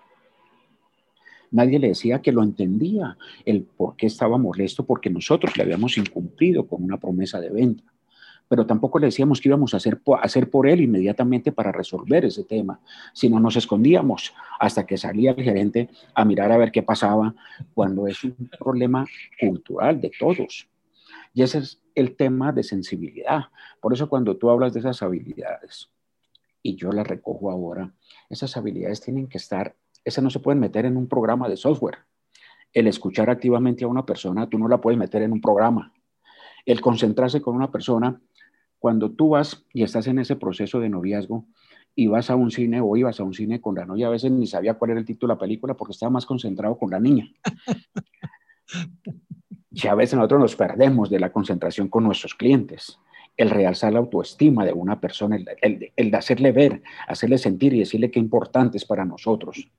Nadie 1.51 1.79
le 1.79 1.89
decía 1.89 2.21
que 2.21 2.31
lo 2.31 2.43
entendía, 2.43 3.17
el 3.45 3.63
por 3.63 3.95
qué 3.95 4.07
estaba 4.07 4.37
molesto, 4.37 4.85
porque 4.85 5.09
nosotros 5.09 5.55
le 5.55 5.63
habíamos 5.63 5.97
incumplido 5.97 6.67
con 6.67 6.83
una 6.83 6.97
promesa 6.97 7.39
de 7.39 7.49
venta. 7.49 7.83
Pero 8.47 8.65
tampoco 8.65 8.99
le 8.99 9.07
decíamos 9.07 9.41
que 9.41 9.49
íbamos 9.49 9.73
a 9.73 9.77
hacer, 9.77 10.01
hacer 10.21 10.49
por 10.49 10.67
él 10.67 10.81
inmediatamente 10.81 11.51
para 11.51 11.71
resolver 11.71 12.25
ese 12.25 12.43
tema, 12.43 12.79
sino 13.13 13.39
nos 13.39 13.55
escondíamos 13.55 14.33
hasta 14.59 14.85
que 14.85 14.97
salía 14.97 15.31
el 15.31 15.43
gerente 15.43 15.89
a 16.13 16.25
mirar 16.25 16.51
a 16.51 16.57
ver 16.57 16.71
qué 16.71 16.83
pasaba, 16.83 17.33
cuando 17.73 18.07
es 18.07 18.23
un 18.23 18.49
problema 18.59 19.05
cultural 19.39 19.99
de 20.01 20.11
todos. 20.19 20.67
Y 21.33 21.41
ese 21.41 21.59
es 21.59 21.79
el 21.95 22.15
tema 22.15 22.51
de 22.51 22.63
sensibilidad. 22.63 23.45
Por 23.81 23.93
eso 23.93 24.09
cuando 24.09 24.37
tú 24.37 24.49
hablas 24.49 24.73
de 24.73 24.81
esas 24.81 25.01
habilidades, 25.01 25.89
y 26.61 26.75
yo 26.75 26.91
las 26.91 27.07
recojo 27.07 27.51
ahora, 27.51 27.93
esas 28.29 28.57
habilidades 28.57 29.01
tienen 29.01 29.27
que 29.27 29.37
estar, 29.37 29.75
esas 30.03 30.23
no 30.23 30.29
se 30.29 30.39
pueden 30.39 30.59
meter 30.59 30.85
en 30.85 30.97
un 30.97 31.07
programa 31.07 31.47
de 31.47 31.57
software. 31.57 31.99
El 32.73 32.87
escuchar 32.87 33.29
activamente 33.29 33.85
a 33.85 33.87
una 33.87 34.05
persona, 34.05 34.49
tú 34.49 34.57
no 34.59 34.67
la 34.67 34.81
puedes 34.81 34.99
meter 34.99 35.21
en 35.21 35.31
un 35.31 35.41
programa. 35.41 35.93
El 36.65 36.81
concentrarse 36.81 37.41
con 37.41 37.55
una 37.55 37.71
persona, 37.71 38.19
cuando 38.79 39.11
tú 39.11 39.29
vas 39.29 39.63
y 39.73 39.83
estás 39.83 40.07
en 40.07 40.19
ese 40.19 40.35
proceso 40.35 40.79
de 40.79 40.89
noviazgo 40.89 41.45
y 41.93 42.07
vas 42.07 42.29
a 42.29 42.35
un 42.35 42.51
cine 42.51 42.81
o 42.81 42.97
ibas 42.97 43.19
a 43.19 43.23
un 43.23 43.33
cine 43.33 43.61
con 43.61 43.75
la 43.75 43.85
novia, 43.85 44.07
a 44.07 44.09
veces 44.11 44.31
ni 44.31 44.47
sabía 44.47 44.73
cuál 44.73 44.91
era 44.91 44.99
el 44.99 45.05
título 45.05 45.33
de 45.33 45.35
la 45.35 45.39
película 45.39 45.75
porque 45.75 45.93
estaba 45.93 46.09
más 46.09 46.25
concentrado 46.25 46.77
con 46.77 46.89
la 46.89 46.99
niña. 46.99 47.31
Y 49.77 49.87
a 49.87 49.93
veces 49.93 50.15
nosotros 50.15 50.39
nos 50.39 50.55
perdemos 50.55 51.09
de 51.09 51.19
la 51.19 51.33
concentración 51.33 51.89
con 51.89 52.05
nuestros 52.05 52.33
clientes. 52.33 52.97
El 53.35 53.49
realzar 53.49 53.91
la 53.91 53.99
autoestima 53.99 54.63
de 54.63 54.71
una 54.71 55.01
persona, 55.01 55.37
el, 55.61 55.91
de 56.11 56.17
hacerle 56.17 56.53
ver, 56.53 56.81
hacerle 57.09 57.37
sentir 57.37 57.73
y 57.73 57.79
decirle 57.79 58.09
qué 58.09 58.17
importante 58.17 58.77
es 58.77 58.85
para 58.85 59.03
nosotros, 59.03 59.69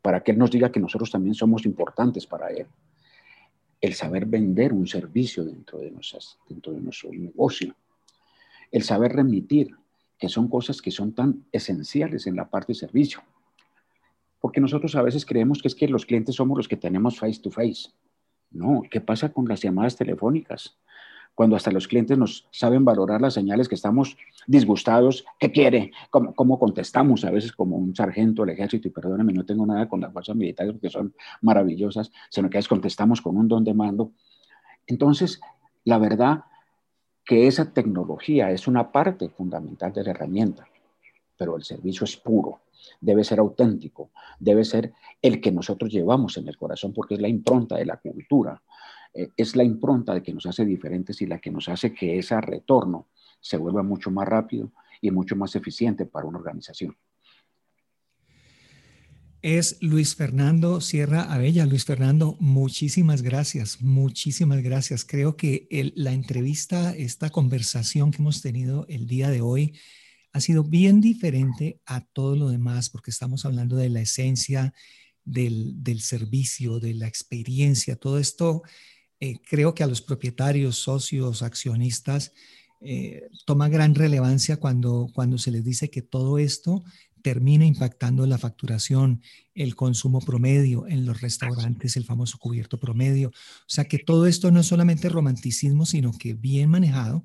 para 0.00 0.22
que 0.22 0.30
él 0.30 0.38
nos 0.38 0.52
diga 0.52 0.70
que 0.70 0.78
nosotros 0.78 1.10
también 1.10 1.34
somos 1.34 1.66
importantes 1.66 2.28
para 2.28 2.46
él. 2.50 2.68
El 3.80 3.94
saber 3.94 4.24
vender 4.24 4.72
un 4.72 4.86
servicio 4.86 5.44
dentro 5.44 5.80
de, 5.80 5.90
nuestras, 5.90 6.38
dentro 6.48 6.72
de 6.72 6.80
nuestro 6.80 7.10
negocio. 7.10 7.74
El 8.70 8.84
saber 8.84 9.14
remitir, 9.16 9.74
que 10.16 10.28
son 10.28 10.46
cosas 10.46 10.80
que 10.80 10.92
son 10.92 11.12
tan 11.12 11.44
esenciales 11.50 12.28
en 12.28 12.36
la 12.36 12.48
parte 12.48 12.72
de 12.72 12.78
servicio. 12.78 13.20
Porque 14.38 14.60
nosotros 14.60 14.94
a 14.94 15.02
veces 15.02 15.26
creemos 15.26 15.60
que 15.60 15.66
es 15.66 15.74
que 15.74 15.88
los 15.88 16.06
clientes 16.06 16.36
somos 16.36 16.56
los 16.56 16.68
que 16.68 16.76
tenemos 16.76 17.18
face 17.18 17.40
to 17.42 17.50
face 17.50 17.90
no, 18.50 18.82
¿qué 18.90 19.00
pasa 19.00 19.32
con 19.32 19.46
las 19.46 19.60
llamadas 19.60 19.96
telefónicas? 19.96 20.76
cuando 21.40 21.56
hasta 21.56 21.70
los 21.70 21.88
clientes 21.88 22.18
nos 22.18 22.46
saben 22.50 22.84
valorar 22.84 23.22
las 23.22 23.32
señales 23.32 23.66
que 23.66 23.74
estamos 23.74 24.18
disgustados, 24.46 25.24
¿qué 25.38 25.50
quiere? 25.50 25.90
¿Cómo, 26.10 26.34
cómo 26.34 26.58
contestamos? 26.58 27.24
A 27.24 27.30
veces 27.30 27.52
como 27.52 27.76
un 27.76 27.96
sargento 27.96 28.42
del 28.42 28.50
ejército, 28.50 28.88
y 28.88 28.90
perdónenme, 28.90 29.32
no 29.32 29.46
tengo 29.46 29.64
nada 29.64 29.88
con 29.88 30.02
las 30.02 30.12
fuerzas 30.12 30.36
militares 30.36 30.72
porque 30.72 30.90
son 30.90 31.14
maravillosas, 31.40 32.10
sino 32.28 32.50
que 32.50 32.58
veces 32.58 32.68
contestamos 32.68 33.22
con 33.22 33.38
un 33.38 33.48
don 33.48 33.64
de 33.64 33.72
mando. 33.72 34.12
Entonces, 34.86 35.40
la 35.84 35.96
verdad 35.96 36.44
que 37.24 37.46
esa 37.46 37.72
tecnología 37.72 38.50
es 38.50 38.68
una 38.68 38.92
parte 38.92 39.30
fundamental 39.30 39.94
de 39.94 40.04
la 40.04 40.10
herramienta, 40.10 40.66
pero 41.40 41.56
el 41.56 41.64
servicio 41.64 42.04
es 42.04 42.18
puro, 42.18 42.64
debe 43.00 43.24
ser 43.24 43.38
auténtico, 43.38 44.10
debe 44.38 44.62
ser 44.62 44.92
el 45.22 45.40
que 45.40 45.50
nosotros 45.50 45.90
llevamos 45.90 46.36
en 46.36 46.46
el 46.46 46.58
corazón 46.58 46.92
porque 46.92 47.14
es 47.14 47.20
la 47.22 47.28
impronta 47.28 47.76
de 47.76 47.86
la 47.86 47.96
cultura, 47.96 48.62
eh, 49.14 49.30
es 49.34 49.56
la 49.56 49.64
impronta 49.64 50.12
de 50.12 50.22
que 50.22 50.34
nos 50.34 50.44
hace 50.44 50.66
diferentes 50.66 51.22
y 51.22 51.26
la 51.26 51.38
que 51.38 51.50
nos 51.50 51.70
hace 51.70 51.94
que 51.94 52.18
ese 52.18 52.38
retorno 52.42 53.06
se 53.40 53.56
vuelva 53.56 53.82
mucho 53.82 54.10
más 54.10 54.28
rápido 54.28 54.70
y 55.00 55.10
mucho 55.10 55.34
más 55.34 55.56
eficiente 55.56 56.04
para 56.04 56.26
una 56.26 56.36
organización. 56.36 56.94
Es 59.40 59.78
Luis 59.80 60.14
Fernando 60.14 60.82
Sierra 60.82 61.22
Abella. 61.32 61.64
Luis 61.64 61.86
Fernando, 61.86 62.36
muchísimas 62.38 63.22
gracias, 63.22 63.80
muchísimas 63.80 64.62
gracias. 64.62 65.06
Creo 65.06 65.38
que 65.38 65.66
la 65.94 66.12
entrevista, 66.12 66.94
esta 66.94 67.30
conversación 67.30 68.10
que 68.10 68.18
hemos 68.18 68.42
tenido 68.42 68.84
el 68.90 69.06
día 69.06 69.30
de 69.30 69.40
hoy, 69.40 69.72
ha 70.32 70.40
sido 70.40 70.64
bien 70.64 71.00
diferente 71.00 71.80
a 71.86 72.00
todo 72.00 72.36
lo 72.36 72.48
demás 72.48 72.90
porque 72.90 73.10
estamos 73.10 73.44
hablando 73.44 73.76
de 73.76 73.88
la 73.88 74.00
esencia 74.00 74.72
del, 75.24 76.00
servicio, 76.00 76.80
de 76.80 76.94
la 76.94 77.06
experiencia, 77.06 77.96
todo 77.96 78.18
esto. 78.18 78.62
Eh, 79.20 79.38
creo 79.48 79.74
que 79.74 79.82
a 79.82 79.86
los 79.86 80.00
propietarios, 80.00 80.76
socios, 80.76 81.42
accionistas, 81.42 82.32
eh, 82.80 83.28
toma 83.44 83.68
gran 83.68 83.94
relevancia 83.94 84.56
cuando, 84.56 85.08
cuando 85.12 85.36
se 85.36 85.50
les 85.50 85.64
dice 85.64 85.90
que 85.90 86.00
todo 86.00 86.38
esto 86.38 86.82
termina 87.22 87.66
impactando 87.66 88.26
la 88.26 88.38
facturación, 88.38 89.22
el 89.54 89.76
consumo 89.76 90.20
promedio 90.20 90.86
en 90.86 91.04
los 91.04 91.20
restaurantes, 91.20 91.96
el 91.96 92.04
famoso 92.04 92.38
cubierto 92.38 92.78
promedio. 92.78 93.28
O 93.28 93.68
sea 93.68 93.84
que 93.84 93.98
todo 93.98 94.26
esto 94.26 94.50
no 94.50 94.60
es 94.60 94.66
solamente 94.66 95.08
romanticismo, 95.08 95.84
sino 95.84 96.12
que 96.12 96.32
bien 96.34 96.70
manejado 96.70 97.24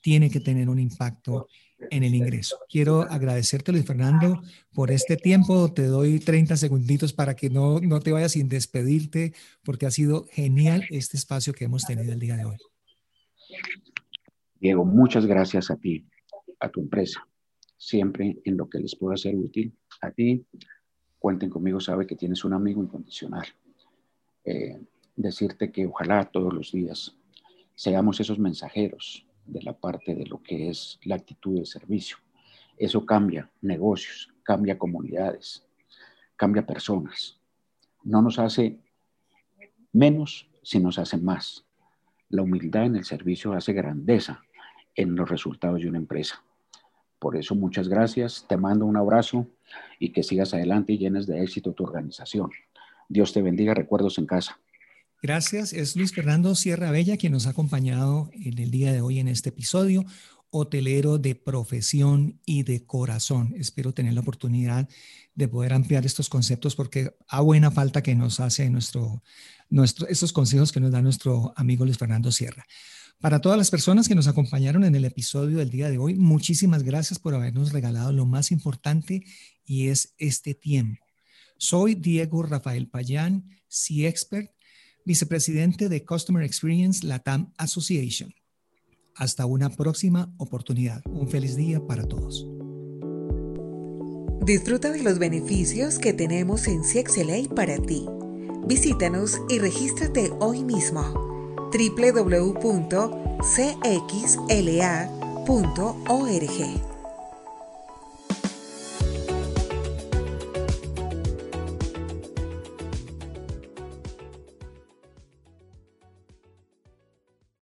tiene 0.00 0.30
que 0.30 0.40
tener 0.40 0.68
un 0.68 0.78
impacto 0.78 1.48
en 1.90 2.02
el 2.02 2.14
ingreso. 2.14 2.58
Quiero 2.68 3.02
agradecerte, 3.02 3.72
Luis 3.72 3.84
Fernando, 3.84 4.42
por 4.74 4.90
este 4.90 5.16
tiempo. 5.16 5.72
Te 5.72 5.86
doy 5.86 6.18
30 6.18 6.56
segunditos 6.56 7.12
para 7.12 7.34
que 7.34 7.50
no, 7.50 7.80
no 7.80 8.00
te 8.00 8.12
vayas 8.12 8.32
sin 8.32 8.48
despedirte, 8.48 9.34
porque 9.64 9.86
ha 9.86 9.90
sido 9.90 10.26
genial 10.30 10.84
este 10.90 11.16
espacio 11.16 11.52
que 11.52 11.64
hemos 11.64 11.84
tenido 11.84 12.12
el 12.12 12.18
día 12.18 12.36
de 12.36 12.44
hoy. 12.44 12.56
Diego, 14.60 14.84
muchas 14.84 15.26
gracias 15.26 15.70
a 15.70 15.76
ti, 15.76 16.06
a 16.60 16.68
tu 16.68 16.80
empresa, 16.80 17.26
siempre 17.76 18.38
en 18.44 18.56
lo 18.56 18.68
que 18.68 18.78
les 18.78 18.94
pueda 18.96 19.16
ser 19.16 19.34
útil. 19.36 19.76
A 20.00 20.10
ti, 20.10 20.44
cuenten 21.18 21.50
conmigo, 21.50 21.80
sabe 21.80 22.06
que 22.06 22.16
tienes 22.16 22.44
un 22.44 22.52
amigo 22.52 22.82
incondicional. 22.82 23.46
Eh, 24.44 24.80
decirte 25.16 25.70
que 25.70 25.86
ojalá 25.86 26.24
todos 26.24 26.52
los 26.52 26.72
días 26.72 27.16
seamos 27.74 28.20
esos 28.20 28.38
mensajeros 28.38 29.26
de 29.46 29.62
la 29.62 29.72
parte 29.72 30.14
de 30.14 30.26
lo 30.26 30.42
que 30.42 30.68
es 30.68 30.98
la 31.04 31.16
actitud 31.16 31.58
de 31.58 31.66
servicio. 31.66 32.16
Eso 32.76 33.04
cambia 33.04 33.50
negocios, 33.60 34.32
cambia 34.42 34.78
comunidades, 34.78 35.66
cambia 36.36 36.66
personas. 36.66 37.38
No 38.02 38.22
nos 38.22 38.38
hace 38.38 38.78
menos, 39.92 40.48
sino 40.62 40.84
nos 40.84 40.98
hace 40.98 41.16
más. 41.16 41.64
La 42.28 42.42
humildad 42.42 42.86
en 42.86 42.96
el 42.96 43.04
servicio 43.04 43.52
hace 43.52 43.72
grandeza 43.72 44.42
en 44.94 45.14
los 45.14 45.28
resultados 45.28 45.80
de 45.80 45.88
una 45.88 45.98
empresa. 45.98 46.42
Por 47.18 47.36
eso 47.36 47.54
muchas 47.54 47.88
gracias, 47.88 48.46
te 48.48 48.56
mando 48.56 48.84
un 48.84 48.96
abrazo 48.96 49.46
y 49.98 50.10
que 50.10 50.22
sigas 50.22 50.54
adelante 50.54 50.92
y 50.92 50.98
llenes 50.98 51.26
de 51.26 51.42
éxito 51.42 51.72
tu 51.72 51.84
organización. 51.84 52.50
Dios 53.08 53.32
te 53.32 53.42
bendiga, 53.42 53.74
recuerdos 53.74 54.18
en 54.18 54.26
casa. 54.26 54.58
Gracias, 55.24 55.72
es 55.72 55.94
Luis 55.94 56.12
Fernando 56.12 56.56
Sierra 56.56 56.90
Bella 56.90 57.16
quien 57.16 57.32
nos 57.32 57.46
ha 57.46 57.50
acompañado 57.50 58.28
en 58.32 58.58
el 58.58 58.72
día 58.72 58.92
de 58.92 59.02
hoy 59.02 59.20
en 59.20 59.28
este 59.28 59.50
episodio, 59.50 60.04
hotelero 60.50 61.18
de 61.18 61.36
profesión 61.36 62.40
y 62.44 62.64
de 62.64 62.84
corazón. 62.84 63.54
Espero 63.56 63.94
tener 63.94 64.14
la 64.14 64.22
oportunidad 64.22 64.88
de 65.36 65.46
poder 65.46 65.74
ampliar 65.74 66.04
estos 66.04 66.28
conceptos 66.28 66.74
porque 66.74 67.14
a 67.28 67.40
buena 67.40 67.70
falta 67.70 68.02
que 68.02 68.16
nos 68.16 68.40
hace 68.40 68.68
nuestro, 68.68 69.22
nuestro, 69.70 70.08
estos 70.08 70.32
consejos 70.32 70.72
que 70.72 70.80
nos 70.80 70.90
da 70.90 71.00
nuestro 71.00 71.54
amigo 71.54 71.84
Luis 71.84 71.98
Fernando 71.98 72.32
Sierra. 72.32 72.66
Para 73.20 73.40
todas 73.40 73.56
las 73.56 73.70
personas 73.70 74.08
que 74.08 74.16
nos 74.16 74.26
acompañaron 74.26 74.82
en 74.82 74.96
el 74.96 75.04
episodio 75.04 75.58
del 75.58 75.70
día 75.70 75.88
de 75.88 75.98
hoy, 75.98 76.14
muchísimas 76.16 76.82
gracias 76.82 77.20
por 77.20 77.36
habernos 77.36 77.72
regalado 77.72 78.10
lo 78.10 78.26
más 78.26 78.50
importante 78.50 79.22
y 79.64 79.86
es 79.86 80.14
este 80.18 80.54
tiempo. 80.54 81.06
Soy 81.58 81.94
Diego 81.94 82.42
Rafael 82.42 82.88
Payán, 82.88 83.48
C-Expert, 83.68 84.50
vicepresidente 85.04 85.88
de 85.88 86.04
Customer 86.04 86.42
Experience 86.42 87.06
Latam 87.06 87.52
Association. 87.58 88.34
Hasta 89.14 89.46
una 89.46 89.70
próxima 89.70 90.34
oportunidad. 90.38 91.02
Un 91.06 91.28
feliz 91.28 91.56
día 91.56 91.86
para 91.86 92.06
todos. 92.06 92.46
Disfruta 94.44 94.90
de 94.90 95.02
los 95.02 95.18
beneficios 95.18 95.98
que 95.98 96.12
tenemos 96.12 96.66
en 96.66 96.82
CXLA 96.82 97.54
para 97.54 97.78
ti. 97.78 98.06
Visítanos 98.66 99.38
y 99.48 99.58
regístrate 99.58 100.30
hoy 100.40 100.64
mismo 100.64 101.02
www.cxla.org. 101.72 102.52